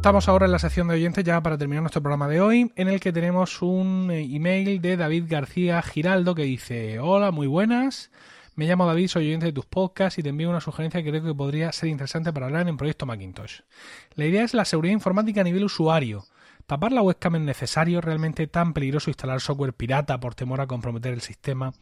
Estamos 0.05 0.29
ahora 0.29 0.45
en 0.45 0.53
la 0.53 0.59
sección 0.59 0.89
de 0.89 0.97
oyentes 0.97 1.25
ya 1.25 1.43
para 1.43 1.57
terminar 1.57 1.83
nuestro 1.83 2.03
programa 2.03 2.29
de 2.29 2.39
hoy, 2.39 2.71
en 2.77 2.89
el 2.89 3.01
que 3.01 3.11
tenemos 3.11 3.63
un 3.63 4.11
eh, 4.11 4.21
email 4.37 4.83
de 4.83 4.99
David 4.99 5.25
García 5.27 5.81
Giraldo 5.81 6.35
que 6.35 6.43
dice, 6.43 6.99
hola, 6.99 7.31
muy 7.31 7.47
buenas, 7.47 8.11
me 8.55 8.67
llamo 8.67 8.85
David, 8.85 9.09
soy 9.09 9.29
oyente 9.29 9.47
de 9.47 9.55
tus 9.55 9.65
podcasts 9.65 10.19
y 10.19 10.23
te 10.23 10.29
envío 10.29 10.51
una 10.51 10.61
sugerencia 10.61 11.03
que 11.03 11.09
creo 11.09 11.25
que 11.25 11.35
podría 11.35 11.73
ser 11.73 11.89
interesante 11.89 12.35
para 12.35 12.45
hablar 12.45 12.69
en 12.69 12.77
Proyecto 12.77 13.07
Macintosh. 13.07 13.61
La 14.15 14.27
idea 14.27 14.45
es 14.45 14.53
la 14.53 14.67
seguridad 14.67 14.93
informática 14.93 15.41
a 15.41 15.45
nivel 15.45 15.65
usuario. 15.65 16.27
¿Tapar 16.67 16.93
la 16.93 17.01
webcam 17.01 17.37
es 17.37 17.41
necesario? 17.41 18.03
¿Realmente 18.03 18.47
tan 18.47 18.75
peligroso 18.75 19.09
instalar 19.09 19.41
software 19.41 19.73
pirata 19.73 20.21
por 20.21 20.35
temor 20.35 20.61
a 20.61 20.67
comprometer 20.67 21.15
el 21.15 21.23
sistema? 21.23 21.73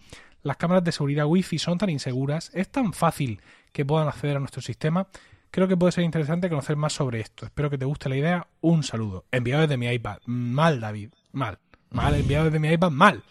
¿Las 0.44 0.58
cámaras 0.58 0.84
de 0.84 0.92
seguridad 0.92 1.26
Wi-Fi 1.26 1.58
son 1.58 1.78
tan 1.78 1.90
inseguras? 1.90 2.52
¿Es 2.54 2.68
tan 2.68 2.92
fácil 2.92 3.40
que 3.72 3.84
puedan 3.84 4.06
acceder 4.06 4.36
a 4.36 4.40
nuestro 4.40 4.62
sistema? 4.62 5.08
Creo 5.52 5.68
que 5.68 5.76
puede 5.76 5.92
ser 5.92 6.04
interesante 6.04 6.48
conocer 6.48 6.76
más 6.76 6.94
sobre 6.94 7.20
esto. 7.20 7.44
Espero 7.44 7.68
que 7.68 7.76
te 7.76 7.84
guste 7.84 8.08
la 8.08 8.16
idea. 8.16 8.48
Un 8.62 8.82
saludo. 8.82 9.26
Enviado 9.30 9.60
desde 9.60 9.76
mi 9.76 9.86
iPad. 9.86 10.16
Mal, 10.24 10.80
David. 10.80 11.10
Mal. 11.30 11.58
Mal, 11.90 12.14
enviado 12.14 12.46
desde 12.46 12.58
mi 12.58 12.70
iPad. 12.70 12.90
Mal. 12.90 13.22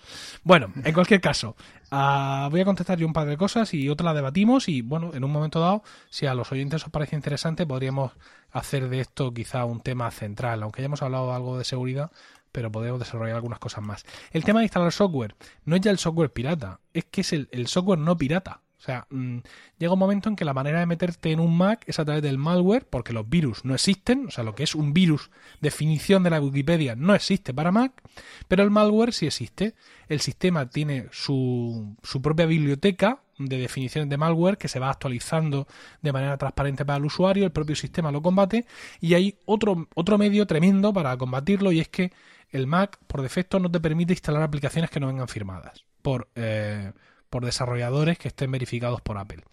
Bueno, 0.43 0.72
en 0.84 0.93
cualquier 0.93 1.19
caso, 1.19 1.55
uh, 1.91 2.47
voy 2.51 2.61
a 2.61 2.65
contestar 2.65 2.99
yo 2.99 3.07
un 3.07 3.13
par 3.13 3.28
de 3.28 3.38
cosas 3.38 3.74
y 3.74 3.89
otra 3.89 4.05
la 4.05 4.13
debatimos. 4.13 4.69
Y 4.69 4.84
bueno, 4.84 5.15
en 5.15 5.24
un 5.24 5.32
momento 5.32 5.59
dado, 5.59 5.82
si 6.11 6.28
a 6.28 6.36
los 6.36 6.51
oyentes 6.51 6.84
os 6.84 6.91
parece 6.91 7.15
interesante, 7.15 7.65
podríamos 7.65 8.11
hacer 8.51 8.88
de 8.88 8.99
esto 8.99 9.34
quizá 9.34 9.65
un 9.65 9.82
tema 9.82 10.11
central. 10.11 10.61
Aunque 10.61 10.84
ya 10.84 10.86
hemos 10.86 11.01
hablado 11.01 11.34
algo 11.34 11.57
de 11.57 11.63
seguridad, 11.63 12.11
pero 12.51 12.72
podemos 12.72 12.99
desarrollar 12.99 13.38
algunas 13.38 13.57
cosas 13.57 13.84
más. 13.84 14.05
El 14.30 14.43
tema 14.43 14.59
de 14.59 14.65
instalar 14.65 14.91
software 14.91 15.36
no 15.65 15.76
es 15.76 15.82
ya 15.82 15.89
el 15.89 15.97
software 15.97 16.32
pirata, 16.32 16.82
es 16.93 17.05
que 17.05 17.22
es 17.22 17.34
el 17.34 17.65
software 17.65 17.97
no 17.97 18.15
pirata. 18.15 18.61
O 18.82 18.84
sea, 18.84 19.06
mm, 19.12 19.38
llega 19.78 19.94
un 19.94 20.00
momento 20.00 20.28
en 20.28 20.36
que 20.36 20.44
la 20.44 20.56
manera 20.56 20.80
de 20.80 20.88
meterte 20.88 21.32
en 21.32 21.40
un 21.40 21.56
Mac 21.56 21.84
es 21.86 22.00
a 22.00 22.06
través 22.06 22.24
del 22.24 22.40
malware, 22.40 22.88
porque 22.90 23.14
los 23.14 23.30
virus 23.30 23.64
no 23.64 23.76
existen, 23.76 24.26
o 24.26 24.32
sea, 24.32 24.44
lo 24.44 24.56
que 24.56 24.64
es 24.64 24.74
un 24.74 24.92
virus, 24.92 25.30
definición 25.60 26.24
de 26.24 26.32
la 26.32 26.42
Wikipedia, 26.42 26.96
no 26.96 27.14
existe 27.14 27.54
para 27.54 27.72
Mac, 27.72 28.02
pero 28.48 28.64
el 28.64 28.72
malware 28.72 29.14
sí 29.14 29.28
existe. 29.28 29.76
El 30.08 30.20
sistema 30.20 30.68
tiene 30.68 31.06
su, 31.12 31.96
su 32.02 32.24
propia 32.24 32.48
biblioteca 32.48 33.20
de 33.38 33.60
definiciones 33.60 34.10
de 34.10 34.18
malware 34.18 34.58
que 34.58 34.68
se 34.68 34.80
va 34.80 34.90
actualizando 34.90 35.68
de 36.02 36.12
manera 36.12 36.38
transparente 36.38 36.84
para 36.84 36.98
el 36.98 37.06
usuario, 37.06 37.46
el 37.46 37.52
propio 37.52 37.76
sistema 37.76 38.12
lo 38.12 38.24
combate 38.24 38.66
y 39.00 39.14
hay 39.14 39.38
otro, 39.46 39.88
otro 39.94 40.18
medio 40.18 40.48
tremendo 40.48 40.92
para 40.92 41.16
combatirlo 41.18 41.72
y 41.72 41.80
es 41.80 41.88
que 41.88 42.12
el 42.50 42.66
Mac 42.66 42.98
por 43.06 43.22
defecto 43.22 43.60
no 43.60 43.70
te 43.70 43.80
permite 43.80 44.14
instalar 44.14 44.42
aplicaciones 44.42 44.90
que 44.90 45.00
no 45.00 45.06
vengan 45.06 45.28
firmadas 45.28 45.86
por... 46.02 46.30
Eh, 46.34 46.92
por 47.32 47.44
desarrolladores 47.44 48.20
que 48.20 48.28
estén 48.28 48.52
verificados 48.52 49.02
por 49.02 49.18
Apple. 49.18 49.44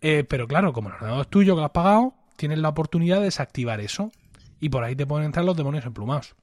Eh, 0.00 0.24
pero 0.26 0.48
claro, 0.48 0.72
como 0.72 0.88
el 0.88 0.94
ordenador 0.94 1.22
es 1.22 1.28
tuyo 1.28 1.54
que 1.54 1.60
lo 1.60 1.66
has 1.66 1.72
pagado, 1.72 2.14
tienes 2.36 2.58
la 2.58 2.70
oportunidad 2.70 3.18
de 3.18 3.24
desactivar 3.24 3.80
eso. 3.80 4.10
Y 4.60 4.70
por 4.70 4.84
ahí 4.84 4.96
te 4.96 5.06
pueden 5.06 5.26
entrar 5.26 5.44
los 5.44 5.56
demonios 5.56 5.84
emplumados. 5.84 6.34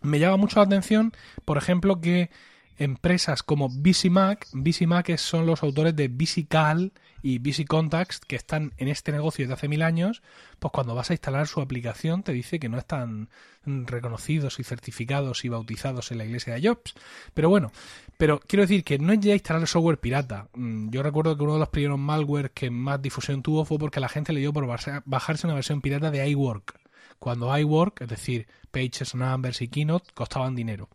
Me 0.00 0.18
llama 0.18 0.36
mucho 0.36 0.58
la 0.58 0.66
atención, 0.66 1.12
por 1.44 1.58
ejemplo, 1.58 2.00
que 2.00 2.30
empresas 2.78 3.42
como 3.42 3.68
BCMac, 3.68 4.48
BCMac 4.52 5.16
son 5.16 5.46
los 5.46 5.62
autores 5.62 5.94
de 5.94 6.08
BCCal 6.08 6.92
y 7.22 7.38
BC 7.38 7.66
Contacts 7.66 8.20
que 8.20 8.36
están 8.36 8.72
en 8.76 8.88
este 8.88 9.12
negocio 9.12 9.44
desde 9.44 9.54
hace 9.54 9.68
mil 9.68 9.82
años, 9.82 10.22
pues 10.58 10.72
cuando 10.72 10.94
vas 10.94 11.10
a 11.10 11.14
instalar 11.14 11.46
su 11.46 11.60
aplicación 11.60 12.22
te 12.22 12.32
dice 12.32 12.58
que 12.58 12.68
no 12.68 12.78
están 12.78 13.28
reconocidos 13.64 14.58
y 14.58 14.64
certificados 14.64 15.44
y 15.44 15.48
bautizados 15.48 16.10
en 16.10 16.18
la 16.18 16.24
iglesia 16.24 16.54
de 16.54 16.68
Jobs. 16.68 16.94
Pero 17.32 17.48
bueno, 17.48 17.70
pero 18.18 18.40
quiero 18.40 18.62
decir 18.62 18.82
que 18.84 18.98
no 18.98 19.12
es 19.12 19.20
ya 19.20 19.34
instalar 19.34 19.66
software 19.68 19.98
pirata. 19.98 20.48
Mm, 20.54 20.90
yo 20.90 21.02
recuerdo 21.02 21.36
que 21.36 21.44
uno 21.44 21.54
de 21.54 21.60
los 21.60 21.68
primeros 21.68 21.98
malware 21.98 22.50
que 22.50 22.70
más 22.70 23.00
difusión 23.00 23.42
tuvo 23.42 23.64
fue 23.64 23.78
porque 23.78 24.00
la 24.00 24.08
gente 24.08 24.32
le 24.32 24.40
dio 24.40 24.52
por 24.52 24.66
bajarse 24.66 25.46
una 25.46 25.54
versión 25.54 25.80
pirata 25.80 26.10
de 26.10 26.28
iWork. 26.30 26.80
Cuando 27.18 27.56
iWork, 27.56 28.00
es 28.00 28.08
decir, 28.08 28.48
Pages, 28.72 29.14
Numbers 29.14 29.62
y 29.62 29.68
Keynote, 29.68 30.10
costaban 30.12 30.56
dinero 30.56 30.88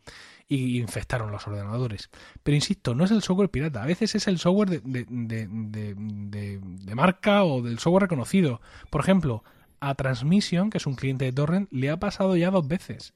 y 0.47 0.79
infectaron 0.79 1.31
los 1.31 1.45
ordenadores. 1.47 2.09
Pero 2.43 2.55
insisto, 2.55 2.95
no 2.95 3.03
es 3.05 3.11
el 3.11 3.21
software 3.21 3.49
pirata, 3.49 3.83
a 3.83 3.85
veces 3.85 4.15
es 4.15 4.27
el 4.27 4.39
software 4.39 4.81
de, 4.81 5.05
de, 5.09 5.47
de, 5.47 6.95
marca 6.95 7.43
o 7.43 7.61
del 7.61 7.79
software 7.79 8.03
reconocido. 8.03 8.61
Por 8.89 9.01
ejemplo, 9.01 9.43
a 9.79 9.95
Transmission, 9.95 10.69
que 10.69 10.77
es 10.77 10.87
un 10.87 10.95
cliente 10.95 11.25
de 11.25 11.33
Torrent, 11.33 11.71
le 11.71 11.89
ha 11.89 11.97
pasado 11.97 12.35
ya 12.37 12.49
dos 12.49 12.67
veces 12.67 13.13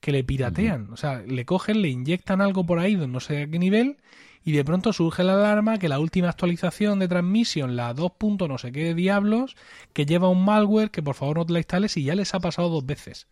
que 0.00 0.12
le 0.12 0.22
piratean. 0.22 0.92
O 0.92 0.96
sea, 0.96 1.22
le 1.22 1.46
cogen, 1.46 1.80
le 1.80 1.88
inyectan 1.88 2.42
algo 2.42 2.66
por 2.66 2.78
ahí, 2.78 2.94
no 2.94 3.20
sé 3.20 3.42
a 3.42 3.46
qué 3.48 3.58
nivel, 3.58 3.96
y 4.44 4.52
de 4.52 4.64
pronto 4.64 4.92
surge 4.92 5.24
la 5.24 5.32
alarma 5.32 5.78
que 5.78 5.88
la 5.88 5.98
última 5.98 6.28
actualización 6.28 6.98
de 6.98 7.08
Transmission, 7.08 7.74
la 7.74 7.94
2. 7.94 8.12
no 8.46 8.58
sé 8.58 8.70
qué 8.70 8.94
diablos, 8.94 9.56
que 9.94 10.04
lleva 10.04 10.28
un 10.28 10.44
malware 10.44 10.90
que 10.90 11.02
por 11.02 11.14
favor 11.14 11.38
no 11.38 11.46
te 11.46 11.54
la 11.54 11.60
instales 11.60 11.96
y 11.96 12.04
ya 12.04 12.14
les 12.14 12.34
ha 12.34 12.40
pasado 12.40 12.68
dos 12.68 12.84
veces. 12.84 13.28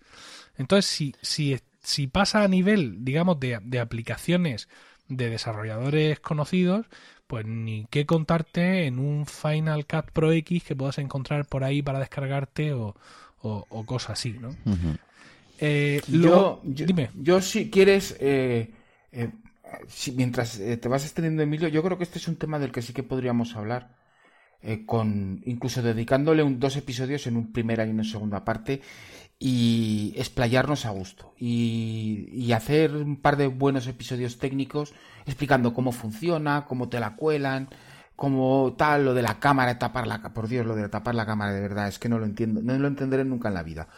Entonces, 0.56 0.86
si, 0.86 1.14
si 1.20 1.52
si 1.82 2.06
pasa 2.06 2.42
a 2.42 2.48
nivel, 2.48 3.04
digamos, 3.04 3.40
de, 3.40 3.58
de 3.62 3.80
aplicaciones 3.80 4.68
de 5.08 5.30
desarrolladores 5.30 6.20
conocidos, 6.20 6.86
pues 7.26 7.46
ni 7.46 7.86
qué 7.90 8.06
contarte 8.06 8.86
en 8.86 8.98
un 8.98 9.26
Final 9.26 9.86
Cut 9.86 10.10
Pro 10.12 10.32
X 10.32 10.64
que 10.64 10.76
puedas 10.76 10.98
encontrar 10.98 11.46
por 11.46 11.64
ahí 11.64 11.82
para 11.82 11.98
descargarte 11.98 12.72
o, 12.74 12.94
o, 13.40 13.86
cosas 13.86 14.10
así, 14.10 14.36
¿no? 14.38 14.54
Eh, 15.58 16.00
yo, 16.08 16.60
yo, 16.64 16.86
dime. 16.86 17.10
Yo, 17.14 17.40
si 17.40 17.70
quieres, 17.70 18.16
eh, 18.20 18.70
eh, 19.12 19.30
si, 19.88 20.12
mientras 20.12 20.58
te 20.58 20.88
vas 20.88 21.04
extendiendo, 21.04 21.42
Emilio, 21.42 21.68
yo 21.68 21.82
creo 21.82 21.98
que 21.98 22.04
este 22.04 22.18
es 22.18 22.28
un 22.28 22.36
tema 22.36 22.58
del 22.58 22.72
que 22.72 22.82
sí 22.82 22.92
que 22.92 23.02
podríamos 23.02 23.56
hablar. 23.56 23.96
con 24.86 25.42
incluso 25.44 25.82
dedicándole 25.82 26.42
un, 26.42 26.60
dos 26.60 26.76
episodios 26.76 27.26
en 27.26 27.36
un 27.36 27.52
primera 27.52 27.84
y 27.84 27.90
una 27.90 28.04
segunda 28.04 28.44
parte 28.44 28.80
y 29.44 30.14
explayarnos 30.16 30.86
a 30.86 30.90
gusto 30.90 31.34
y, 31.36 32.28
y, 32.32 32.52
hacer 32.52 32.94
un 32.94 33.16
par 33.16 33.36
de 33.36 33.48
buenos 33.48 33.88
episodios 33.88 34.38
técnicos 34.38 34.94
explicando 35.26 35.74
cómo 35.74 35.90
funciona, 35.90 36.64
cómo 36.68 36.88
te 36.88 37.00
la 37.00 37.16
cuelan, 37.16 37.68
como 38.14 38.74
tal, 38.78 39.04
lo 39.04 39.14
de 39.14 39.22
la 39.22 39.40
cámara, 39.40 39.80
tapar 39.80 40.06
la 40.06 40.22
por 40.32 40.46
Dios, 40.46 40.64
lo 40.64 40.76
de 40.76 40.88
tapar 40.88 41.16
la 41.16 41.26
cámara 41.26 41.52
de 41.52 41.60
verdad, 41.60 41.88
es 41.88 41.98
que 41.98 42.08
no 42.08 42.20
lo 42.20 42.24
entiendo, 42.24 42.60
no 42.62 42.78
lo 42.78 42.86
entenderé 42.86 43.24
nunca 43.24 43.48
en 43.48 43.54
la 43.54 43.64
vida. 43.64 43.88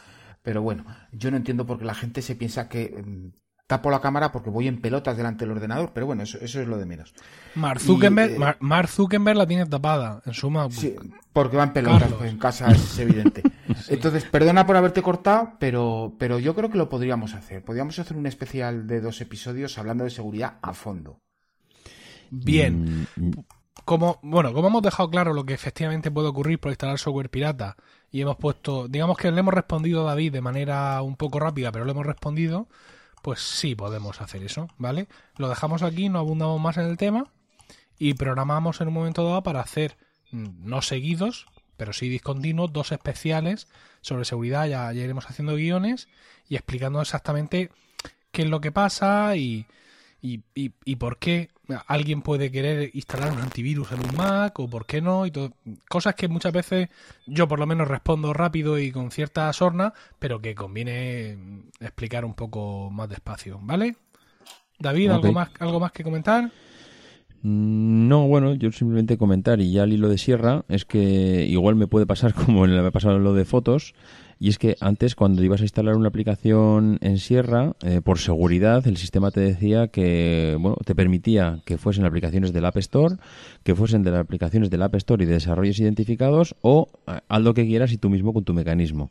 Pero 0.43 0.63
bueno, 0.63 0.87
yo 1.13 1.31
no 1.31 1.37
entiendo 1.37 1.67
por 1.67 1.79
qué 1.79 1.85
la 1.85 1.95
gente 1.95 2.23
se 2.23 2.37
piensa 2.37 2.67
que 2.71 3.05
mm, 3.05 3.44
tapo 3.67 3.91
la 3.91 4.01
cámara 4.01 4.31
porque 4.31 4.51
voy 4.51 4.69
en 4.69 4.81
pelotas 4.81 5.17
delante 5.17 5.45
del 5.45 5.53
ordenador, 5.57 5.93
pero 5.95 6.07
bueno, 6.07 6.23
eso, 6.23 6.39
eso 6.41 6.61
es 6.61 6.69
lo 6.69 6.77
de 6.77 6.87
menos. 6.87 7.15
Mark 7.55 7.81
Zuckerberg, 7.81 8.33
eh, 8.33 8.87
Zuckerberg 8.87 9.37
la 9.37 9.47
tiene 9.47 9.67
tapada 9.67 10.23
en 10.27 10.35
su 10.35 10.53
Sí, 10.71 10.95
porque 11.33 11.57
va 11.57 11.65
en 11.65 11.73
pelotas, 11.73 12.13
pues 12.13 12.31
en 12.31 12.39
casa 12.39 12.71
es 12.71 12.99
evidente. 12.99 13.43
Entonces, 13.89 14.25
perdona 14.25 14.67
por 14.67 14.77
haberte 14.77 15.03
cortado, 15.03 15.55
pero, 15.59 16.15
pero 16.19 16.39
yo 16.39 16.55
creo 16.55 16.71
que 16.71 16.79
lo 16.79 16.89
podríamos 16.89 17.35
hacer. 17.35 17.65
Podríamos 17.65 17.99
hacer 17.99 18.17
un 18.17 18.27
especial 18.27 18.87
de 18.87 19.01
dos 19.01 19.21
episodios 19.21 19.79
hablando 19.79 20.05
de 20.05 20.11
seguridad 20.11 20.59
a 20.61 20.75
fondo. 20.75 21.21
Bien. 22.31 23.07
Mm, 23.17 23.31
como, 23.85 24.19
bueno, 24.23 24.53
como 24.53 24.69
hemos 24.69 24.83
dejado 24.83 25.11
claro 25.11 25.35
lo 25.35 25.45
que 25.45 25.55
efectivamente 25.55 26.11
puede 26.11 26.29
ocurrir 26.29 26.59
por 26.59 26.71
instalar 26.71 26.99
software 26.99 27.31
pirata 27.31 27.77
y 28.11 28.21
hemos 28.21 28.37
puesto, 28.37 28.89
digamos 28.89 29.19
que 29.19 29.31
le 29.31 29.41
hemos 29.41 29.53
respondido 29.53 30.03
a 30.03 30.11
David 30.11 30.33
de 30.33 30.41
manera 30.41 31.03
un 31.03 31.17
poco 31.17 31.41
rápida, 31.41 31.73
pero 31.73 31.85
lo 31.85 31.91
hemos 31.91 32.07
respondido, 32.07 32.69
pues 33.25 33.41
sí 33.41 33.75
podemos 33.75 34.21
hacer 34.21 34.43
eso, 34.43 34.69
¿vale? 34.77 35.09
Lo 35.39 35.49
dejamos 35.49 35.83
aquí, 35.83 36.11
no 36.11 36.19
abundamos 36.19 36.61
más 36.61 36.77
en 36.77 36.85
el 36.85 36.99
tema 36.99 37.33
y 37.99 38.13
programamos 38.13 38.83
en 38.83 38.89
un 38.89 38.95
momento 38.95 39.25
dado 39.25 39.43
para 39.43 39.63
hacer, 39.63 39.97
mm, 40.31 40.69
no 40.69 40.83
seguidos, 40.83 41.47
pero 41.79 41.95
sí 41.95 42.11
discontinuos, 42.11 42.75
dos 42.75 42.93
especiales 42.93 43.67
sobre 44.03 44.27
seguridad, 44.27 44.67
ya, 44.67 44.93
iremos 44.93 45.25
haciendo 45.25 45.55
guiones 45.55 46.07
y 46.51 46.57
explicando 46.57 47.01
exactamente 47.01 47.71
qué 48.31 48.43
es 48.43 48.49
lo 48.49 48.61
que 48.61 48.73
pasa 48.73 49.35
y, 49.37 49.65
y, 50.21 50.43
y, 50.55 50.97
por 50.97 51.17
qué 51.17 51.49
alguien 51.87 52.23
puede 52.23 52.51
querer 52.51 52.91
instalar 52.95 53.33
un 53.33 53.41
antivirus 53.41 53.91
en 53.93 54.01
un 54.01 54.17
Mac 54.17 54.59
o 54.59 54.69
por 54.69 54.87
qué 54.87 55.01
no 55.01 55.27
y 55.27 55.31
todo. 55.31 55.53
cosas 55.89 56.15
que 56.15 56.29
muchas 56.29 56.53
veces 56.53 56.89
yo 57.27 57.49
por 57.49 57.59
lo 57.59 57.67
menos 57.67 57.89
respondo 57.89 58.33
rápido 58.33 58.79
y 58.79 58.91
con 58.93 59.11
cierta 59.11 59.53
sorna 59.53 59.95
pero 60.19 60.41
que 60.41 60.55
conviene 60.55 61.39
explicar 61.81 62.25
un 62.25 62.35
poco 62.35 62.91
más 62.91 63.09
despacio 63.09 63.59
vale 63.63 63.97
David 64.79 65.11
algo 65.11 65.33
más 65.33 65.51
algo 65.59 65.81
más 65.81 65.93
que 65.93 66.05
comentar 66.05 66.45
mm, 66.45 66.51
no, 67.45 68.27
bueno, 68.27 68.55
yo 68.55 68.73
simplemente 68.73 69.19
comentar 69.19 69.61
y 69.61 69.71
ya 69.71 69.83
al 69.83 69.93
hilo 69.93 70.09
de 70.09 70.17
sierra 70.17 70.65
es 70.69 70.87
que 70.87 71.45
igual 71.47 71.77
me 71.77 71.87
puede 71.87 72.07
pasar 72.07 72.33
como 72.47 72.67
me 72.67 72.79
ha 72.79 72.91
pasado 72.91 73.19
lo 73.19 73.35
de 73.35 73.45
fotos, 73.45 73.95
y 74.39 74.49
es 74.49 74.59
que 74.59 74.77
antes, 74.81 75.15
cuando 75.15 75.43
ibas 75.43 75.61
a 75.61 75.65
instalar 75.65 75.97
una 75.97 76.09
aplicación 76.09 76.99
en 77.01 77.19
Sierra, 77.19 77.77
eh, 77.83 78.01
por 78.03 78.19
seguridad, 78.19 78.87
el 78.87 78.97
sistema 78.97 79.31
te 79.31 79.41
decía 79.41 79.89
que, 79.89 80.57
bueno, 80.59 80.77
te 80.85 80.95
permitía 80.95 81.61
que 81.65 81.79
fuesen 81.79 82.05
aplicaciones 82.05 82.53
del 82.53 82.65
App 82.65 82.77
Store, 82.79 83.17
que 83.63 83.75
fuesen 83.75 84.03
de 84.03 84.11
las 84.11 84.21
aplicaciones 84.21 84.71
del 84.71 84.83
App 84.83 84.95
Store 84.97 85.23
y 85.23 85.27
de 85.27 85.35
desarrollos 85.35 85.79
identificados, 85.79 86.57
o 86.63 86.89
eh, 87.07 87.21
haz 87.29 87.43
lo 87.43 87.55
que 87.55 87.67
quieras 87.67 87.93
y 87.93 87.99
tú 87.99 88.11
mismo 88.11 88.33
con 88.33 88.45
tu 88.45 88.55
mecanismo. 88.55 89.11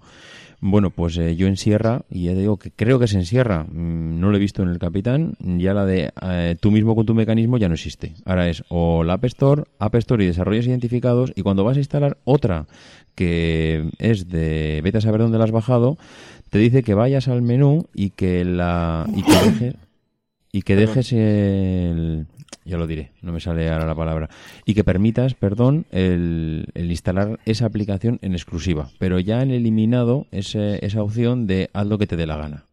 Bueno, 0.65 0.91
pues 0.91 1.17
eh, 1.17 1.35
yo 1.35 1.47
en 1.47 1.57
Sierra, 1.57 2.03
y 2.09 2.23
ya 2.23 2.33
digo 2.33 2.55
que 2.55 2.71
creo 2.71 2.97
que 2.97 3.03
es 3.03 3.13
en 3.13 3.25
Sierra, 3.25 3.65
mm, 3.65 4.21
no 4.21 4.31
lo 4.31 4.37
he 4.37 4.39
visto 4.39 4.63
en 4.63 4.69
el 4.69 4.79
Capitán, 4.79 5.35
ya 5.41 5.73
la 5.73 5.85
de 5.85 6.13
eh, 6.21 6.55
tú 6.57 6.71
mismo 6.71 6.95
con 6.95 7.05
tu 7.05 7.13
mecanismo 7.13 7.57
ya 7.57 7.67
no 7.67 7.73
existe. 7.73 8.13
Ahora 8.23 8.47
es 8.47 8.63
o 8.69 9.03
la 9.03 9.15
App 9.15 9.25
Store, 9.25 9.65
App 9.77 9.95
Store 9.95 10.23
y 10.23 10.27
desarrollos 10.27 10.65
identificados, 10.65 11.33
y 11.35 11.41
cuando 11.41 11.65
vas 11.65 11.75
a 11.75 11.81
instalar 11.81 12.17
otra 12.23 12.65
que 13.13 13.89
es 13.97 14.29
de 14.29 14.79
vete 14.81 14.99
a 14.99 15.01
saber 15.01 15.19
dónde 15.19 15.37
la 15.37 15.43
has 15.43 15.51
bajado, 15.51 15.97
te 16.49 16.59
dice 16.59 16.81
que 16.81 16.93
vayas 16.93 17.27
al 17.27 17.41
menú 17.41 17.87
y 17.93 18.11
que 18.11 18.45
la 18.45 19.05
y 19.13 19.21
que 19.21 19.33
dejes 19.43 19.75
y 20.53 20.61
que 20.61 20.75
dejes 20.77 21.11
el, 21.11 22.27
ya 22.65 22.77
lo 22.77 22.87
diré, 22.87 23.11
no 23.21 23.31
me 23.31 23.39
sale 23.39 23.69
ahora 23.69 23.85
la 23.85 23.95
palabra, 23.95 24.29
y 24.65 24.73
que 24.73 24.83
permitas, 24.83 25.33
perdón, 25.33 25.85
el, 25.91 26.67
instalar 26.75 27.39
esa 27.45 27.65
aplicación 27.65 28.19
en 28.21 28.33
exclusiva, 28.33 28.89
pero 28.99 29.19
ya 29.19 29.39
han 29.39 29.51
eliminado 29.51 30.27
ese, 30.31 30.85
esa 30.85 31.03
opción 31.03 31.47
de 31.47 31.69
haz 31.73 31.87
lo 31.87 31.97
que 31.97 32.07
te 32.07 32.15
dé 32.15 32.25
la 32.25 32.37
gana. 32.37 32.65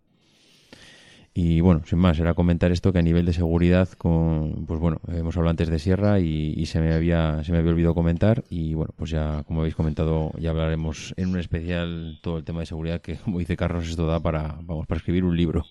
Y 1.32 1.60
bueno, 1.60 1.82
sin 1.86 1.98
más, 2.00 2.18
era 2.18 2.34
comentar 2.34 2.72
esto 2.72 2.92
que 2.92 2.98
a 2.98 3.02
nivel 3.02 3.24
de 3.24 3.32
seguridad, 3.32 3.88
con, 3.90 4.66
pues 4.66 4.80
bueno, 4.80 5.00
hemos 5.08 5.36
hablado 5.36 5.50
antes 5.50 5.68
de 5.68 5.78
Sierra 5.78 6.18
y, 6.18 6.66
se 6.66 6.80
me 6.80 6.92
había 6.92 7.42
se 7.44 7.52
me 7.52 7.58
había 7.58 7.70
olvidado 7.70 7.94
comentar 7.94 8.44
y 8.50 8.74
bueno, 8.74 8.92
pues 8.96 9.10
ya 9.10 9.42
como 9.44 9.60
habéis 9.60 9.74
comentado, 9.74 10.32
ya 10.38 10.50
hablaremos 10.50 11.14
en 11.16 11.28
un 11.30 11.38
especial 11.38 12.18
todo 12.22 12.38
el 12.38 12.44
tema 12.44 12.60
de 12.60 12.66
seguridad 12.66 13.00
que 13.00 13.16
como 13.16 13.38
dice 13.38 13.56
Carlos 13.56 13.88
esto 13.88 14.06
da 14.06 14.20
para 14.20 14.58
vamos 14.62 14.86
para 14.86 14.98
escribir 14.98 15.24
un 15.24 15.36
libro. 15.36 15.64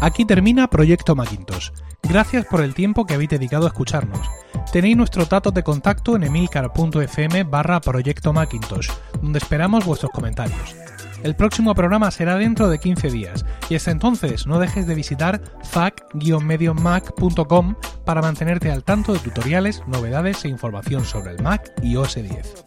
Aquí 0.00 0.24
termina 0.24 0.70
Proyecto 0.70 1.16
Macintosh. 1.16 1.70
Gracias 2.04 2.46
por 2.46 2.62
el 2.62 2.72
tiempo 2.72 3.04
que 3.04 3.14
habéis 3.14 3.30
dedicado 3.30 3.64
a 3.64 3.68
escucharnos. 3.68 4.28
Tenéis 4.72 4.96
nuestro 4.96 5.24
dato 5.24 5.50
de 5.50 5.64
contacto 5.64 6.14
en 6.14 6.22
emilcar.fm 6.22 7.42
barra 7.44 7.80
Proyecto 7.80 8.32
Macintosh, 8.32 8.88
donde 9.20 9.40
esperamos 9.40 9.84
vuestros 9.84 10.12
comentarios. 10.12 10.76
El 11.24 11.34
próximo 11.34 11.74
programa 11.74 12.12
será 12.12 12.36
dentro 12.36 12.68
de 12.68 12.78
15 12.78 13.10
días 13.10 13.44
y 13.68 13.74
hasta 13.74 13.90
entonces 13.90 14.46
no 14.46 14.60
dejes 14.60 14.86
de 14.86 14.94
visitar 14.94 15.42
fac-mediomac.com 15.64 17.74
para 18.04 18.22
mantenerte 18.22 18.70
al 18.70 18.84
tanto 18.84 19.12
de 19.12 19.18
tutoriales, 19.18 19.82
novedades 19.88 20.44
e 20.44 20.48
información 20.48 21.04
sobre 21.04 21.32
el 21.32 21.42
Mac 21.42 21.72
y 21.82 21.96
OS 21.96 22.14
10. 22.14 22.66